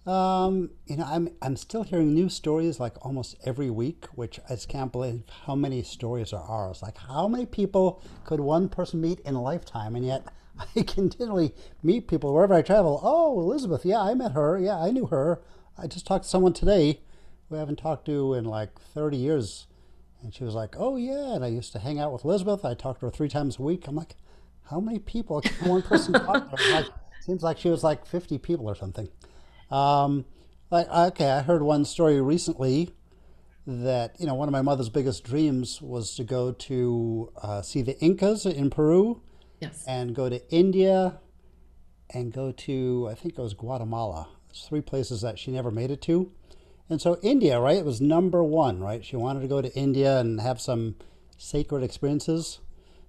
Um, 0.05 0.69
you 0.85 0.95
know, 0.95 1.05
I'm 1.05 1.29
I'm 1.41 1.57
still 1.57 1.83
hearing 1.83 2.13
new 2.13 2.29
stories 2.29 2.79
like 2.79 2.93
almost 3.05 3.35
every 3.43 3.69
week, 3.69 4.05
which 4.13 4.39
I 4.47 4.53
just 4.53 4.69
can't 4.69 4.91
believe 4.91 5.23
how 5.45 5.55
many 5.55 5.83
stories 5.83 6.31
are. 6.31 6.69
It's 6.69 6.81
like 6.81 6.97
how 6.97 7.27
many 7.27 7.45
people 7.45 8.01
could 8.23 8.39
one 8.39 8.69
person 8.69 9.01
meet 9.01 9.19
in 9.21 9.35
a 9.35 9.41
lifetime, 9.41 9.95
and 9.95 10.05
yet 10.05 10.25
I 10.75 10.83
continually 10.83 11.53
meet 11.83 12.07
people 12.07 12.33
wherever 12.33 12.53
I 12.53 12.61
travel. 12.61 13.01
Oh, 13.03 13.37
Elisabeth, 13.41 13.83
yeah, 13.85 13.99
I 13.99 14.13
met 14.13 14.31
her. 14.31 14.57
Yeah, 14.57 14.77
I 14.77 14.91
knew 14.91 15.07
her. 15.07 15.41
I 15.77 15.87
just 15.87 16.07
talked 16.07 16.23
to 16.23 16.29
someone 16.29 16.53
today 16.53 17.01
who 17.49 17.55
I 17.55 17.59
haven't 17.59 17.77
talked 17.79 18.05
to 18.05 18.33
in 18.33 18.45
like 18.45 18.79
30 18.79 19.17
years, 19.17 19.67
and 20.21 20.33
she 20.33 20.43
was 20.43 20.55
like, 20.55 20.75
"Oh 20.77 20.95
yeah," 20.95 21.35
and 21.35 21.43
I 21.43 21.47
used 21.47 21.71
to 21.73 21.79
hang 21.79 21.99
out 21.99 22.11
with 22.11 22.25
Elisabeth. 22.25 22.65
I 22.65 22.73
talked 22.73 22.99
to 23.01 23.05
her 23.05 23.11
three 23.11 23.29
times 23.29 23.59
a 23.59 23.61
week. 23.63 23.87
I'm 23.87 23.95
like, 23.95 24.15
how 24.69 24.79
many 24.79 24.99
people 24.99 25.41
can 25.41 25.69
one 25.69 25.81
person 25.81 26.13
talk 26.13 26.49
to? 26.49 26.71
Like, 26.71 26.85
seems 27.21 27.43
like 27.43 27.57
she 27.57 27.69
was 27.69 27.83
like 27.83 28.05
50 28.05 28.37
people 28.37 28.69
or 28.69 28.75
something. 28.75 29.07
Um, 29.71 30.25
like, 30.69 30.89
okay, 30.89 31.31
I 31.31 31.41
heard 31.41 31.61
one 31.61 31.85
story 31.85 32.21
recently 32.21 32.93
that, 33.65 34.15
you 34.19 34.25
know, 34.25 34.33
one 34.33 34.47
of 34.47 34.51
my 34.51 34.61
mother's 34.61 34.89
biggest 34.89 35.23
dreams 35.23 35.81
was 35.81 36.15
to 36.15 36.23
go 36.23 36.51
to 36.51 37.31
uh, 37.41 37.61
see 37.61 37.81
the 37.81 37.97
Incas 37.99 38.45
in 38.45 38.69
Peru. 38.69 39.21
Yes. 39.59 39.83
And 39.87 40.13
go 40.13 40.29
to 40.29 40.41
India 40.53 41.19
and 42.11 42.31
go 42.31 42.51
to, 42.51 43.07
I 43.09 43.15
think 43.15 43.37
it 43.37 43.41
was 43.41 43.53
Guatemala. 43.53 44.27
There's 44.47 44.65
three 44.67 44.81
places 44.81 45.21
that 45.21 45.39
she 45.39 45.51
never 45.51 45.71
made 45.71 45.91
it 45.91 46.01
to. 46.03 46.31
And 46.89 47.01
so 47.01 47.19
India, 47.21 47.59
right, 47.59 47.77
it 47.77 47.85
was 47.85 47.99
number 47.99 48.43
one, 48.43 48.79
right? 48.79 49.03
She 49.03 49.15
wanted 49.15 49.41
to 49.41 49.47
go 49.47 49.61
to 49.61 49.73
India 49.75 50.19
and 50.19 50.39
have 50.41 50.61
some 50.61 50.95
sacred 51.37 51.83
experiences. 51.83 52.59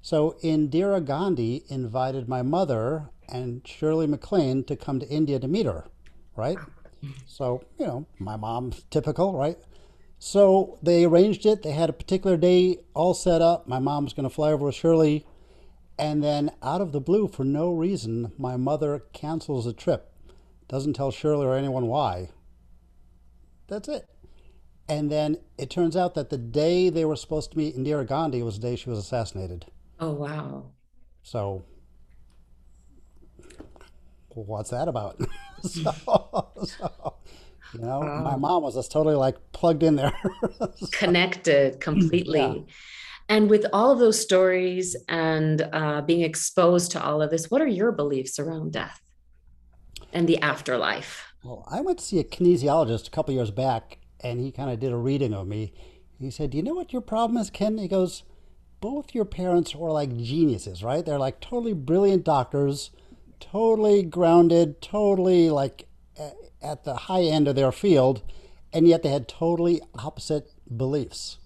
So 0.02 0.36
Indira 0.42 1.04
Gandhi 1.04 1.64
invited 1.68 2.28
my 2.28 2.42
mother 2.42 3.10
and 3.28 3.66
Shirley 3.66 4.06
MacLaine 4.06 4.64
to 4.64 4.76
come 4.76 4.98
to 5.00 5.08
India 5.08 5.38
to 5.38 5.48
meet 5.48 5.66
her 5.66 5.84
right? 6.38 6.58
So, 7.26 7.62
you 7.78 7.86
know, 7.86 8.06
my 8.18 8.36
mom, 8.36 8.72
typical, 8.90 9.36
right? 9.36 9.58
So 10.18 10.78
they 10.82 11.04
arranged 11.04 11.44
it. 11.44 11.62
They 11.62 11.72
had 11.72 11.90
a 11.90 11.92
particular 11.92 12.36
day 12.36 12.78
all 12.94 13.12
set 13.12 13.42
up. 13.42 13.68
My 13.68 13.78
mom 13.78 14.04
was 14.04 14.14
going 14.14 14.28
to 14.28 14.34
fly 14.34 14.52
over 14.52 14.66
with 14.66 14.74
Shirley. 14.74 15.26
And 15.98 16.22
then, 16.22 16.52
out 16.62 16.80
of 16.80 16.92
the 16.92 17.00
blue, 17.00 17.26
for 17.28 17.44
no 17.44 17.72
reason, 17.72 18.32
my 18.38 18.56
mother 18.56 19.02
cancels 19.12 19.64
the 19.64 19.72
trip. 19.72 20.12
Doesn't 20.68 20.94
tell 20.94 21.10
Shirley 21.10 21.46
or 21.46 21.56
anyone 21.56 21.86
why. 21.88 22.30
That's 23.68 23.88
it. 23.88 24.08
And 24.88 25.10
then 25.10 25.36
it 25.58 25.68
turns 25.68 25.96
out 25.96 26.14
that 26.14 26.30
the 26.30 26.38
day 26.38 26.88
they 26.88 27.04
were 27.04 27.16
supposed 27.16 27.52
to 27.52 27.58
meet 27.58 27.76
Indira 27.76 28.06
Gandhi 28.06 28.42
was 28.42 28.58
the 28.58 28.68
day 28.68 28.76
she 28.76 28.88
was 28.88 28.98
assassinated. 28.98 29.66
Oh, 30.00 30.12
wow. 30.12 30.70
So, 31.22 31.64
what's 34.30 34.70
that 34.70 34.88
about? 34.88 35.20
so, 35.62 35.92
so, 36.64 37.14
you 37.74 37.80
know, 37.80 38.00
my 38.00 38.36
mom 38.36 38.62
was 38.62 38.76
just 38.76 38.90
totally 38.90 39.16
like 39.16 39.36
plugged 39.52 39.82
in 39.82 39.96
there, 39.96 40.18
so, 40.58 40.72
connected 40.92 41.80
completely. 41.80 42.40
Yeah. 42.40 42.62
And 43.28 43.50
with 43.50 43.66
all 43.74 43.90
of 43.90 43.98
those 43.98 44.18
stories 44.18 44.96
and 45.06 45.68
uh, 45.72 46.00
being 46.00 46.22
exposed 46.22 46.92
to 46.92 47.04
all 47.04 47.20
of 47.20 47.30
this, 47.30 47.50
what 47.50 47.60
are 47.60 47.66
your 47.66 47.92
beliefs 47.92 48.38
around 48.38 48.72
death 48.72 49.02
and 50.14 50.26
the 50.26 50.38
afterlife? 50.40 51.27
Well, 51.48 51.64
I 51.66 51.80
went 51.80 52.00
to 52.00 52.04
see 52.04 52.18
a 52.18 52.24
kinesiologist 52.24 53.08
a 53.08 53.10
couple 53.10 53.32
years 53.32 53.50
back, 53.50 53.96
and 54.20 54.38
he 54.38 54.52
kind 54.52 54.70
of 54.70 54.80
did 54.80 54.92
a 54.92 54.98
reading 54.98 55.32
of 55.32 55.46
me. 55.46 55.72
He 56.20 56.30
said, 56.30 56.50
"Do 56.50 56.58
you 56.58 56.62
know 56.62 56.74
what 56.74 56.92
your 56.92 57.00
problem 57.00 57.38
is, 57.38 57.48
Ken?" 57.48 57.78
He 57.78 57.88
goes, 57.88 58.22
"Both 58.82 59.14
your 59.14 59.24
parents 59.24 59.74
were 59.74 59.90
like 59.90 60.14
geniuses, 60.14 60.84
right? 60.84 61.02
They're 61.02 61.18
like 61.18 61.40
totally 61.40 61.72
brilliant 61.72 62.24
doctors." 62.24 62.90
totally 63.40 64.02
grounded, 64.02 64.82
totally 64.82 65.48
like 65.48 65.86
at 66.60 66.82
the 66.84 66.96
high 66.96 67.22
end 67.22 67.46
of 67.48 67.54
their 67.54 67.70
field, 67.72 68.20
and 68.72 68.86
yet 68.86 69.02
they 69.02 69.08
had 69.08 69.28
totally 69.28 69.80
opposite 69.94 70.50
beliefs. 70.76 71.38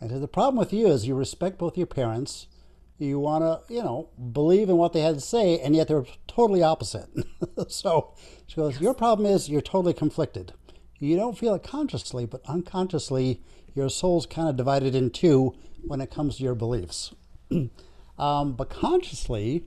And 0.00 0.10
the 0.10 0.28
problem 0.28 0.56
with 0.56 0.72
you 0.72 0.88
is 0.88 1.06
you 1.06 1.14
respect 1.14 1.56
both 1.56 1.78
your 1.78 1.86
parents, 1.86 2.48
you 2.98 3.18
want 3.20 3.42
to, 3.42 3.72
you 3.72 3.82
know, 3.82 4.08
believe 4.32 4.68
in 4.68 4.76
what 4.76 4.92
they 4.92 5.00
had 5.00 5.14
to 5.14 5.20
say, 5.20 5.60
and 5.60 5.74
yet 5.74 5.88
they're 5.88 6.04
totally 6.26 6.62
opposite. 6.62 7.08
so 7.68 8.14
she 8.46 8.56
goes, 8.56 8.74
yes. 8.74 8.82
Your 8.82 8.94
problem 8.94 9.26
is 9.26 9.48
you're 9.48 9.60
totally 9.60 9.94
conflicted. 9.94 10.52
You 10.98 11.16
don't 11.16 11.38
feel 11.38 11.54
it 11.54 11.62
consciously, 11.62 12.26
but 12.26 12.42
unconsciously, 12.46 13.40
your 13.74 13.88
soul's 13.88 14.26
kind 14.26 14.48
of 14.48 14.56
divided 14.56 14.94
in 14.94 15.10
two 15.10 15.54
when 15.86 16.00
it 16.00 16.10
comes 16.10 16.36
to 16.36 16.42
your 16.42 16.56
beliefs. 16.56 17.14
um, 18.18 18.52
but 18.54 18.68
consciously, 18.68 19.64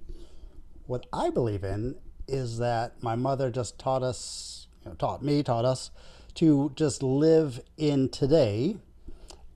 what 0.87 1.05
I 1.13 1.29
believe 1.29 1.63
in 1.63 1.95
is 2.27 2.57
that 2.57 3.01
my 3.01 3.15
mother 3.15 3.49
just 3.49 3.79
taught 3.79 4.03
us, 4.03 4.67
you 4.83 4.89
know, 4.89 4.95
taught 4.95 5.23
me, 5.23 5.41
taught 5.41 5.63
us 5.63 5.91
to 6.35 6.71
just 6.75 7.01
live 7.01 7.61
in 7.77 8.09
today. 8.09 8.77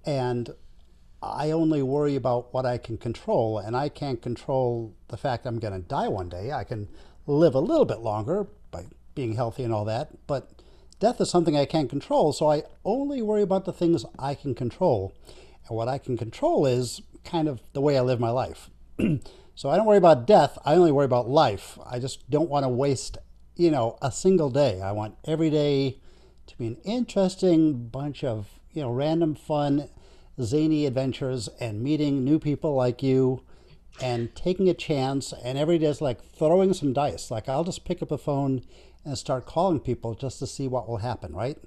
And 0.06 0.52
I 1.34 1.52
only 1.52 1.82
worry 1.82 2.16
about 2.16 2.54
what 2.54 2.66
I 2.66 2.78
can 2.78 2.98
control, 2.98 3.58
and 3.58 3.76
I 3.76 3.90
can't 3.90 4.22
control 4.22 4.96
the 5.08 5.18
fact 5.18 5.46
I'm 5.46 5.60
going 5.60 5.74
to 5.74 5.88
die 5.88 6.08
one 6.08 6.30
day. 6.30 6.52
I 6.52 6.64
can 6.64 6.90
live 7.28 7.56
a 7.56 7.60
little 7.60 7.86
bit 7.86 8.00
longer 8.00 8.48
by 8.72 8.86
being 9.16 9.36
healthy 9.36 9.64
and 9.64 9.74
all 9.74 9.86
that, 9.86 10.10
but 10.28 10.52
death 11.00 11.20
is 11.22 11.30
something 11.30 11.58
I 11.58 11.66
can't 11.66 11.90
control, 11.90 12.34
so 12.34 12.52
I 12.52 12.64
only 12.84 13.22
worry 13.22 13.42
about 13.42 13.66
the 13.66 13.74
things 13.74 14.06
I 14.20 14.36
can 14.36 14.56
control. 14.56 15.14
And 15.68 15.76
what 15.76 15.88
I 15.88 15.98
can 15.98 16.18
control 16.18 16.66
is 16.66 17.02
kind 17.24 17.48
of 17.48 17.62
the 17.74 17.82
way 17.82 17.98
I 17.98 18.02
live 18.02 18.20
my 18.20 18.30
life. 18.30 18.70
So 19.56 19.70
I 19.70 19.78
don't 19.78 19.86
worry 19.86 19.98
about 19.98 20.28
death. 20.28 20.58
I 20.66 20.76
only 20.76 20.92
worry 20.92 21.06
about 21.06 21.30
life. 21.30 21.80
I 21.86 21.98
just 21.98 22.30
don't 22.30 22.50
want 22.50 22.66
to 22.66 22.70
waste, 22.70 23.18
you 23.56 23.72
know, 23.72 23.98
a 24.02 24.12
single 24.12 24.50
day. 24.50 24.82
I 24.82 24.92
want 24.92 25.16
every 25.24 25.50
day 25.50 25.98
to 26.48 26.58
be 26.58 26.68
an 26.68 26.78
interesting 26.84 27.88
bunch 27.88 28.22
of, 28.26 28.60
you 28.74 28.82
know, 28.82 28.92
random 28.92 29.34
fun, 29.34 29.90
zany 30.42 30.86
adventures 30.86 31.50
and 31.60 31.82
meeting 31.82 32.24
new 32.24 32.40
people 32.40 32.76
like 32.76 33.02
you 33.02 33.44
and 34.02 34.36
taking 34.36 34.70
a 34.70 34.74
chance. 34.74 35.34
And 35.44 35.58
every 35.58 35.78
day 35.78 35.88
is 35.88 36.02
like 36.02 36.24
throwing 36.24 36.74
some 36.74 36.94
dice. 36.94 37.32
Like 37.32 37.48
I'll 37.48 37.64
just 37.64 37.86
pick 37.86 38.02
up 38.02 38.12
a 38.12 38.18
phone 38.18 38.62
and 39.04 39.18
start 39.18 39.46
calling 39.46 39.80
people 39.80 40.16
just 40.16 40.40
to 40.40 40.48
see 40.48 40.68
what 40.68 40.88
will 40.88 40.98
happen, 40.98 41.34
right? 41.34 41.58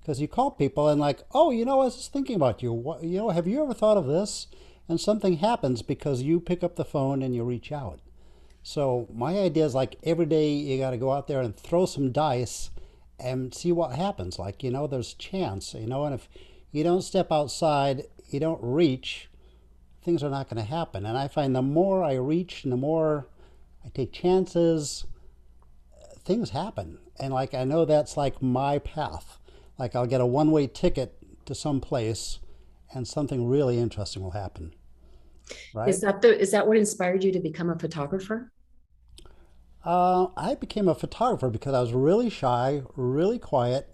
Because 0.00 0.20
you 0.20 0.28
call 0.28 0.52
people 0.52 0.88
and 0.88 1.00
like, 1.00 1.20
oh, 1.32 1.50
you 1.50 1.64
know, 1.64 1.80
I 1.80 1.84
was 1.84 1.96
just 1.96 2.12
thinking 2.12 2.36
about 2.36 2.62
you. 2.62 2.72
What, 2.72 3.02
you 3.02 3.18
know, 3.18 3.30
have 3.30 3.46
you 3.46 3.62
ever 3.62 3.74
thought 3.74 3.96
of 3.96 4.06
this? 4.06 4.46
and 4.88 5.00
something 5.00 5.36
happens 5.36 5.82
because 5.82 6.22
you 6.22 6.40
pick 6.40 6.64
up 6.64 6.76
the 6.76 6.84
phone 6.84 7.22
and 7.22 7.34
you 7.34 7.44
reach 7.44 7.70
out. 7.70 8.00
So 8.62 9.06
my 9.12 9.38
idea 9.38 9.66
is 9.66 9.74
like 9.74 9.96
every 10.02 10.26
day 10.26 10.50
you 10.50 10.78
got 10.78 10.90
to 10.90 10.96
go 10.96 11.12
out 11.12 11.28
there 11.28 11.40
and 11.40 11.54
throw 11.54 11.86
some 11.86 12.10
dice 12.10 12.70
and 13.20 13.54
see 13.54 13.70
what 13.70 13.92
happens. 13.92 14.38
Like, 14.38 14.62
you 14.62 14.70
know, 14.70 14.86
there's 14.86 15.14
chance, 15.14 15.74
you 15.74 15.86
know, 15.86 16.04
and 16.04 16.14
if 16.14 16.28
you 16.70 16.84
don't 16.84 17.02
step 17.02 17.32
outside, 17.32 18.04
you 18.28 18.40
don't 18.40 18.60
reach, 18.62 19.28
things 20.02 20.22
are 20.22 20.30
not 20.30 20.48
going 20.48 20.62
to 20.62 20.68
happen. 20.68 21.06
And 21.06 21.16
I 21.16 21.28
find 21.28 21.54
the 21.54 21.62
more 21.62 22.02
I 22.02 22.14
reach 22.14 22.64
and 22.64 22.72
the 22.72 22.76
more 22.76 23.26
I 23.84 23.88
take 23.88 24.12
chances, 24.12 25.04
things 26.24 26.50
happen. 26.50 26.98
And 27.18 27.32
like, 27.32 27.54
I 27.54 27.64
know 27.64 27.84
that's 27.84 28.16
like 28.16 28.42
my 28.42 28.78
path. 28.78 29.38
Like, 29.78 29.94
I'll 29.94 30.06
get 30.06 30.20
a 30.20 30.26
one 30.26 30.50
way 30.50 30.66
ticket 30.66 31.14
to 31.46 31.54
some 31.54 31.80
place 31.80 32.38
and 32.92 33.06
something 33.06 33.48
really 33.48 33.78
interesting 33.78 34.22
will 34.22 34.32
happen. 34.32 34.74
Right? 35.74 35.88
Is 35.88 36.00
that 36.02 36.20
the 36.20 36.38
is 36.38 36.50
that 36.50 36.66
what 36.66 36.76
inspired 36.76 37.24
you 37.24 37.32
to 37.32 37.40
become 37.40 37.70
a 37.70 37.78
photographer? 37.78 38.52
Uh, 39.84 40.26
I 40.36 40.54
became 40.54 40.88
a 40.88 40.94
photographer 40.94 41.48
because 41.48 41.72
I 41.72 41.80
was 41.80 41.92
really 41.92 42.28
shy, 42.28 42.82
really 42.96 43.38
quiet, 43.38 43.88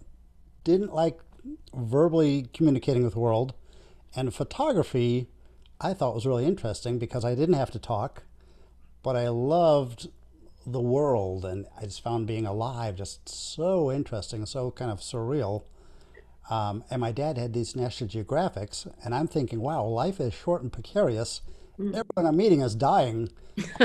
didn't 0.64 0.92
like 0.92 1.20
verbally 1.74 2.48
communicating 2.52 3.04
with 3.04 3.14
the 3.14 3.20
world, 3.20 3.54
and 4.16 4.33
photography 4.35 5.28
I 5.80 5.92
thought 5.92 6.14
was 6.14 6.26
really 6.26 6.46
interesting 6.46 6.98
because 6.98 7.24
I 7.24 7.35
didn't 7.35 7.57
have 7.57 7.70
to 7.72 7.78
talk, 7.78 8.22
but 9.02 9.16
I 9.16 9.28
loved 9.28 10.09
the 10.66 10.80
world, 10.80 11.44
and 11.44 11.66
I 11.76 11.83
just 11.83 12.02
found 12.02 12.26
being 12.26 12.46
alive 12.46 12.96
just 12.96 13.28
so 13.28 13.92
interesting, 13.92 14.46
so 14.46 14.70
kind 14.70 14.90
of 14.90 15.00
surreal. 15.00 15.64
Um, 16.48 16.85
and 16.90 17.00
my 17.00 17.12
dad 17.12 17.37
had 17.38 17.52
these 17.52 17.74
National 17.76 18.09
Geographics, 18.09 18.90
and 19.04 19.14
I'm 19.14 19.26
thinking, 19.26 19.61
wow, 19.61 19.85
life 19.85 20.20
is 20.20 20.33
short 20.33 20.62
and 20.62 20.72
precarious. 20.72 21.42
Everyone 21.78 22.26
I'm 22.26 22.37
meeting 22.37 22.61
is 22.61 22.74
dying 22.74 23.30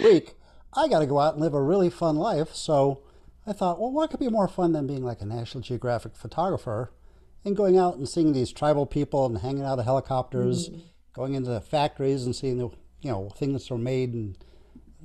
week. 0.00 0.34
I 0.74 0.88
got 0.88 1.00
to 1.00 1.06
go 1.06 1.18
out 1.18 1.34
and 1.34 1.42
live 1.42 1.54
a 1.54 1.62
really 1.62 1.90
fun 1.90 2.16
life. 2.16 2.54
So 2.54 3.02
I 3.48 3.52
thought, 3.54 3.80
well, 3.80 3.90
what 3.90 4.10
could 4.10 4.20
be 4.20 4.28
more 4.28 4.46
fun 4.46 4.72
than 4.72 4.86
being 4.86 5.02
like 5.02 5.22
a 5.22 5.26
National 5.26 5.62
Geographic 5.62 6.14
photographer 6.14 6.92
and 7.44 7.56
going 7.56 7.78
out 7.78 7.96
and 7.96 8.06
seeing 8.08 8.32
these 8.32 8.52
tribal 8.52 8.84
people 8.84 9.24
and 9.24 9.38
hanging 9.38 9.64
out 9.64 9.78
of 9.78 9.84
helicopters, 9.86 10.68
going 11.14 11.34
into 11.34 11.50
the 11.50 11.60
factories 11.60 12.26
and 12.26 12.36
seeing 12.36 12.58
the 12.58 12.68
you 13.00 13.10
know 13.10 13.30
things 13.30 13.66
that 13.68 13.74
are 13.74 13.78
made 13.78 14.12
and 14.12 14.36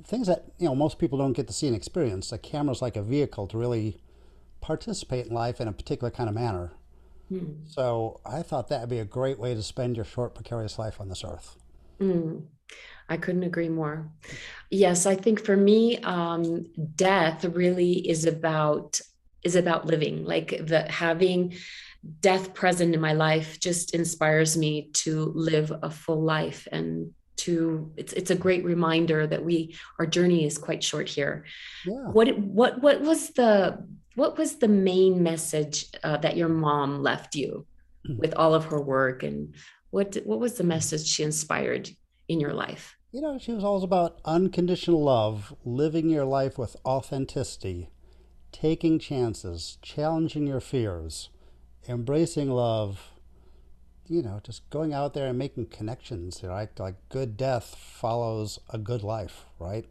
things 0.04 0.26
that 0.26 0.44
you 0.58 0.66
know 0.66 0.74
most 0.74 0.98
people 0.98 1.16
don't 1.16 1.32
get 1.32 1.46
to 1.46 1.52
see 1.54 1.66
and 1.66 1.76
experience. 1.76 2.30
The 2.30 2.38
camera's 2.38 2.82
like 2.82 2.96
a 2.96 3.02
vehicle 3.02 3.46
to 3.48 3.56
really 3.56 3.98
participate 4.60 5.26
in 5.26 5.32
life 5.34 5.60
in 5.60 5.68
a 5.68 5.72
particular 5.72 6.10
kind 6.10 6.28
of 6.28 6.34
manner. 6.34 6.72
So 7.66 8.20
I 8.26 8.42
thought 8.42 8.68
that 8.68 8.80
would 8.80 8.90
be 8.90 8.98
a 8.98 9.04
great 9.04 9.38
way 9.38 9.54
to 9.54 9.62
spend 9.62 9.96
your 9.96 10.04
short, 10.04 10.34
precarious 10.34 10.78
life 10.78 11.00
on 11.00 11.08
this 11.08 11.24
earth. 11.24 11.56
Mm, 11.98 12.42
I 13.08 13.16
couldn't 13.16 13.42
agree 13.42 13.68
more. 13.68 14.10
Yes, 14.70 15.06
I 15.06 15.14
think 15.14 15.44
for 15.44 15.56
me, 15.56 15.98
um, 15.98 16.66
death 16.96 17.44
really 17.44 18.08
is 18.08 18.24
about 18.24 19.00
is 19.42 19.56
about 19.56 19.86
living. 19.86 20.24
Like 20.24 20.66
the 20.66 20.90
having 20.90 21.54
death 22.20 22.54
present 22.54 22.94
in 22.94 23.00
my 23.00 23.12
life 23.12 23.60
just 23.60 23.94
inspires 23.94 24.56
me 24.56 24.90
to 24.92 25.32
live 25.34 25.72
a 25.82 25.90
full 25.90 26.22
life 26.22 26.66
and 26.72 27.12
to 27.36 27.92
it's 27.96 28.12
it's 28.12 28.30
a 28.30 28.36
great 28.36 28.64
reminder 28.64 29.26
that 29.26 29.44
we 29.44 29.74
our 29.98 30.06
journey 30.06 30.46
is 30.46 30.56
quite 30.56 30.82
short 30.82 31.08
here. 31.08 31.44
Yeah. 31.86 32.08
What 32.12 32.38
what 32.38 32.80
what 32.80 33.00
was 33.00 33.30
the 33.30 33.84
what 34.14 34.38
was 34.38 34.56
the 34.56 34.68
main 34.68 35.22
message 35.22 35.86
uh, 36.02 36.16
that 36.18 36.36
your 36.36 36.48
mom 36.48 37.02
left 37.02 37.34
you 37.34 37.66
with 38.18 38.34
all 38.34 38.54
of 38.54 38.66
her 38.66 38.80
work 38.80 39.22
and 39.22 39.54
what 39.90 40.16
what 40.24 40.38
was 40.38 40.54
the 40.54 40.64
message 40.64 41.06
she 41.06 41.22
inspired 41.22 41.90
in 42.28 42.40
your 42.40 42.52
life? 42.52 42.96
You 43.12 43.20
know, 43.20 43.38
she 43.38 43.52
was 43.52 43.62
always 43.62 43.84
about 43.84 44.18
unconditional 44.24 45.02
love, 45.02 45.54
living 45.64 46.10
your 46.10 46.24
life 46.24 46.58
with 46.58 46.76
authenticity, 46.84 47.90
taking 48.50 48.98
chances, 48.98 49.78
challenging 49.82 50.46
your 50.46 50.60
fears, 50.60 51.28
embracing 51.88 52.50
love, 52.50 53.12
you 54.06 54.22
know, 54.22 54.40
just 54.42 54.68
going 54.70 54.92
out 54.92 55.14
there 55.14 55.28
and 55.28 55.38
making 55.38 55.66
connections, 55.66 56.42
right? 56.42 56.68
Like 56.78 56.96
good 57.08 57.36
death 57.36 57.76
follows 57.76 58.58
a 58.68 58.78
good 58.78 59.02
life, 59.02 59.46
right? 59.58 59.86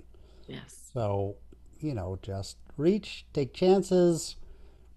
Yes. 0.48 0.90
So, 0.94 1.38
you 1.80 1.94
know, 1.94 2.20
just 2.22 2.58
reach, 2.78 3.26
take 3.34 3.54
chances, 3.54 4.36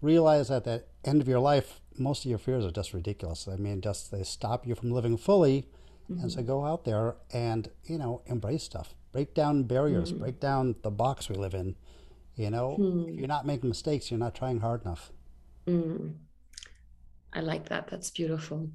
realize 0.00 0.50
at 0.50 0.64
the 0.64 0.84
end 1.04 1.20
of 1.20 1.28
your 1.28 1.40
life, 1.40 1.80
most 1.98 2.24
of 2.24 2.30
your 2.30 2.38
fears 2.38 2.64
are 2.64 2.70
just 2.70 2.92
ridiculous. 2.92 3.48
I 3.48 3.56
mean, 3.56 3.80
just 3.80 4.10
they 4.10 4.22
stop 4.22 4.66
you 4.66 4.74
from 4.74 4.90
living 4.90 5.16
fully. 5.16 5.68
And 6.08 6.30
so 6.30 6.42
go 6.42 6.64
out 6.64 6.84
there 6.84 7.16
and, 7.32 7.68
you 7.84 7.98
know, 7.98 8.22
embrace 8.26 8.62
stuff, 8.62 8.94
break 9.12 9.34
down 9.34 9.64
barriers, 9.64 10.12
break 10.12 10.38
down 10.40 10.76
the 10.82 10.90
box 10.90 11.28
we 11.28 11.34
live 11.36 11.54
in. 11.54 11.74
You 12.36 12.50
know, 12.50 12.76
if 13.08 13.16
you're 13.16 13.26
not 13.26 13.46
making 13.46 13.68
mistakes, 13.68 14.10
you're 14.10 14.20
not 14.20 14.34
trying 14.34 14.60
hard 14.60 14.82
enough. 14.82 15.10
Mm, 15.66 16.14
I 17.32 17.40
like 17.40 17.68
that. 17.70 17.88
That's 17.88 18.10
beautiful. 18.10 18.70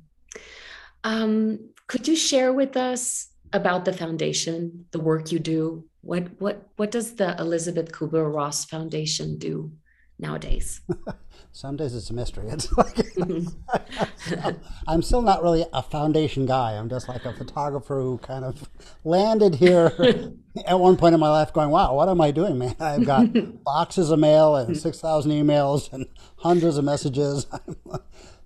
Um, 1.04 1.70
could 1.88 2.08
you 2.08 2.16
share 2.16 2.52
with 2.54 2.76
us 2.76 3.30
about 3.54 3.86
the 3.86 3.94
foundation, 3.94 4.86
the 4.92 5.00
work 5.00 5.32
you 5.32 5.40
do? 5.40 5.86
What 6.02 6.42
what 6.42 6.68
what 6.78 6.92
does 6.92 7.16
the 7.16 7.36
Elisabeth 7.40 7.92
Kubler 7.92 8.34
Ross 8.34 8.66
Foundation 8.66 9.38
do 9.38 9.72
nowadays? 10.20 10.82
Some 11.54 11.76
days 11.76 11.94
it's 11.94 12.10
a 12.10 12.14
mystery. 12.14 12.48
It's 12.52 12.72
like 12.78 14.56
I'm 14.88 15.02
still 15.02 15.22
not 15.22 15.44
really 15.44 15.66
a 15.74 15.84
foundation 15.84 16.46
guy. 16.46 16.74
I'm 16.74 16.90
just 16.90 17.10
like 17.10 17.26
a 17.26 17.34
photographer 17.34 18.00
who 18.02 18.18
kind 18.20 18.46
of 18.46 18.70
landed 19.04 19.56
here 19.56 19.92
at 20.66 20.80
one 20.80 20.96
point 20.96 21.14
in 21.14 21.20
my 21.20 21.30
life 21.30 21.52
going, 21.52 21.70
wow, 21.70 21.94
what 21.94 22.08
am 22.08 22.22
I 22.22 22.32
doing, 22.32 22.58
man? 22.58 22.76
I've 22.80 23.06
got 23.06 23.64
boxes 23.64 24.12
of 24.12 24.20
mail 24.20 24.56
and 24.56 24.78
6,000 24.78 25.32
emails 25.32 25.92
and 25.92 26.06
hundreds 26.38 26.78
of 26.78 26.86
messages. 26.86 27.46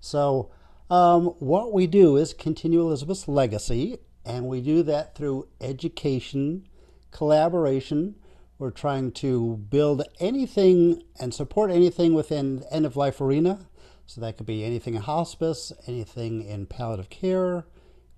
so, 0.00 0.50
um, 0.90 1.26
what 1.38 1.72
we 1.72 1.86
do 1.86 2.16
is 2.16 2.32
continue 2.32 2.80
Elisabeth's 2.80 3.26
legacy, 3.26 3.98
and 4.24 4.46
we 4.46 4.60
do 4.60 4.82
that 4.84 5.16
through 5.16 5.48
education, 5.60 6.68
collaboration. 7.10 8.16
We're 8.58 8.70
trying 8.70 9.12
to 9.12 9.58
build 9.68 10.02
anything 10.18 11.02
and 11.20 11.34
support 11.34 11.70
anything 11.70 12.14
within 12.14 12.60
the 12.60 12.72
end 12.72 12.86
of 12.86 12.96
life 12.96 13.20
arena. 13.20 13.66
So 14.06 14.20
that 14.20 14.38
could 14.38 14.46
be 14.46 14.64
anything 14.64 14.94
in 14.94 15.02
hospice, 15.02 15.72
anything 15.86 16.42
in 16.42 16.66
palliative 16.66 17.10
care, 17.10 17.66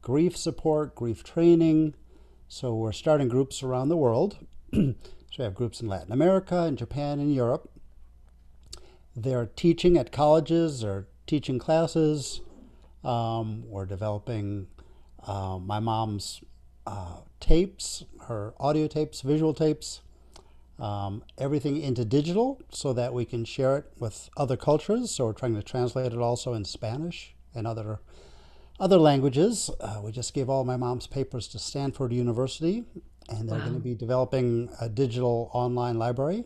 grief 0.00 0.36
support, 0.36 0.94
grief 0.94 1.24
training. 1.24 1.94
So 2.46 2.74
we're 2.74 2.92
starting 2.92 3.28
groups 3.28 3.62
around 3.64 3.88
the 3.88 3.96
world. 3.96 4.38
so 4.72 4.94
we 5.38 5.44
have 5.44 5.54
groups 5.54 5.80
in 5.80 5.88
Latin 5.88 6.12
America 6.12 6.62
and 6.62 6.78
Japan 6.78 7.18
and 7.18 7.34
Europe. 7.34 7.70
They're 9.16 9.46
teaching 9.46 9.96
at 9.98 10.12
colleges 10.12 10.84
or 10.84 11.08
teaching 11.26 11.58
classes. 11.58 12.42
Um, 13.02 13.64
we're 13.66 13.86
developing 13.86 14.68
uh, 15.26 15.58
my 15.58 15.80
mom's 15.80 16.42
uh, 16.86 17.22
tapes, 17.40 18.04
her 18.28 18.54
audio 18.60 18.86
tapes, 18.86 19.20
visual 19.22 19.52
tapes, 19.52 20.00
um, 20.78 21.24
everything 21.36 21.80
into 21.80 22.04
digital 22.04 22.60
so 22.70 22.92
that 22.92 23.12
we 23.12 23.24
can 23.24 23.44
share 23.44 23.76
it 23.78 23.92
with 23.98 24.30
other 24.36 24.56
cultures. 24.56 25.10
So 25.10 25.26
we're 25.26 25.32
trying 25.32 25.56
to 25.56 25.62
translate 25.62 26.12
it 26.12 26.18
also 26.18 26.54
in 26.54 26.64
Spanish 26.64 27.34
and 27.54 27.66
other 27.66 28.00
other 28.80 28.98
languages. 28.98 29.70
Uh, 29.80 30.00
we 30.04 30.12
just 30.12 30.34
gave 30.34 30.48
all 30.48 30.64
my 30.64 30.76
mom's 30.76 31.08
papers 31.08 31.48
to 31.48 31.58
Stanford 31.58 32.12
University, 32.12 32.84
and 33.28 33.48
they're 33.48 33.58
wow. 33.58 33.64
going 33.64 33.74
to 33.74 33.80
be 33.80 33.94
developing 33.94 34.68
a 34.80 34.88
digital 34.88 35.50
online 35.52 35.98
library. 35.98 36.44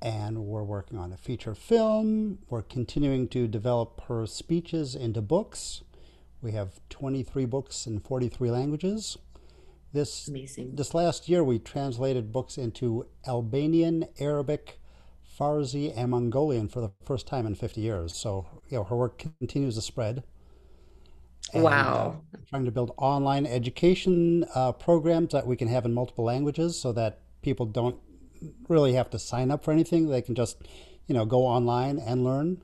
And 0.00 0.46
we're 0.46 0.64
working 0.64 0.98
on 0.98 1.12
a 1.12 1.16
feature 1.16 1.54
film. 1.54 2.38
We're 2.48 2.62
continuing 2.62 3.28
to 3.28 3.46
develop 3.46 4.00
her 4.08 4.26
speeches 4.26 4.96
into 4.96 5.20
books. 5.20 5.82
We 6.40 6.52
have 6.52 6.80
23 6.88 7.44
books 7.44 7.86
in 7.86 8.00
43 8.00 8.50
languages. 8.50 9.16
This 9.92 10.28
Amazing. 10.28 10.74
this 10.74 10.94
last 10.94 11.28
year, 11.28 11.44
we 11.44 11.58
translated 11.58 12.32
books 12.32 12.56
into 12.56 13.06
Albanian, 13.26 14.06
Arabic, 14.18 14.80
Farsi, 15.38 15.92
and 15.94 16.10
Mongolian 16.10 16.68
for 16.68 16.80
the 16.80 16.90
first 17.04 17.26
time 17.26 17.46
in 17.46 17.54
50 17.54 17.80
years. 17.80 18.16
So, 18.16 18.46
you 18.68 18.78
know, 18.78 18.84
her 18.84 18.96
work 18.96 19.22
continues 19.38 19.74
to 19.74 19.82
spread. 19.82 20.22
And, 21.52 21.62
wow. 21.62 22.22
Uh, 22.34 22.38
trying 22.48 22.64
to 22.64 22.70
build 22.70 22.92
online 22.96 23.44
education 23.44 24.46
uh, 24.54 24.72
programs 24.72 25.32
that 25.32 25.46
we 25.46 25.56
can 25.56 25.68
have 25.68 25.84
in 25.84 25.92
multiple 25.92 26.24
languages 26.24 26.80
so 26.80 26.92
that 26.92 27.20
people 27.42 27.66
don't 27.66 27.96
really 28.68 28.94
have 28.94 29.10
to 29.10 29.18
sign 29.18 29.50
up 29.50 29.62
for 29.62 29.72
anything. 29.72 30.08
They 30.08 30.22
can 30.22 30.34
just, 30.34 30.56
you 31.06 31.14
know, 31.14 31.26
go 31.26 31.44
online 31.44 31.98
and 31.98 32.24
learn 32.24 32.62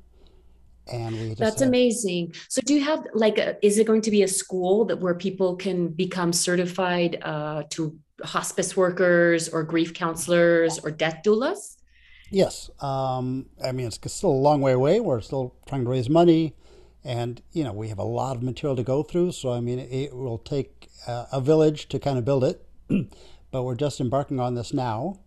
and 0.93 1.15
we 1.15 1.35
that's 1.35 1.61
have, 1.61 1.69
amazing. 1.69 2.35
So 2.49 2.61
do 2.65 2.75
you 2.75 2.83
have 2.85 3.07
like 3.15 3.39
a, 3.39 3.65
is 3.65 3.79
it 3.79 3.87
going 3.87 4.03
to 4.03 4.11
be 4.11 4.23
a 4.23 4.29
school 4.29 4.85
that 4.87 5.01
where 5.01 5.15
people 5.15 5.57
can 5.57 5.89
become 5.89 6.33
certified 6.33 7.19
uh, 7.23 7.65
to 7.71 7.99
hospice 8.25 8.77
workers 8.77 9.49
or 9.49 9.63
grief 9.63 9.95
counselors 9.95 10.79
or 10.79 10.91
death 10.91 11.21
doulas? 11.25 11.77
Yes 12.31 12.69
um, 12.81 13.47
i 13.65 13.73
mean 13.73 13.87
it's 13.87 13.99
still 14.13 14.31
a 14.31 14.45
long 14.49 14.61
way 14.61 14.73
away. 14.73 15.01
We're 15.01 15.21
still 15.21 15.55
trying 15.67 15.85
to 15.85 15.91
raise 15.91 16.09
money 16.09 16.55
and 17.05 17.41
you 17.53 17.65
know 17.65 17.73
we 17.73 17.89
have 17.89 17.99
a 17.99 18.05
lot 18.05 18.37
of 18.37 18.43
material 18.43 18.77
to 18.77 18.83
go 18.83 19.03
through. 19.03 19.33
So 19.33 19.53
i 19.53 19.61
mean 19.61 19.79
it 19.79 20.15
will 20.15 20.39
take 20.39 20.91
uh, 21.07 21.27
a 21.33 21.41
village 21.41 21.89
to 21.91 21.99
kind 21.99 22.19
of 22.19 22.25
build 22.25 22.45
it 22.45 22.67
but 23.51 23.63
we're 23.63 23.77
just 23.77 24.01
embarking 24.01 24.41
on 24.41 24.55
this 24.55 24.73
now. 24.73 25.21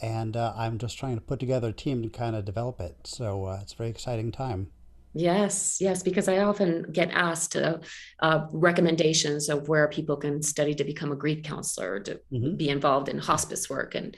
And 0.00 0.36
uh, 0.36 0.52
i'm 0.56 0.78
just 0.78 0.98
trying 0.98 1.16
to 1.16 1.20
put 1.20 1.38
together 1.38 1.68
a 1.68 1.72
team 1.72 2.02
to 2.02 2.08
kind 2.08 2.34
of 2.36 2.44
develop 2.44 2.80
it. 2.80 2.96
So 3.04 3.46
uh, 3.46 3.58
it's 3.62 3.74
a 3.74 3.76
very 3.76 3.90
exciting 3.90 4.32
time 4.32 4.68
Yes, 5.14 5.76
yes, 5.80 6.02
because 6.02 6.26
I 6.26 6.38
often 6.38 6.86
get 6.90 7.10
asked 7.10 7.54
uh, 7.54 7.78
uh, 8.20 8.46
recommendations 8.50 9.50
of 9.50 9.68
where 9.68 9.88
people 9.88 10.16
can 10.16 10.42
study 10.42 10.74
to 10.74 10.84
become 10.84 11.12
a 11.12 11.16
grief 11.16 11.42
counselor, 11.42 12.00
to 12.00 12.20
mm-hmm. 12.32 12.56
be 12.56 12.70
involved 12.70 13.08
in 13.08 13.18
hospice 13.18 13.68
work, 13.68 13.94
and 13.94 14.16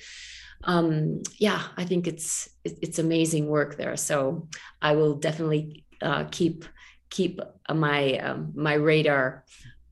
um, 0.62 1.22
yeah, 1.38 1.62
I 1.76 1.84
think 1.84 2.06
it's 2.06 2.48
it's 2.64 2.98
amazing 2.98 3.48
work 3.48 3.76
there. 3.76 3.96
So 3.96 4.48
I 4.80 4.94
will 4.94 5.16
definitely 5.16 5.84
uh, 6.00 6.24
keep 6.30 6.64
keep 7.10 7.40
my 7.72 8.18
um, 8.18 8.52
my 8.54 8.74
radar 8.74 9.44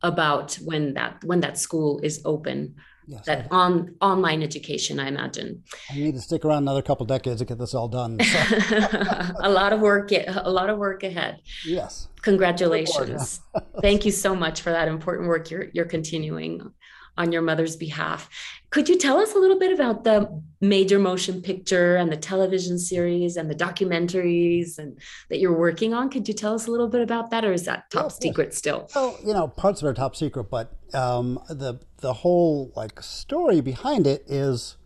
about 0.03 0.55
when 0.55 0.95
that 0.95 1.23
when 1.25 1.41
that 1.41 1.59
school 1.59 2.01
is 2.03 2.23
open 2.25 2.77
Yes, 3.07 3.27
that 3.27 3.49
on 3.51 3.95
online 4.01 4.43
education, 4.43 5.01
I 5.01 5.09
imagine. 5.09 5.63
I 5.91 5.97
need 5.97 6.15
to 6.15 6.21
stick 6.21 6.45
around 6.45 6.59
another 6.59 6.83
couple 6.83 7.05
decades 7.05 7.41
to 7.41 7.45
get 7.45 7.59
this 7.59 7.75
all 7.75 7.89
done. 7.89 8.19
So. 8.21 8.39
a 9.41 9.51
lot 9.51 9.73
of 9.73 9.81
work, 9.81 10.13
a 10.13 10.51
lot 10.51 10.71
of 10.71 10.79
work 10.79 11.03
ahead. 11.03 11.41
Yes. 11.67 12.09
Congratulations. 12.23 13.41
Thank 13.81 14.05
you 14.05 14.13
so 14.13 14.35
much 14.35 14.61
for 14.63 14.71
that 14.71 14.89
important 14.89 15.29
work 15.29 15.51
you're 15.51 15.67
you're 15.73 15.85
continuing 15.85 16.73
on 17.19 17.33
your 17.33 17.43
mother's 17.43 17.77
behalf. 17.77 18.29
Could 18.71 18.89
you 18.89 18.97
tell 18.97 19.19
us 19.19 19.35
a 19.35 19.39
little 19.39 19.59
bit 19.59 19.73
about 19.73 20.05
the 20.05 20.43
major 20.63 20.99
motion 20.99 21.43
picture 21.43 21.97
and 21.97 22.11
the 22.11 22.17
television 22.17 22.79
series 22.79 23.37
and 23.37 23.51
the 23.51 23.55
documentaries 23.55 24.79
and 24.79 24.99
that 25.29 25.39
you're 25.39 25.57
working 25.57 25.93
on? 25.93 26.09
Could 26.09 26.27
you 26.27 26.33
tell 26.33 26.55
us 26.55 26.67
a 26.67 26.71
little 26.71 26.89
bit 26.89 27.03
about 27.03 27.31
that, 27.31 27.45
or 27.45 27.53
is 27.53 27.65
that 27.65 27.91
top 27.91 28.13
secret 28.13 28.55
still? 28.55 28.89
Well, 28.95 29.19
you 29.25 29.35
know, 29.35 29.47
parts 29.47 29.83
of 29.83 29.89
it 29.89 29.91
are 29.91 29.95
top 29.95 30.17
secret, 30.17 30.45
but 30.45 30.75
um, 30.95 31.39
the 31.49 31.81
the 31.99 32.13
whole 32.13 32.73
like 32.77 33.03
story 33.03 33.61
behind 33.61 34.07
it 34.07 34.25
is 34.27 34.77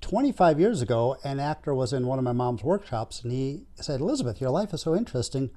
25 0.00 0.60
years 0.60 0.82
ago. 0.82 1.16
An 1.24 1.40
actor 1.40 1.74
was 1.74 1.92
in 1.92 2.06
one 2.06 2.18
of 2.18 2.24
my 2.24 2.32
mom's 2.32 2.62
workshops, 2.62 3.22
and 3.22 3.32
he 3.32 3.64
said, 3.76 4.00
"Elisabeth, 4.00 4.40
your 4.40 4.50
life 4.50 4.74
is 4.74 4.82
so 4.82 4.94
interesting. 4.94 5.50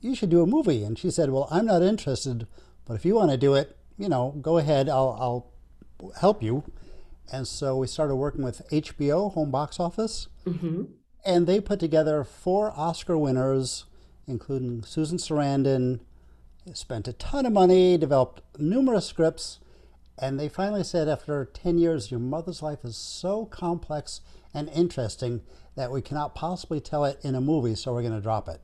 You 0.00 0.14
should 0.14 0.30
do 0.30 0.42
a 0.42 0.46
movie." 0.46 0.84
And 0.84 0.98
she 0.98 1.10
said, 1.10 1.30
"Well, 1.30 1.48
I'm 1.50 1.66
not 1.66 1.82
interested, 1.82 2.46
but 2.86 2.94
if 2.94 3.04
you 3.04 3.14
want 3.14 3.30
to 3.30 3.36
do 3.36 3.54
it, 3.54 3.76
you 3.96 4.08
know, 4.08 4.34
go 4.40 4.58
ahead. 4.58 4.88
I'll, 4.88 5.16
I'll 5.18 6.12
help 6.20 6.42
you." 6.42 6.64
And 7.32 7.46
so 7.46 7.76
we 7.76 7.86
started 7.86 8.16
working 8.16 8.42
with 8.42 8.68
HBO, 8.70 9.32
Home 9.34 9.50
Box 9.50 9.78
Office. 9.78 10.28
Mm-hmm. 10.46 10.84
And 11.24 11.46
they 11.46 11.60
put 11.60 11.78
together 11.78 12.24
four 12.24 12.72
Oscar 12.76 13.16
winners, 13.16 13.84
including 14.26 14.82
Susan 14.82 15.18
Sarandon, 15.18 16.00
spent 16.74 17.08
a 17.08 17.12
ton 17.12 17.46
of 17.46 17.52
money, 17.52 17.96
developed 17.96 18.42
numerous 18.58 19.06
scripts. 19.06 19.58
And 20.18 20.38
they 20.38 20.48
finally 20.48 20.84
said, 20.84 21.08
after 21.08 21.44
10 21.46 21.78
years, 21.78 22.10
your 22.10 22.20
mother's 22.20 22.62
life 22.62 22.84
is 22.84 22.96
so 22.96 23.46
complex 23.46 24.20
and 24.52 24.68
interesting 24.70 25.42
that 25.76 25.90
we 25.90 26.02
cannot 26.02 26.34
possibly 26.34 26.80
tell 26.80 27.04
it 27.04 27.18
in 27.22 27.34
a 27.34 27.40
movie, 27.40 27.74
so 27.74 27.92
we're 27.92 28.02
going 28.02 28.14
to 28.14 28.20
drop 28.20 28.48
it. 28.48 28.60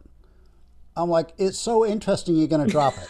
I'm 0.97 1.09
like, 1.09 1.33
it's 1.39 1.59
so 1.59 1.87
interesting, 1.87 2.37
you're 2.37 2.49
going 2.49 2.67
to 2.67 2.71
drop 2.71 2.95
it. 2.99 3.09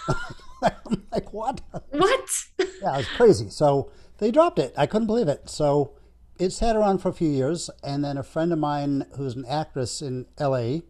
I'm 0.87 1.07
like, 1.13 1.33
what? 1.33 1.61
What? 1.91 2.31
yeah, 2.59 2.99
it's 2.99 3.09
crazy. 3.17 3.49
So 3.49 3.91
they 4.19 4.31
dropped 4.31 4.59
it. 4.59 4.75
I 4.77 4.87
couldn't 4.87 5.07
believe 5.07 5.29
it. 5.29 5.49
So 5.49 5.95
it 6.39 6.51
sat 6.51 6.77
around 6.77 6.99
for 6.99 7.09
a 7.09 7.15
few 7.15 7.29
years, 7.29 7.71
and 7.83 8.05
then 8.05 8.17
a 8.17 8.23
friend 8.23 8.53
of 8.53 8.59
mine 8.59 9.07
who's 9.17 9.35
an 9.35 9.45
actress 9.49 10.03
in 10.03 10.27
LA, 10.39 10.81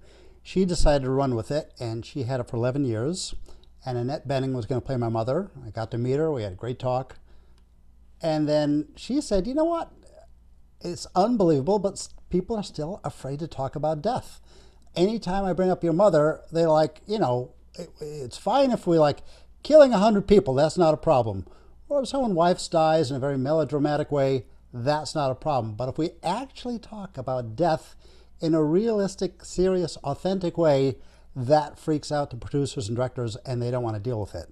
she 0.43 0.65
decided 0.65 1.05
to 1.05 1.11
run 1.11 1.35
with 1.35 1.51
it, 1.51 1.73
and 1.79 2.05
she 2.05 2.25
had 2.25 2.41
it 2.41 2.49
for 2.49 2.57
11 2.57 2.85
years. 2.85 3.35
And 3.87 3.97
Annette 3.97 4.29
Bening 4.29 4.53
was 4.53 4.67
going 4.67 4.81
to 4.81 4.87
play 4.87 4.97
my 4.97 5.09
mother. 5.09 5.51
I 5.65 5.71
got 5.71 5.91
to 5.93 5.99
meet 5.99 6.17
her. 6.17 6.31
We 6.31 6.43
had 6.43 6.53
a 6.53 6.57
great 6.57 6.79
talk. 6.79 7.19
And 8.21 8.49
then 8.49 8.89
she 8.97 9.21
said, 9.21 9.47
you 9.47 9.55
know 9.55 9.65
what? 9.65 9.93
It's 10.81 11.07
unbelievable, 11.15 11.79
but 11.79 12.09
people 12.29 12.57
are 12.57 12.63
still 12.63 13.01
afraid 13.05 13.39
to 13.39 13.47
talk 13.47 13.77
about 13.77 14.03
death. 14.03 14.41
Anytime 14.95 15.45
I 15.45 15.53
bring 15.53 15.71
up 15.71 15.85
your 15.85 15.93
mother, 15.93 16.41
they're 16.51 16.69
like, 16.69 17.01
you 17.07 17.19
know, 17.19 17.53
it, 17.79 17.91
it's 18.01 18.37
fine 18.37 18.73
if 18.73 18.87
we 18.87 18.99
like 18.99 19.21
killing 19.63 19.93
100 19.93 20.27
people, 20.27 20.55
that's 20.55 20.77
not 20.77 20.93
a 20.93 20.99
problem 20.99 21.47
or 21.89 22.03
if 22.03 22.09
someone's 22.09 22.35
wife 22.35 22.71
dies 22.71 23.11
in 23.11 23.17
a 23.17 23.21
very 23.21 23.39
melodramatic 23.39 24.11
way, 24.11 24.45
that's 24.73 25.15
not 25.15 25.31
a 25.31 25.35
problem. 25.35 25.75
But 25.75 25.89
if 25.89 25.99
we 25.99 26.11
actually 26.23 26.79
talk 26.79 27.17
about 27.17 27.57
death 27.57 27.95
in 28.41 28.55
a 28.55 28.63
realistic, 28.63 29.45
serious, 29.45 29.97
authentic 29.99 30.59
way, 30.59 30.97
that 31.37 31.79
freaks 31.79 32.11
out 32.11 32.31
the 32.31 32.37
producers 32.37 32.89
and 32.89 32.97
directors 32.97 33.37
and 33.45 33.61
they 33.61 33.71
don't 33.71 33.83
want 33.83 33.95
to 33.95 34.03
deal 34.03 34.19
with 34.19 34.35
it. 34.35 34.49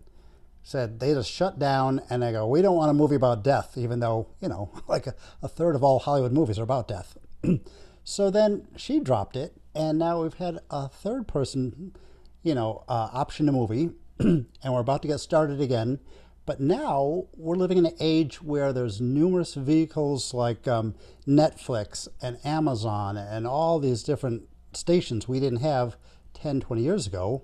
Said 0.62 1.01
they 1.01 1.14
just 1.14 1.31
shut 1.31 1.59
down 1.59 2.03
and 2.11 2.23
they 2.23 2.33
go, 2.33 2.47
We 2.47 2.62
don't 2.62 2.77
want 2.77 2.90
a 2.90 2.94
movie 2.94 3.16
about 3.16 3.42
death, 3.42 3.77
even 3.77 4.01
though, 4.01 4.29
you 4.40 4.49
know, 4.49 4.70
like 4.87 5.07
a, 5.07 5.14
a 5.42 5.49
third 5.49 5.75
of 5.75 5.83
all 5.83 5.99
Hollywood 5.99 6.33
movies 6.33 6.59
are 6.59 6.62
about 6.62 6.88
death. 6.88 7.16
so 8.05 8.31
then 8.31 8.68
she 8.77 9.01
dropped 9.01 9.37
it, 9.37 9.57
and 9.75 9.99
now 9.99 10.23
we've 10.23 10.35
had 10.35 10.59
a 10.70 10.88
third 10.88 11.27
person, 11.27 11.94
you 12.42 12.55
know, 12.55 12.85
uh, 12.88 13.09
option 13.12 13.49
a 13.49 13.53
movie, 13.53 13.90
and 14.18 14.47
we're 14.62 14.81
about 14.81 15.03
to 15.03 15.09
get 15.09 15.20
started 15.20 15.61
again. 15.61 16.01
But 16.47 16.61
now 16.61 17.25
we're 17.35 17.57
living 17.57 17.79
in 17.79 17.87
an 17.87 17.97
age 18.01 18.42
where 18.42 18.73
there's 18.73 19.01
numerous 19.01 19.55
vehicles 19.55 20.35
like 20.35 20.68
um, 20.68 20.94
Netflix 21.27 22.09
and 22.20 22.38
Amazon 22.44 23.16
and 23.16 23.47
all 23.47 23.79
these 23.79 24.03
different 24.03 24.42
stations 24.75 25.27
we 25.27 25.40
didn't 25.40 25.61
have 25.61 25.97
10, 26.45 26.61
20 26.61 26.83
years 26.83 27.07
ago. 27.07 27.43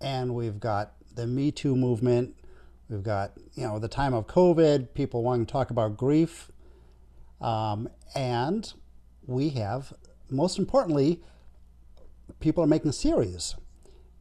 And 0.00 0.34
we've 0.34 0.58
got 0.58 0.94
the 1.14 1.24
Me 1.24 1.52
Too 1.52 1.76
movement. 1.76 2.34
We've 2.88 3.02
got, 3.02 3.30
you 3.54 3.64
know, 3.64 3.78
the 3.78 3.86
time 3.86 4.12
of 4.12 4.26
COVID, 4.26 4.92
people 4.92 5.22
wanting 5.22 5.46
to 5.46 5.52
talk 5.52 5.70
about 5.70 5.96
grief. 5.96 6.50
Um, 7.40 7.88
and 8.12 8.72
we 9.24 9.50
have, 9.50 9.92
most 10.30 10.58
importantly, 10.58 11.22
people 12.40 12.64
are 12.64 12.66
making 12.66 12.90
series. 12.90 13.54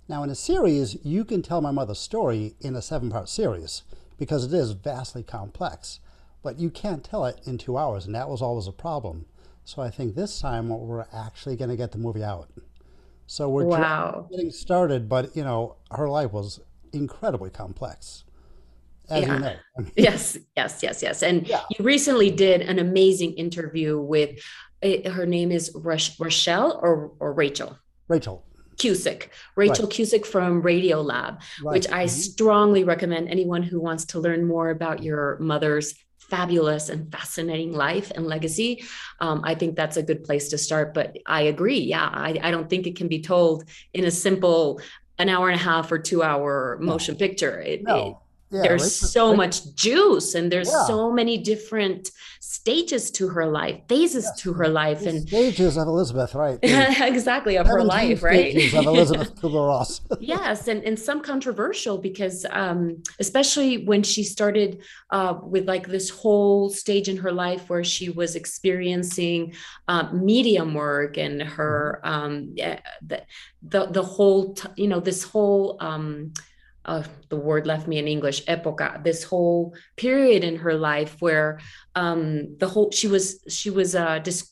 Now, 0.07 0.21
in 0.21 0.29
a 0.29 0.35
series, 0.35 1.03
you 1.03 1.25
can 1.25 1.41
tell 1.41 1.59
my 1.59 1.71
mother's 1.71 1.97
story 1.97 2.53
in 2.61 2.75
a 2.75 2.83
seven 2.83 3.09
part 3.09 3.29
series 3.29 3.81
because 4.19 4.45
it 4.45 4.53
is 4.53 4.73
vastly 4.73 5.23
complex. 5.23 6.01
But 6.43 6.59
you 6.59 6.69
can't 6.69 7.03
tell 7.03 7.25
it 7.25 7.41
in 7.45 7.57
two 7.57 7.79
hours, 7.79 8.05
and 8.05 8.13
that 8.13 8.29
was 8.29 8.43
always 8.43 8.67
a 8.67 8.73
problem. 8.73 9.25
So 9.65 9.81
I 9.81 9.89
think 9.89 10.13
this 10.13 10.39
time 10.39 10.69
we're 10.69 11.07
actually 11.11 11.55
going 11.55 11.71
to 11.71 11.75
get 11.75 11.93
the 11.93 11.97
movie 11.97 12.23
out. 12.23 12.49
So 13.33 13.49
we're 13.49 13.65
wow. 13.65 14.27
getting 14.29 14.51
started, 14.51 15.09
but 15.09 15.35
you 15.35 15.43
know, 15.43 15.77
her 15.89 16.07
life 16.07 16.31
was 16.33 16.59
incredibly 16.91 17.49
complex. 17.49 18.25
As 19.09 19.23
yeah. 19.23 19.33
you 19.33 19.39
know. 19.39 19.55
yes, 19.95 20.37
yes, 20.55 20.83
yes, 20.83 21.01
yes. 21.01 21.23
And 21.23 21.47
yeah. 21.47 21.61
you 21.71 21.83
recently 21.83 22.29
did 22.29 22.61
an 22.61 22.77
amazing 22.77 23.33
interview 23.33 23.99
with 23.99 24.39
eh, 24.83 25.09
her 25.09 25.25
name 25.25 25.51
is 25.51 25.71
Rochelle 25.73 26.79
or, 26.83 27.13
or 27.19 27.33
Rachel? 27.33 27.75
Rachel. 28.07 28.45
Cusick, 28.75 29.29
Rachel 29.55 29.85
right. 29.85 29.93
Cusick 29.93 30.27
from 30.27 30.61
Radiolab, 30.61 31.39
right. 31.63 31.73
which 31.73 31.87
I 31.89 32.03
mm-hmm. 32.03 32.09
strongly 32.09 32.83
recommend 32.83 33.29
anyone 33.29 33.63
who 33.63 33.81
wants 33.81 34.05
to 34.05 34.19
learn 34.19 34.45
more 34.45 34.69
about 34.69 35.01
your 35.01 35.39
mother's 35.39 35.95
fabulous 36.33 36.89
and 36.89 37.11
fascinating 37.11 37.73
life 37.73 38.11
and 38.15 38.25
legacy. 38.25 38.83
Um, 39.19 39.41
I 39.43 39.53
think 39.53 39.75
that's 39.75 39.97
a 39.97 40.03
good 40.03 40.23
place 40.23 40.49
to 40.49 40.57
start. 40.57 40.95
But 40.95 41.19
I 41.27 41.43
agree. 41.43 41.81
Yeah, 41.81 42.09
I, 42.11 42.39
I 42.41 42.49
don't 42.49 42.67
think 42.67 42.87
it 42.87 42.95
can 42.95 43.07
be 43.07 43.21
told 43.21 43.65
in 43.93 44.05
a 44.05 44.11
simple 44.11 44.81
an 45.19 45.29
hour 45.29 45.47
and 45.49 45.59
a 45.59 45.63
half 45.63 45.91
or 45.91 45.99
two 45.99 46.23
hour 46.23 46.79
motion 46.81 47.13
no. 47.13 47.19
picture. 47.19 47.61
It, 47.61 47.83
no. 47.83 48.22
Yeah, 48.53 48.61
there's 48.61 48.93
so 48.93 49.35
much 49.35 49.73
juice 49.73 50.35
and 50.35 50.51
there's 50.51 50.71
yeah. 50.71 50.85
so 50.85 51.11
many 51.11 51.39
different 51.39 52.11
stages 52.39 53.09
to 53.09 53.27
her 53.29 53.47
life 53.47 53.81
phases 53.89 54.25
yes. 54.25 54.41
to 54.41 54.53
her 54.53 54.67
life 54.67 55.05
and 55.07 55.27
stages 55.27 55.75
of 55.75 55.87
elisabeth 55.87 56.35
right 56.35 56.59
exactly 56.63 57.55
of 57.57 57.65
her 57.65 57.83
life 57.83 58.21
right 58.21 58.55
of 58.73 58.85
elisabeth 58.85 59.35
kubler-ross 59.41 60.01
yes 60.19 60.67
and, 60.67 60.83
and 60.83 60.99
some 60.99 61.19
controversial 61.19 61.97
because 61.97 62.45
um, 62.51 63.01
especially 63.19 63.85
when 63.85 64.03
she 64.03 64.23
started 64.23 64.83
uh, 65.09 65.33
with 65.41 65.67
like 65.67 65.87
this 65.87 66.09
whole 66.09 66.69
stage 66.69 67.09
in 67.09 67.17
her 67.17 67.31
life 67.31 67.69
where 67.69 67.83
she 67.83 68.09
was 68.09 68.35
experiencing 68.35 69.53
uh, 69.87 70.11
medium 70.13 70.75
work 70.75 71.17
and 71.17 71.41
her 71.41 72.01
mm-hmm. 72.05 72.13
um, 72.13 72.55
the, 72.55 73.23
the 73.63 73.87
the 73.87 74.03
whole 74.03 74.53
t- 74.53 74.69
you 74.77 74.87
know 74.87 74.99
this 74.99 75.23
whole 75.23 75.75
um, 75.79 76.31
uh, 76.85 77.03
the 77.29 77.35
word 77.35 77.65
left 77.65 77.87
me 77.87 77.97
in 77.97 78.07
English, 78.07 78.43
epoca, 78.47 79.01
this 79.03 79.23
whole 79.23 79.73
period 79.95 80.43
in 80.43 80.57
her 80.57 80.73
life 80.73 81.15
where 81.19 81.59
um, 81.95 82.57
the 82.57 82.67
whole 82.67 82.91
she 82.91 83.07
was 83.07 83.39
she 83.47 83.69
was 83.69 83.95
uh, 83.95 84.19
dis- 84.19 84.51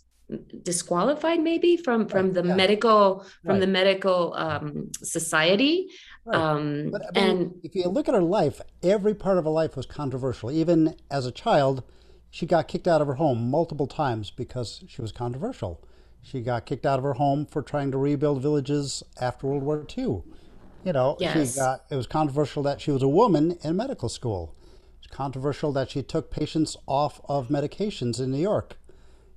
disqualified 0.63 1.41
maybe 1.41 1.75
from 1.75 2.07
from 2.07 2.33
the 2.33 2.43
yeah. 2.43 2.55
medical 2.55 3.25
from 3.43 3.53
right. 3.53 3.59
the 3.59 3.67
medical 3.67 4.33
um, 4.35 4.91
society. 5.01 5.87
Right. 6.25 6.37
Um, 6.37 6.89
but, 6.91 7.01
I 7.15 7.19
mean, 7.19 7.29
and 7.29 7.59
if 7.63 7.75
you 7.75 7.83
look 7.89 8.07
at 8.07 8.15
her 8.15 8.21
life, 8.21 8.61
every 8.83 9.15
part 9.15 9.37
of 9.37 9.45
her 9.45 9.51
life 9.51 9.75
was 9.75 9.85
controversial. 9.85 10.51
Even 10.51 10.95
as 11.09 11.25
a 11.25 11.31
child, 11.31 11.83
she 12.29 12.45
got 12.45 12.67
kicked 12.67 12.87
out 12.87 13.01
of 13.01 13.07
her 13.07 13.15
home 13.15 13.49
multiple 13.49 13.87
times 13.87 14.31
because 14.31 14.83
she 14.87 15.01
was 15.01 15.11
controversial. 15.11 15.81
She 16.21 16.41
got 16.41 16.65
kicked 16.65 16.85
out 16.85 16.99
of 16.99 17.03
her 17.03 17.13
home 17.13 17.45
for 17.45 17.61
trying 17.61 17.91
to 17.91 17.97
rebuild 17.97 18.41
villages 18.41 19.03
after 19.19 19.47
World 19.47 19.63
War 19.63 19.85
II. 19.97 20.21
You 20.83 20.93
know, 20.93 21.17
yes. 21.19 21.53
she 21.53 21.59
got 21.59 21.83
it 21.89 21.95
was 21.95 22.07
controversial 22.07 22.63
that 22.63 22.81
she 22.81 22.91
was 22.91 23.03
a 23.03 23.07
woman 23.07 23.57
in 23.63 23.75
medical 23.75 24.09
school. 24.09 24.55
It's 24.99 25.13
controversial 25.13 25.71
that 25.73 25.91
she 25.91 26.01
took 26.01 26.31
patients 26.31 26.75
off 26.87 27.21
of 27.25 27.49
medications 27.49 28.19
in 28.19 28.31
New 28.31 28.41
York. 28.41 28.77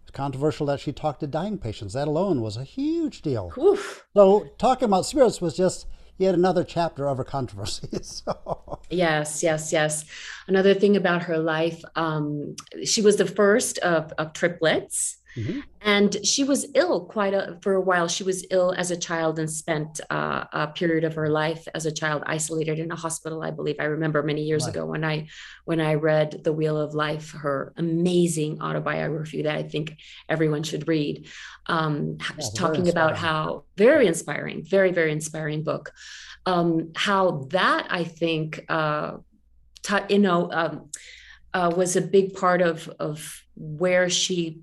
It's 0.02 0.10
controversial 0.10 0.66
that 0.66 0.80
she 0.80 0.92
talked 0.92 1.20
to 1.20 1.26
dying 1.26 1.58
patients. 1.58 1.92
That 1.92 2.08
alone 2.08 2.40
was 2.40 2.56
a 2.56 2.64
huge 2.64 3.22
deal. 3.22 3.52
Oof. 3.58 4.06
So 4.14 4.48
talking 4.58 4.86
about 4.86 5.06
spirits 5.06 5.40
was 5.40 5.56
just 5.56 5.86
yet 6.16 6.34
another 6.34 6.64
chapter 6.64 7.08
of 7.08 7.18
her 7.18 7.24
controversy. 7.24 7.88
so. 8.02 8.80
Yes, 8.90 9.42
yes, 9.42 9.72
yes. 9.72 10.04
Another 10.46 10.74
thing 10.74 10.96
about 10.96 11.24
her 11.24 11.38
life, 11.38 11.82
um, 11.96 12.56
she 12.84 13.02
was 13.02 13.16
the 13.16 13.26
first 13.26 13.78
of, 13.78 14.12
of 14.18 14.32
triplets. 14.32 15.18
Mm-hmm. 15.36 15.60
And 15.80 16.26
she 16.26 16.44
was 16.44 16.66
ill 16.74 17.04
quite 17.04 17.34
a, 17.34 17.58
for 17.60 17.74
a 17.74 17.80
while. 17.80 18.08
She 18.08 18.24
was 18.24 18.46
ill 18.50 18.72
as 18.72 18.90
a 18.90 18.96
child 18.96 19.38
and 19.38 19.50
spent 19.50 20.00
uh, 20.08 20.44
a 20.52 20.68
period 20.68 21.04
of 21.04 21.14
her 21.14 21.28
life 21.28 21.66
as 21.74 21.86
a 21.86 21.92
child 21.92 22.22
isolated 22.26 22.78
in 22.78 22.90
a 22.90 22.96
hospital. 22.96 23.42
I 23.42 23.50
believe 23.50 23.76
I 23.78 23.84
remember 23.84 24.22
many 24.22 24.42
years 24.42 24.64
right. 24.64 24.74
ago 24.74 24.86
when 24.86 25.04
I 25.04 25.28
when 25.64 25.80
I 25.80 25.94
read 25.94 26.44
The 26.44 26.52
Wheel 26.52 26.78
of 26.78 26.94
Life, 26.94 27.32
her 27.32 27.72
amazing 27.76 28.62
autobiography 28.62 29.42
that 29.42 29.56
I 29.56 29.62
think 29.62 29.96
everyone 30.28 30.62
should 30.62 30.88
read, 30.88 31.28
um, 31.66 32.18
yeah, 32.20 32.46
talking 32.54 32.88
about 32.88 33.16
how 33.16 33.64
very 33.76 34.06
inspiring, 34.06 34.64
very 34.64 34.92
very 34.92 35.12
inspiring 35.12 35.64
book. 35.64 35.92
Um, 36.46 36.92
how 36.94 37.48
that 37.50 37.86
I 37.90 38.04
think, 38.04 38.64
uh, 38.68 39.18
t- 39.82 40.14
you 40.14 40.18
know. 40.18 40.50
Um, 40.52 40.90
uh, 41.54 41.72
was 41.74 41.94
a 41.94 42.00
big 42.00 42.34
part 42.34 42.60
of 42.60 42.88
of 42.98 43.44
where 43.54 44.10
she 44.10 44.60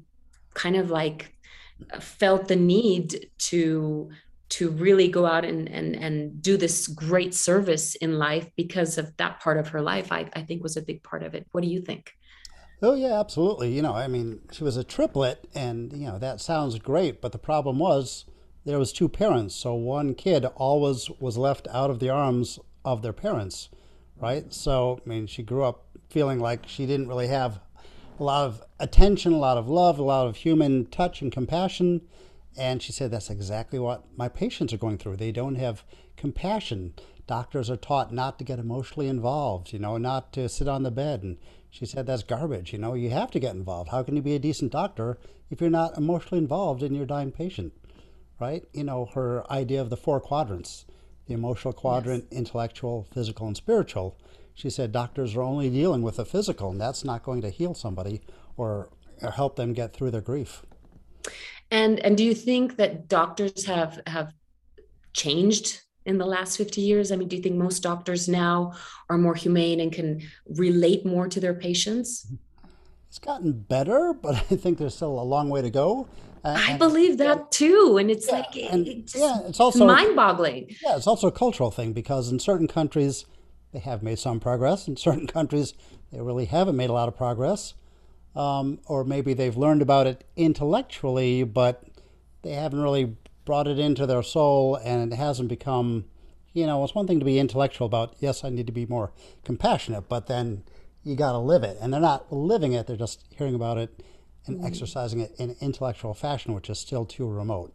kind 0.54 0.76
of 0.76 0.89
like 0.89 1.34
felt 1.99 2.47
the 2.47 2.56
need 2.56 3.30
to 3.38 4.10
to 4.49 4.70
really 4.70 5.08
go 5.08 5.26
out 5.26 5.45
and 5.45 5.70
and 5.70 5.95
and 5.95 6.41
do 6.41 6.58
this 6.58 6.88
great 6.88 7.34
service 7.34 7.95
in 7.95 8.20
life 8.20 8.49
because 8.58 8.97
of 8.97 9.16
that 9.18 9.39
part 9.39 9.58
of 9.58 9.70
her 9.70 9.82
life 9.82 10.12
i, 10.12 10.30
I 10.34 10.41
think 10.43 10.62
was 10.62 10.78
a 10.78 10.82
big 10.82 11.02
part 11.04 11.24
of 11.24 11.34
it. 11.34 11.47
What 11.52 11.64
do 11.64 11.70
you 11.70 11.82
think? 11.82 12.14
Oh 12.82 12.93
yeah 12.93 13.20
absolutely. 13.20 13.74
You 13.74 13.82
know 13.82 13.93
i 13.93 14.08
mean 14.08 14.41
she 14.52 14.64
was 14.64 14.78
a 14.78 14.84
triplet 14.84 15.47
and 15.56 15.93
you 15.93 16.08
know 16.08 16.20
that 16.20 16.41
sounds 16.41 16.78
great 16.80 17.22
but 17.22 17.32
the 17.32 17.38
problem 17.38 17.80
was 17.80 18.26
there 18.64 18.78
was 18.78 18.93
two 18.93 19.10
parents. 19.10 19.56
So 19.56 19.74
one 19.74 20.14
kid 20.14 20.45
always 20.56 21.10
was 21.20 21.36
left 21.38 21.68
out 21.72 21.89
of 21.89 21.99
the 21.99 22.10
arms 22.10 22.60
of 22.86 23.02
their 23.02 23.14
parents 23.14 23.70
right? 24.18 24.54
So 24.54 24.99
i 25.06 25.10
mean 25.10 25.28
she 25.28 25.43
grew 25.43 25.64
up 25.64 25.86
feeling 26.10 26.39
like 26.39 26.68
she 26.68 26.86
didn't 26.86 27.08
really 27.08 27.28
have 27.28 27.62
a 28.22 28.24
lot 28.24 28.45
of 28.45 28.63
attention 28.80 29.34
a 29.34 29.38
lot 29.38 29.57
of 29.57 29.67
love 29.67 29.99
a 29.99 30.03
lot 30.03 30.28
of 30.28 30.38
human 30.38 30.86
touch 30.86 31.22
and 31.22 31.32
compassion 31.32 32.01
and 32.57 32.82
she 32.82 32.91
said 32.91 33.11
that's 33.11 33.30
exactly 33.30 33.80
what 33.80 34.05
my 34.15 34.30
patients 34.30 34.72
are 34.72 34.78
going 34.78 34.97
through 34.97 35.17
they 35.17 35.32
don't 35.32 35.55
have 35.55 35.84
compassion 36.15 36.93
doctors 37.28 37.69
are 37.69 37.78
taught 37.78 38.13
not 38.13 38.38
to 38.38 38.45
get 38.45 38.59
emotionally 38.59 39.07
involved 39.07 39.74
you 39.74 39.80
know 39.80 39.97
not 39.97 40.32
to 40.32 40.47
sit 40.47 40.67
on 40.67 40.84
the 40.84 40.91
bed 40.91 41.24
and 41.24 41.38
she 41.69 41.86
said 41.86 42.05
that's 42.05 42.24
garbage 42.24 42.72
you 42.72 42.80
know 42.80 42.93
you 42.93 43.09
have 43.09 43.32
to 43.32 43.39
get 43.39 43.55
involved 43.55 43.89
how 43.89 44.03
can 44.03 44.15
you 44.15 44.22
be 44.22 44.36
a 44.36 44.39
decent 44.39 44.72
doctor 44.72 45.17
if 45.49 45.59
you're 45.59 45.69
not 45.69 45.97
emotionally 45.97 46.41
involved 46.41 46.84
in 46.84 46.95
your 46.95 47.05
dying 47.05 47.32
patient 47.32 47.74
right? 48.41 48.63
You 48.74 48.84
know, 48.84 49.05
her 49.13 49.49
idea 49.51 49.80
of 49.80 49.89
the 49.89 49.95
four 49.95 50.19
quadrants 50.19 50.86
the 51.28 51.36
emotional 51.36 51.72
quadrant, 51.72 52.26
yes. 52.30 52.39
intellectual, 52.39 53.07
physical, 53.13 53.47
and 53.47 53.55
spiritual. 53.55 54.17
She 54.54 54.70
said 54.70 54.91
doctors 54.91 55.36
are 55.36 55.41
only 55.41 55.70
dealing 55.70 56.02
with 56.02 56.18
the 56.18 56.26
physical, 56.26 56.72
and 56.72 56.80
that's 56.80 57.04
not 57.04 57.24
going 57.24 57.41
to 57.41 57.49
heal 57.49 57.74
somebody 57.74 58.22
or, 58.58 58.89
or 59.22 59.32
help 59.32 59.56
them 59.56 59.74
get 59.74 59.93
through 59.93 60.12
their 60.12 60.22
grief. 60.22 60.64
And 61.72 61.99
and 61.99 62.18
do 62.18 62.24
you 62.24 62.36
think 62.36 62.76
that 62.76 63.08
doctors 63.08 63.66
have 63.66 64.02
have 64.08 64.34
changed 65.14 65.82
in 66.06 66.18
the 66.18 66.26
last 66.26 66.58
50 66.58 66.82
years? 66.82 67.12
I 67.12 67.16
mean, 67.16 67.28
do 67.28 67.38
you 67.38 67.41
think 67.41 67.56
most 67.56 67.82
doctors 67.82 68.28
now 68.28 68.74
are 69.10 69.18
more 69.18 69.36
humane 69.36 69.80
and 69.80 69.91
can 69.91 70.22
relate 70.47 71.06
more 71.06 71.28
to 71.30 71.39
their 71.39 71.54
patients? 71.54 72.26
Mm-hmm. 72.26 72.36
It's 73.08 73.20
gotten 73.20 73.54
better, 73.54 74.14
but 74.14 74.36
I 74.52 74.56
think 74.56 74.78
there's 74.78 74.95
still 74.95 75.20
a 75.20 75.24
long 75.24 75.49
way 75.49 75.62
to 75.62 75.70
go. 75.70 76.08
I 76.43 76.76
believe 76.78 77.20
that 77.20 77.52
too, 77.52 77.97
and 77.99 78.10
it's 78.10 78.28
yeah, 78.28 78.34
like 78.34 78.56
and, 78.56 78.88
it's, 78.88 79.16
yeah, 79.16 79.41
it's 79.45 79.60
also 79.60 79.86
mind-boggling. 79.86 80.76
Yeah, 80.82 80.95
it's 80.95 81.06
also 81.06 81.28
a 81.28 81.32
cultural 81.32 81.70
thing 81.70 81.93
because 81.93 82.32
in 82.32 82.39
certain 82.39 82.68
countries 82.68 83.26
they 83.72 83.80
have 83.80 84.03
made 84.03 84.19
some 84.19 84.39
progress. 84.39 84.88
In 84.88 84.97
certain 84.97 85.28
countries 85.38 85.74
they 86.11 86.22
really 86.22 86.45
haven't 86.45 86.76
made 86.76 86.89
a 86.89 86.93
lot 86.93 87.07
of 87.07 87.15
progress, 87.15 87.74
um, 88.36 88.80
or 88.86 89.03
maybe 89.03 89.34
they've 89.34 89.57
learned 89.57 89.82
about 89.82 90.07
it 90.07 90.24
intellectually, 90.36 91.43
but 91.43 91.84
they 92.41 92.53
haven't 92.53 92.82
really 92.82 93.15
brought 93.45 93.67
it 93.67 93.80
into 93.80 94.05
their 94.05 94.24
soul, 94.24 94.76
and 94.78 95.11
it 95.11 95.15
hasn't 95.15 95.49
become. 95.49 96.05
You 96.53 96.65
know, 96.65 96.84
it's 96.84 96.93
one 96.93 97.07
thing 97.07 97.19
to 97.19 97.26
be 97.26 97.39
intellectual 97.39 97.88
about. 97.88 98.15
Yes, 98.19 98.43
I 98.43 98.49
need 98.49 98.67
to 98.67 98.74
be 98.74 98.86
more 98.86 99.13
compassionate, 99.45 100.09
but 100.09 100.28
then 100.28 100.63
you 101.03 101.15
got 101.15 101.32
to 101.32 101.38
live 101.38 101.63
it, 101.63 101.78
and 101.82 101.93
they're 101.93 102.01
not 102.01 102.32
living 102.32 102.74
it; 102.74 102.88
they're 102.88 102.97
just 102.97 103.24
hearing 103.38 103.55
about 103.55 103.78
it 103.78 104.03
and 104.47 104.59
mm. 104.59 104.65
exercising 104.65 105.19
it 105.22 105.34
in 105.38 105.55
intellectual 105.61 106.13
fashion, 106.13 106.53
which 106.53 106.69
is 106.69 106.80
still 106.80 107.05
too 107.05 107.28
remote. 107.28 107.74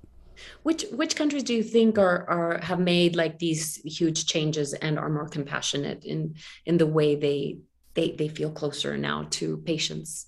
Which 0.62 0.84
which 0.93 1.16
countries 1.16 1.43
do 1.43 1.55
you 1.55 1.62
think 1.62 1.99
are 1.99 2.28
are 2.28 2.59
have 2.62 2.80
made 2.80 3.16
like 3.16 3.39
these 3.39 3.76
huge 3.84 4.26
changes 4.26 4.72
and 4.74 4.99
are 4.99 5.09
more 5.09 5.28
compassionate 5.28 6.05
in 6.05 6.34
in 6.64 6.78
the 6.78 6.87
way 6.87 7.14
they 7.14 7.59
they 7.95 8.12
they 8.12 8.28
feel 8.28 8.51
closer 8.51 8.97
now 8.97 9.26
to 9.30 9.59
patients? 9.59 10.26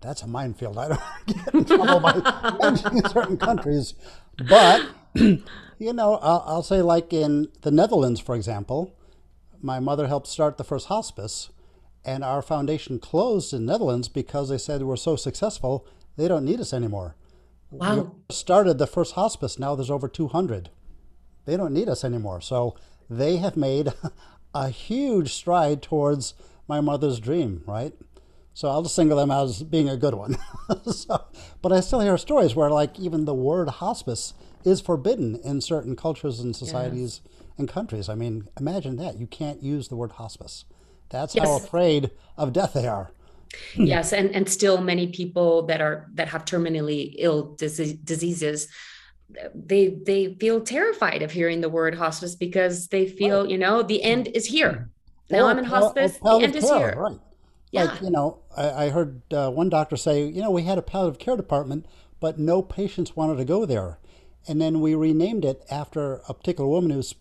That's 0.00 0.22
a 0.22 0.26
minefield. 0.26 0.78
I 0.78 0.88
don't 0.88 1.00
get 1.26 1.54
in 1.54 1.64
trouble 1.64 2.00
by 2.00 2.56
mentioning 2.62 3.02
certain 3.08 3.36
countries, 3.36 3.94
but 4.48 4.86
you 5.14 5.92
know, 5.92 6.14
I'll, 6.22 6.44
I'll 6.46 6.62
say 6.62 6.82
like 6.82 7.12
in 7.12 7.48
the 7.62 7.70
Netherlands, 7.70 8.20
for 8.20 8.34
example, 8.34 8.94
my 9.60 9.80
mother 9.80 10.06
helped 10.06 10.28
start 10.28 10.56
the 10.56 10.64
first 10.64 10.86
hospice 10.86 11.50
and 12.04 12.22
our 12.22 12.42
foundation 12.42 12.98
closed 12.98 13.52
in 13.52 13.66
Netherlands 13.66 14.08
because 14.08 14.48
they 14.48 14.58
said 14.58 14.82
we're 14.82 14.96
so 14.96 15.16
successful 15.16 15.86
they 16.16 16.28
don't 16.28 16.44
need 16.44 16.60
us 16.60 16.72
anymore. 16.72 17.14
Wow. 17.70 18.14
We 18.28 18.34
started 18.34 18.78
the 18.78 18.86
first 18.86 19.14
hospice. 19.14 19.58
Now 19.58 19.74
there's 19.74 19.90
over 19.90 20.08
200. 20.08 20.70
They 21.44 21.56
don't 21.56 21.74
need 21.74 21.88
us 21.88 22.04
anymore. 22.04 22.40
So 22.40 22.76
they 23.08 23.36
have 23.36 23.56
made 23.56 23.92
a 24.54 24.68
huge 24.68 25.32
stride 25.32 25.82
towards 25.82 26.34
my 26.66 26.80
mother's 26.80 27.20
dream, 27.20 27.62
right? 27.66 27.92
So 28.54 28.68
I'll 28.68 28.82
just 28.82 28.96
single 28.96 29.18
them 29.18 29.30
out 29.30 29.44
as 29.44 29.62
being 29.62 29.88
a 29.88 29.96
good 29.96 30.14
one. 30.14 30.36
so, 30.92 31.24
but 31.62 31.72
I 31.72 31.80
still 31.80 32.00
hear 32.00 32.18
stories 32.18 32.56
where, 32.56 32.70
like, 32.70 32.98
even 32.98 33.24
the 33.24 33.34
word 33.34 33.68
hospice 33.68 34.34
is 34.64 34.80
forbidden 34.80 35.36
in 35.36 35.60
certain 35.60 35.94
cultures 35.94 36.40
and 36.40 36.56
societies 36.56 37.20
yes. 37.24 37.44
and 37.56 37.68
countries. 37.68 38.08
I 38.08 38.16
mean, 38.16 38.48
imagine 38.58 38.96
that. 38.96 39.16
You 39.16 39.28
can't 39.28 39.62
use 39.62 39.88
the 39.88 39.96
word 39.96 40.12
hospice. 40.12 40.64
That's 41.08 41.34
yes. 41.34 41.46
how 41.46 41.56
afraid 41.56 42.10
of 42.36 42.52
death 42.52 42.72
they 42.72 42.88
are. 42.88 43.12
Yes, 43.74 44.12
and 44.12 44.34
and 44.34 44.48
still 44.48 44.80
many 44.80 45.08
people 45.08 45.62
that 45.66 45.80
are 45.80 46.08
that 46.14 46.28
have 46.28 46.44
terminally 46.44 47.14
ill 47.18 47.54
disease, 47.56 47.94
diseases 47.94 48.68
they 49.54 49.88
they 50.06 50.34
feel 50.40 50.60
terrified 50.60 51.22
of 51.22 51.30
hearing 51.30 51.60
the 51.60 51.68
word 51.68 51.94
hospice 51.94 52.34
because 52.34 52.88
they 52.88 53.06
feel 53.06 53.42
right. 53.42 53.50
you 53.50 53.58
know 53.58 53.82
the 53.82 54.02
end 54.02 54.28
is 54.28 54.46
here. 54.46 54.90
Now 55.30 55.44
or 55.44 55.50
i'm 55.50 55.58
in 55.58 55.64
hospice 55.64 56.18
the 56.18 56.40
end 56.42 56.56
is 56.56 56.68
here. 56.68 56.94
right. 56.96 57.18
Yeah. 57.70 57.84
like 57.84 58.00
you 58.00 58.10
know 58.10 58.38
i, 58.56 58.86
I 58.86 58.88
heard 58.88 59.20
uh, 59.30 59.50
one 59.50 59.68
doctor 59.68 59.96
say 59.96 60.24
you 60.24 60.40
know 60.40 60.50
we 60.50 60.62
had 60.62 60.78
a 60.78 60.82
palliative 60.82 61.18
care 61.18 61.36
department 61.36 61.84
but 62.20 62.38
no 62.38 62.62
patients 62.62 63.16
wanted 63.16 63.36
to 63.36 63.44
go 63.44 63.64
there. 63.64 63.98
And 64.46 64.60
then 64.60 64.80
we 64.80 64.94
renamed 64.94 65.44
it 65.44 65.64
after 65.70 66.20
a 66.28 66.34
particular 66.34 66.68
woman 66.68 66.90
who's 66.90 67.14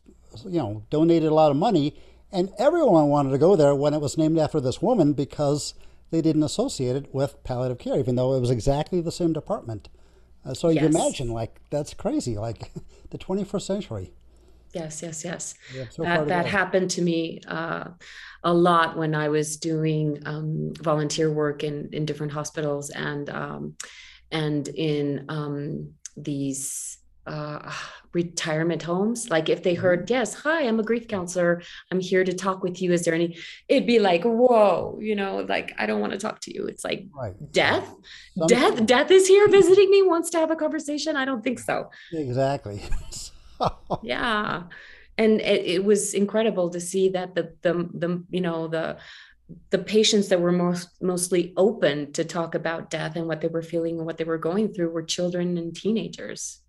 you 0.46 0.60
know 0.60 0.84
donated 0.90 1.32
a 1.32 1.34
lot 1.34 1.52
of 1.52 1.58
money 1.58 1.96
and 2.32 2.52
everyone 2.60 3.08
wanted 3.08 3.32
to 3.32 3.38
go 3.38 3.56
there 3.56 3.74
when 3.74 3.94
it 3.94 4.02
was 4.02 4.18
named 4.18 4.38
after 4.38 4.60
this 4.60 4.82
woman 4.82 5.14
because 5.14 5.74
they 6.12 6.22
didn't 6.22 6.43
associate 6.43 6.95
it 6.95 7.14
with 7.14 7.43
palliative 7.43 7.78
care, 7.78 7.99
even 7.99 8.16
though 8.16 8.34
it 8.34 8.39
was 8.39 8.49
exactly 8.49 9.01
the 9.01 9.12
same 9.12 9.34
department. 9.34 9.89
Uh, 10.45 10.53
so 10.53 10.70
yes. 10.70 10.82
you 10.82 10.88
imagine, 10.88 11.30
like, 11.30 11.60
that's 11.70 11.93
crazy, 11.93 12.38
like 12.38 12.72
the 13.10 13.18
21st 13.18 13.62
century. 13.62 14.14
Yes, 14.74 15.01
yes, 15.01 15.24
yes. 15.24 15.55
So 15.91 16.03
that 16.03 16.28
that 16.28 16.45
happened 16.45 16.91
to 16.91 17.01
me 17.01 17.41
uh, 17.47 17.86
a 18.43 18.53
lot 18.53 18.97
when 18.97 19.16
I 19.16 19.30
was 19.30 19.58
doing 19.58 20.22
um, 20.26 20.74
volunteer 20.82 21.32
work 21.32 21.64
in 21.64 21.89
in 21.93 22.05
different 22.05 22.34
hospitals 22.34 22.89
and 22.89 23.30
um, 23.30 23.76
and 24.32 24.68
in 24.68 25.26
um, 25.30 25.93
these 26.16 26.97
uh, 27.28 27.72
retirement 28.14 28.82
homes. 28.82 29.30
Like 29.30 29.50
if 29.50 29.62
they 29.62 29.74
mm-hmm. 29.74 29.82
heard, 29.82 30.10
yes, 30.10 30.34
hi, 30.34 30.68
I'm 30.68 30.80
a 30.80 30.84
grief 30.84 31.08
counselor. 31.08 31.62
I'm 31.92 32.00
here 32.00 32.24
to 32.24 32.34
talk 32.34 32.64
with 32.64 32.82
you. 32.82 32.92
Is 32.94 33.04
there 33.04 33.14
any? 33.14 33.38
It'd 33.68 33.86
be 33.86 34.00
like, 34.00 34.24
whoa, 34.24 34.98
you 35.02 35.16
know, 35.16 35.46
like 35.48 35.74
I 35.78 35.86
don't 35.86 36.00
want 36.00 36.14
to 36.14 36.20
talk 36.20 36.40
to 36.42 36.54
you. 36.54 36.66
It's 36.66 36.84
like 36.84 37.06
right. 37.14 37.36
death, 37.52 37.88
Some 38.38 38.48
death, 38.48 38.86
death 38.86 39.12
is 39.12 39.28
here 39.28 39.48
visiting 39.50 39.90
me, 39.92 40.02
wants 40.02 40.30
to 40.32 40.40
have 40.40 40.52
a 40.52 40.56
conversation. 40.56 41.16
I 41.16 41.26
don't 41.26 41.44
think 41.44 41.60
so. 41.60 41.90
Exactly. 42.14 42.82
yeah, 44.02 44.64
and 45.18 45.42
it, 45.42 45.66
it 45.66 45.84
was 45.84 46.14
incredible 46.14 46.70
to 46.70 46.80
see 46.80 47.10
that 47.10 47.36
the 47.36 47.54
the 47.62 47.90
the 47.94 48.24
you 48.30 48.42
know 48.42 48.68
the 48.68 48.98
the 49.70 49.80
patients 49.80 50.28
that 50.28 50.42
were 50.42 50.52
most 50.52 50.90
mostly 51.02 51.54
open 51.56 52.12
to 52.14 52.26
talk 52.26 52.56
about 52.56 52.90
death 52.90 53.16
and 53.16 53.28
what 53.28 53.42
they 53.42 53.48
were 53.48 53.62
feeling 53.62 53.98
and 53.98 54.06
what 54.06 54.18
they 54.18 54.26
were 54.26 54.38
going 54.38 54.74
through 54.74 54.90
were 54.90 55.04
children 55.04 55.58
and 55.58 55.76
teenagers 55.76 56.62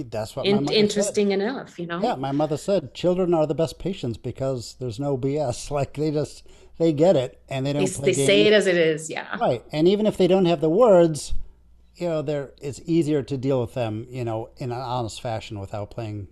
that's 0.00 0.34
what 0.34 0.46
In, 0.46 0.66
interesting 0.72 1.28
said. 1.28 1.40
enough, 1.40 1.78
you 1.78 1.86
know. 1.86 2.00
Yeah, 2.02 2.14
my 2.14 2.32
mother 2.32 2.56
said 2.56 2.94
children 2.94 3.34
are 3.34 3.46
the 3.46 3.54
best 3.54 3.78
patients 3.78 4.16
because 4.16 4.76
there's 4.80 4.98
no 4.98 5.18
BS. 5.18 5.70
Like 5.82 5.94
they 5.94 6.10
just 6.10 6.46
they 6.78 6.92
get 6.92 7.16
it 7.16 7.42
and 7.48 7.66
they 7.66 7.72
don't. 7.72 7.86
They, 7.86 8.12
they 8.12 8.26
say 8.26 8.46
it 8.46 8.52
as 8.52 8.66
it 8.66 8.76
is. 8.76 9.10
Yeah. 9.10 9.36
Right, 9.38 9.62
and 9.72 9.86
even 9.86 10.06
if 10.06 10.16
they 10.16 10.26
don't 10.26 10.46
have 10.46 10.60
the 10.60 10.70
words, 10.70 11.34
you 11.96 12.08
know, 12.08 12.22
there 12.22 12.52
it's 12.60 12.80
easier 12.86 13.22
to 13.22 13.36
deal 13.36 13.60
with 13.60 13.74
them, 13.74 14.06
you 14.08 14.24
know, 14.24 14.50
in 14.56 14.72
an 14.72 14.78
honest 14.78 15.20
fashion 15.20 15.58
without 15.58 15.90
playing. 15.90 16.28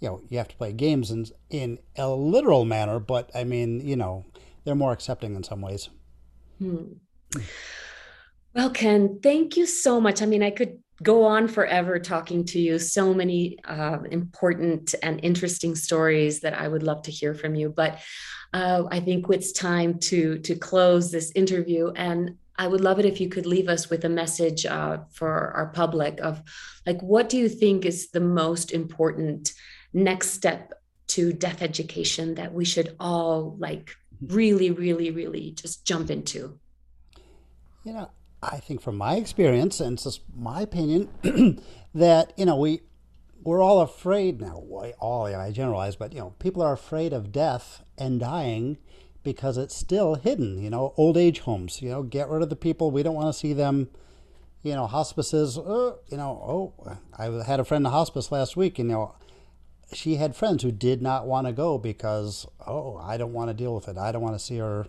You 0.00 0.08
know, 0.08 0.22
you 0.28 0.38
have 0.38 0.48
to 0.48 0.56
play 0.56 0.72
games 0.72 1.10
in 1.10 1.26
in 1.50 1.78
a 1.96 2.08
literal 2.10 2.64
manner, 2.64 2.98
but 2.98 3.30
I 3.34 3.44
mean, 3.44 3.80
you 3.80 3.96
know, 3.96 4.24
they're 4.64 4.74
more 4.74 4.92
accepting 4.92 5.34
in 5.34 5.44
some 5.44 5.60
ways. 5.60 5.88
Hmm. 6.58 6.94
Well, 8.54 8.70
Ken, 8.70 9.18
thank 9.22 9.56
you 9.56 9.66
so 9.66 10.00
much. 10.00 10.22
I 10.22 10.26
mean, 10.26 10.42
I 10.42 10.50
could 10.50 10.78
go 11.04 11.24
on 11.24 11.46
forever 11.46 11.98
talking 11.98 12.44
to 12.46 12.58
you. 12.58 12.78
So 12.78 13.14
many 13.14 13.58
uh, 13.64 13.98
important 14.10 14.94
and 15.02 15.20
interesting 15.22 15.76
stories 15.76 16.40
that 16.40 16.54
I 16.54 16.66
would 16.66 16.82
love 16.82 17.02
to 17.02 17.12
hear 17.12 17.34
from 17.34 17.54
you. 17.54 17.68
But 17.68 18.00
uh, 18.52 18.84
I 18.90 19.00
think 19.00 19.26
it's 19.30 19.52
time 19.52 19.98
to 20.10 20.38
to 20.38 20.54
close 20.56 21.10
this 21.10 21.30
interview. 21.32 21.92
And 21.94 22.36
I 22.56 22.66
would 22.66 22.80
love 22.80 22.98
it 22.98 23.04
if 23.04 23.20
you 23.20 23.28
could 23.28 23.46
leave 23.46 23.68
us 23.68 23.90
with 23.90 24.04
a 24.04 24.08
message 24.08 24.64
uh, 24.64 24.98
for 25.12 25.52
our 25.52 25.66
public 25.66 26.20
of 26.20 26.42
like, 26.86 27.00
what 27.02 27.28
do 27.28 27.36
you 27.36 27.48
think 27.48 27.84
is 27.84 28.10
the 28.10 28.20
most 28.20 28.72
important 28.72 29.52
next 29.92 30.30
step 30.30 30.72
to 31.08 31.32
death 31.32 31.62
education 31.62 32.34
that 32.36 32.52
we 32.52 32.64
should 32.64 32.96
all 32.98 33.56
like 33.58 33.90
really, 34.20 34.70
really, 34.70 35.10
really 35.10 35.50
just 35.50 35.84
jump 35.84 36.10
into? 36.10 36.58
You 37.84 37.92
know, 37.92 38.10
I 38.52 38.58
think 38.58 38.80
from 38.80 38.96
my 38.96 39.16
experience, 39.16 39.80
and 39.80 40.00
just 40.00 40.20
my 40.36 40.62
opinion, 40.62 41.08
that, 41.94 42.32
you 42.36 42.44
know, 42.44 42.56
we, 42.56 42.80
we're 43.42 43.62
all 43.62 43.80
afraid 43.80 44.40
now, 44.40 44.62
all, 44.98 45.26
I 45.26 45.50
generalize, 45.50 45.96
but, 45.96 46.12
you 46.12 46.20
know, 46.20 46.30
people 46.38 46.62
are 46.62 46.72
afraid 46.72 47.12
of 47.12 47.32
death 47.32 47.82
and 47.98 48.20
dying 48.20 48.78
because 49.22 49.56
it's 49.56 49.74
still 49.74 50.16
hidden, 50.16 50.62
you 50.62 50.70
know, 50.70 50.92
old 50.96 51.16
age 51.16 51.40
homes, 51.40 51.80
you 51.80 51.88
know, 51.88 52.02
get 52.02 52.28
rid 52.28 52.42
of 52.42 52.50
the 52.50 52.56
people. 52.56 52.90
We 52.90 53.02
don't 53.02 53.14
want 53.14 53.32
to 53.32 53.38
see 53.38 53.54
them, 53.54 53.88
you 54.62 54.74
know, 54.74 54.86
hospices, 54.86 55.58
uh, 55.58 55.96
you 56.08 56.16
know, 56.16 56.72
oh, 56.78 56.98
I 57.16 57.24
had 57.44 57.60
a 57.60 57.64
friend 57.64 57.80
in 57.80 57.84
the 57.84 57.90
hospice 57.90 58.30
last 58.30 58.56
week, 58.56 58.78
and, 58.78 58.90
you 58.90 58.96
know, 58.96 59.14
she 59.92 60.16
had 60.16 60.36
friends 60.36 60.62
who 60.62 60.72
did 60.72 61.02
not 61.02 61.26
want 61.26 61.46
to 61.46 61.52
go 61.52 61.78
because, 61.78 62.46
oh, 62.66 62.96
I 62.96 63.16
don't 63.16 63.32
want 63.32 63.50
to 63.50 63.54
deal 63.54 63.74
with 63.74 63.88
it. 63.88 63.96
I 63.96 64.12
don't 64.12 64.22
want 64.22 64.34
to 64.34 64.44
see 64.44 64.58
her 64.58 64.86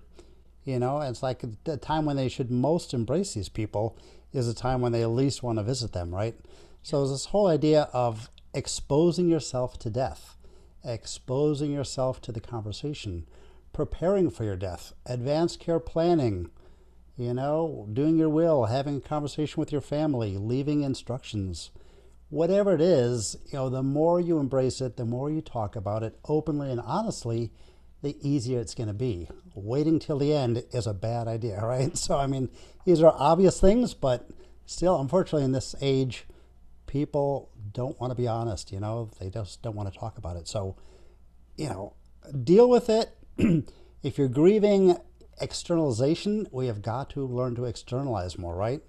you 0.66 0.80
know, 0.80 1.00
it's 1.00 1.24
like 1.24 1.44
the 1.64 1.78
time 1.78 2.06
when 2.06 2.18
they 2.18 2.28
should 2.28 2.52
most 2.52 2.94
embrace 2.94 3.34
these 3.36 3.50
people 3.50 3.98
is 4.34 4.48
a 4.48 4.54
time 4.54 4.82
when 4.82 4.92
they 4.92 5.06
least 5.06 5.44
want 5.44 5.60
to 5.60 5.64
visit 5.64 5.94
them, 5.94 6.14
right? 6.14 6.36
So 6.84 7.08
this 7.08 7.26
whole 7.26 7.48
idea 7.48 7.84
of 7.94 8.30
exposing 8.54 9.30
yourself 9.30 9.78
to 9.80 9.90
death, 9.90 10.38
exposing 10.84 11.72
yourself 11.72 12.20
to 12.22 12.32
the 12.32 12.42
conversation, 12.42 13.28
preparing 13.74 14.30
for 14.30 14.44
your 14.44 14.56
death, 14.56 14.94
advanced 15.06 15.60
care 15.60 15.80
planning, 15.80 16.50
you 17.18 17.34
know, 17.34 17.88
doing 17.94 18.18
your 18.18 18.30
will, 18.30 18.66
having 18.66 18.98
a 18.98 19.02
conversation 19.02 19.60
with 19.60 19.72
your 19.72 19.82
family, 19.82 20.36
leaving 20.36 20.82
instructions, 20.82 21.70
whatever 22.30 22.74
it 22.74 22.82
is, 22.82 23.38
you 23.52 23.58
know, 23.58 23.70
the 23.70 23.84
more 23.84 24.20
you 24.20 24.40
embrace 24.40 24.82
it, 24.82 24.98
the 24.98 25.06
more 25.06 25.30
you 25.30 25.42
talk 25.42 25.76
about 25.76 26.04
it 26.04 26.18
openly 26.28 26.72
and 26.72 26.82
honestly, 26.82 27.52
the 28.02 28.18
easier 28.28 28.60
it's 28.60 28.76
going 28.76 28.88
to 28.88 28.94
be. 28.94 29.28
Waiting 29.54 30.00
till 30.00 30.20
the 30.20 30.34
end 30.34 30.64
is 30.72 30.88
a 30.88 30.94
bad 30.94 31.28
idea, 31.28 31.60
right? 31.64 31.98
So, 31.98 32.18
I 32.18 32.28
mean, 32.28 32.50
these 32.86 33.02
are 33.02 33.14
obvious 33.18 33.60
things, 33.60 33.94
but 33.94 34.30
still, 34.66 35.00
unfortunately, 35.00 35.46
in 35.46 35.52
this 35.52 35.76
age, 35.82 36.26
people 36.88 37.50
don't 37.72 38.00
want 38.00 38.12
to 38.12 38.16
be 38.16 38.28
honest, 38.28 38.72
you 38.72 38.80
know, 38.80 39.10
they 39.20 39.30
just 39.30 39.62
don't 39.62 39.76
want 39.76 39.92
to 39.92 40.00
talk 40.00 40.18
about 40.18 40.38
it. 40.38 40.48
So, 40.48 40.78
you 41.58 41.68
know, 41.68 41.94
deal 42.44 42.70
with 42.70 42.90
it. 42.90 43.16
if 44.04 44.18
you're 44.18 44.30
grieving 44.30 44.98
externalization, 45.42 46.48
we 46.52 46.68
have 46.68 46.82
got 46.82 47.10
to 47.12 47.26
learn 47.26 47.56
to 47.56 47.66
externalize 47.66 48.38
more, 48.38 48.56
right? 48.56 48.82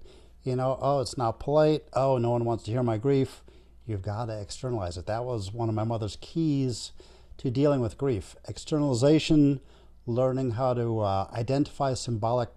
You 0.43 0.55
know, 0.55 0.77
oh, 0.81 1.01
it's 1.01 1.17
not 1.17 1.39
polite. 1.39 1.83
Oh, 1.93 2.17
no 2.17 2.29
one 2.29 2.45
wants 2.45 2.63
to 2.65 2.71
hear 2.71 2.83
my 2.83 2.97
grief. 2.97 3.43
You've 3.85 4.01
got 4.01 4.25
to 4.25 4.39
externalize 4.39 4.97
it. 4.97 5.05
That 5.05 5.25
was 5.25 5.51
one 5.51 5.69
of 5.69 5.75
my 5.75 5.83
mother's 5.83 6.17
keys 6.21 6.93
to 7.37 7.51
dealing 7.51 7.81
with 7.81 7.97
grief. 7.97 8.35
Externalization, 8.47 9.59
learning 10.05 10.51
how 10.51 10.73
to 10.73 10.99
uh, 10.99 11.29
identify 11.33 11.93
symbolic 11.93 12.49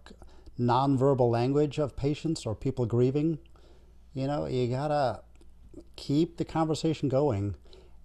nonverbal 0.58 1.30
language 1.30 1.78
of 1.78 1.96
patients 1.96 2.46
or 2.46 2.54
people 2.54 2.86
grieving. 2.86 3.38
You 4.14 4.26
know, 4.26 4.46
you 4.46 4.68
gotta 4.68 5.22
keep 5.96 6.36
the 6.36 6.44
conversation 6.44 7.08
going 7.08 7.54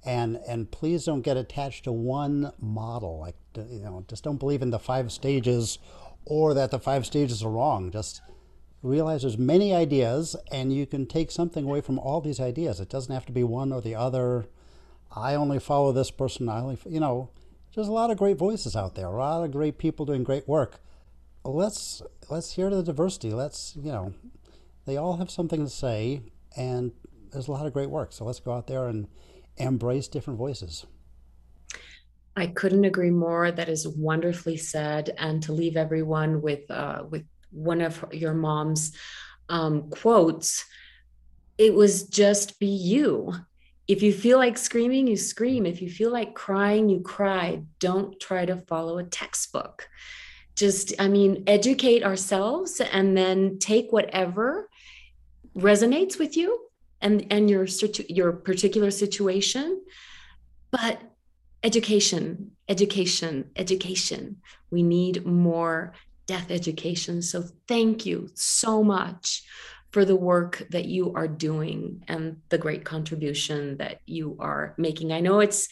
and 0.05 0.37
and 0.47 0.71
please 0.71 1.05
don't 1.05 1.21
get 1.21 1.35
attached 1.35 1.83
to 1.85 1.91
one 1.91 2.51
model 2.59 3.19
like 3.19 3.35
you 3.55 3.83
know 3.83 4.05
just 4.07 4.23
don't 4.23 4.37
believe 4.37 4.61
in 4.61 4.69
the 4.69 4.79
five 4.79 5.11
stages 5.11 5.79
or 6.25 6.53
that 6.53 6.71
the 6.71 6.79
five 6.79 7.05
stages 7.05 7.43
are 7.43 7.49
wrong 7.49 7.91
just 7.91 8.21
realize 8.83 9.23
there's 9.23 9.37
many 9.37 9.73
ideas 9.73 10.35
and 10.51 10.71
you 10.71 10.85
can 10.85 11.07
take 11.07 11.31
something 11.31 11.65
away 11.65 11.81
from 11.81 11.97
all 11.97 12.21
these 12.21 12.39
ideas 12.39 12.79
it 12.79 12.89
doesn't 12.89 13.13
have 13.13 13.25
to 13.25 13.31
be 13.31 13.43
one 13.43 13.73
or 13.73 13.81
the 13.81 13.95
other 13.95 14.45
I 15.15 15.35
only 15.35 15.59
follow 15.59 15.91
this 15.91 16.11
person. 16.11 16.49
I 16.49 16.59
only, 16.59 16.77
you 16.85 16.99
know, 16.99 17.29
there's 17.73 17.87
a 17.87 17.93
lot 17.93 18.11
of 18.11 18.17
great 18.17 18.37
voices 18.37 18.75
out 18.75 18.95
there, 18.95 19.07
a 19.07 19.17
lot 19.17 19.43
of 19.43 19.51
great 19.51 19.77
people 19.77 20.05
doing 20.05 20.23
great 20.23 20.47
work. 20.47 20.79
Let's 21.43 22.01
let's 22.29 22.53
hear 22.53 22.69
the 22.69 22.83
diversity. 22.83 23.31
Let's, 23.31 23.75
you 23.75 23.91
know, 23.91 24.13
they 24.85 24.97
all 24.97 25.17
have 25.17 25.29
something 25.29 25.63
to 25.63 25.69
say, 25.69 26.23
and 26.57 26.91
there's 27.31 27.47
a 27.47 27.51
lot 27.51 27.65
of 27.65 27.73
great 27.73 27.89
work. 27.89 28.13
So 28.13 28.25
let's 28.25 28.39
go 28.39 28.53
out 28.53 28.67
there 28.67 28.87
and 28.87 29.07
embrace 29.57 30.07
different 30.07 30.39
voices. 30.39 30.85
I 32.35 32.47
couldn't 32.47 32.83
agree 32.83 33.11
more. 33.11 33.51
That 33.51 33.69
is 33.69 33.87
wonderfully 33.87 34.57
said. 34.57 35.13
And 35.17 35.41
to 35.43 35.53
leave 35.53 35.77
everyone 35.77 36.41
with 36.41 36.69
uh, 36.69 37.03
with 37.09 37.25
one 37.51 37.81
of 37.81 38.03
your 38.11 38.33
mom's 38.33 38.91
um, 39.47 39.89
quotes, 39.89 40.65
it 41.57 41.73
was 41.73 42.03
just 42.03 42.59
be 42.59 42.67
you 42.67 43.33
if 43.87 44.01
you 44.01 44.11
feel 44.11 44.37
like 44.37 44.57
screaming, 44.57 45.07
you 45.07 45.15
scream. 45.15 45.65
If 45.65 45.81
you 45.81 45.89
feel 45.89 46.11
like 46.11 46.33
crying, 46.33 46.89
you 46.89 47.01
cry. 47.01 47.61
Don't 47.79 48.19
try 48.19 48.45
to 48.45 48.57
follow 48.57 48.97
a 48.97 49.03
textbook. 49.03 49.87
Just, 50.55 50.93
I 50.99 51.07
mean, 51.07 51.43
educate 51.47 52.03
ourselves 52.03 52.79
and 52.79 53.15
then 53.15 53.59
take 53.59 53.91
whatever 53.91 54.69
resonates 55.55 56.17
with 56.19 56.35
you 56.35 56.59
and 57.01 57.27
and 57.29 57.49
your 57.49 57.65
your 58.09 58.31
particular 58.31 58.89
situation. 58.91 59.81
But 60.71 60.99
education, 61.63 62.51
education, 62.67 63.51
education. 63.55 64.37
We 64.71 64.81
need 64.83 65.25
more 65.25 65.93
death 66.25 66.49
education. 66.49 67.21
So 67.21 67.43
thank 67.67 68.05
you 68.05 68.29
so 68.33 68.83
much 68.83 69.43
for 69.95 70.03
the 70.03 70.23
work 70.33 70.61
that 70.71 70.83
you 70.83 71.13
are 71.13 71.25
doing 71.25 72.03
and 72.09 72.35
the 72.49 72.57
great 72.57 72.83
contribution 72.83 73.77
that 73.77 74.01
you 74.05 74.35
are 74.41 74.75
making. 74.77 75.13
I 75.13 75.21
know 75.21 75.39
it's 75.39 75.69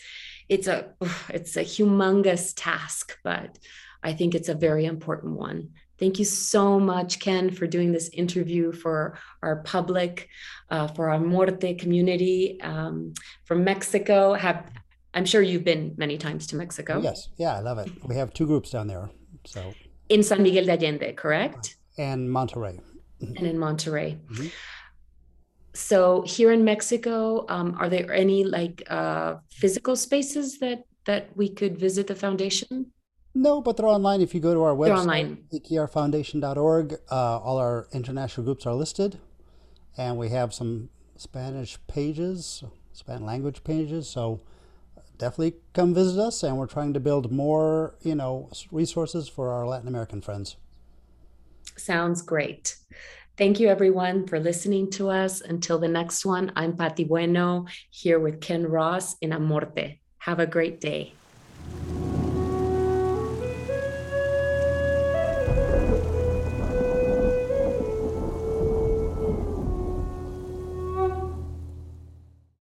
it's 0.48 0.68
a 0.68 0.94
it's 1.30 1.58
a 1.58 1.66
humongous 1.76 2.54
task, 2.56 3.18
but 3.22 3.60
I 4.02 4.14
think 4.14 4.34
it's 4.34 4.48
a 4.48 4.56
very 4.56 4.86
important 4.86 5.34
one. 5.34 5.72
Thank 6.00 6.20
you 6.20 6.26
so 6.26 6.80
much, 6.80 7.20
Ken, 7.20 7.52
for 7.52 7.68
doing 7.68 7.92
this 7.92 8.08
interview 8.14 8.72
for 8.72 9.20
our 9.42 9.58
public, 9.64 10.30
uh, 10.70 10.88
for 10.88 11.10
our 11.10 11.20
Morte 11.20 11.74
community 11.74 12.62
um, 12.62 13.14
from 13.44 13.66
Mexico. 13.66 14.34
Have 14.36 14.72
I'm 15.14 15.26
sure 15.26 15.42
you've 15.42 15.66
been 15.66 15.96
many 15.98 16.18
times 16.18 16.48
to 16.48 16.56
Mexico. 16.56 17.02
Yes, 17.02 17.28
yeah, 17.36 17.58
I 17.58 17.60
love 17.60 17.78
it. 17.78 17.92
We 18.08 18.16
have 18.16 18.34
two 18.34 18.48
groups 18.48 18.70
down 18.70 18.88
there, 18.88 19.10
so 19.46 19.74
in 20.08 20.24
San 20.24 20.42
Miguel 20.44 20.64
de 20.64 20.78
Allende, 20.78 21.12
correct? 21.12 21.76
And 21.98 22.30
Monterrey. 22.30 22.80
And 23.38 23.48
in 23.48 23.58
Monterrey. 23.58 24.18
Mm-hmm. 24.18 24.48
So 25.74 26.24
here 26.28 26.52
in 26.52 26.64
Mexico, 26.64 27.46
um, 27.50 27.76
are 27.80 27.90
there 27.90 28.14
any 28.14 28.44
like 28.44 28.84
uh, 28.90 29.36
physical 29.52 29.96
spaces 29.96 30.60
that 30.60 30.86
that 31.06 31.36
we 31.36 31.50
could 31.50 31.78
visit 31.78 32.08
the 32.08 32.16
foundation? 32.16 32.92
No, 33.36 33.62
but 33.62 33.78
they're 33.78 33.88
online. 33.88 34.22
If 34.22 34.36
you 34.36 34.40
go 34.40 34.54
to 34.54 34.62
our 34.62 34.76
website, 34.76 35.38
ekrfoundation.org, 35.52 36.94
uh, 37.12 37.40
all 37.40 37.58
our 37.58 37.88
international 37.92 38.46
groups 38.46 38.68
are 38.68 38.76
listed, 38.76 39.20
and 39.98 40.18
we 40.18 40.30
have 40.30 40.54
some 40.54 40.90
Spanish 41.18 41.80
pages, 41.88 42.64
Spanish 42.92 43.26
language 43.26 43.64
pages. 43.64 44.08
So 44.08 44.42
definitely 45.18 45.56
come 45.74 45.96
visit 45.96 46.20
us, 46.20 46.44
and 46.44 46.58
we're 46.58 46.68
trying 46.68 46.94
to 46.94 47.00
build 47.00 47.32
more, 47.32 47.96
you 48.04 48.14
know, 48.14 48.50
resources 48.72 49.28
for 49.28 49.50
our 49.50 49.66
Latin 49.66 49.88
American 49.88 50.22
friends. 50.22 50.58
Sounds 51.78 52.22
great. 52.22 52.76
Thank 53.36 53.60
you, 53.60 53.68
everyone, 53.68 54.28
for 54.28 54.40
listening 54.40 54.92
to 54.92 55.10
us. 55.10 55.42
Until 55.42 55.80
the 55.80 55.88
next 55.88 56.26
one, 56.26 56.52
I'm 56.56 56.78
Patti 56.78 57.04
Bueno 57.04 57.66
here 57.90 58.20
with 58.20 58.42
Ken 58.42 58.68
Ross 58.68 59.16
in 59.22 59.32
Amorte. 59.32 60.00
Have 60.20 60.40
a 60.40 60.46
great 60.46 60.80
day. 60.80 61.14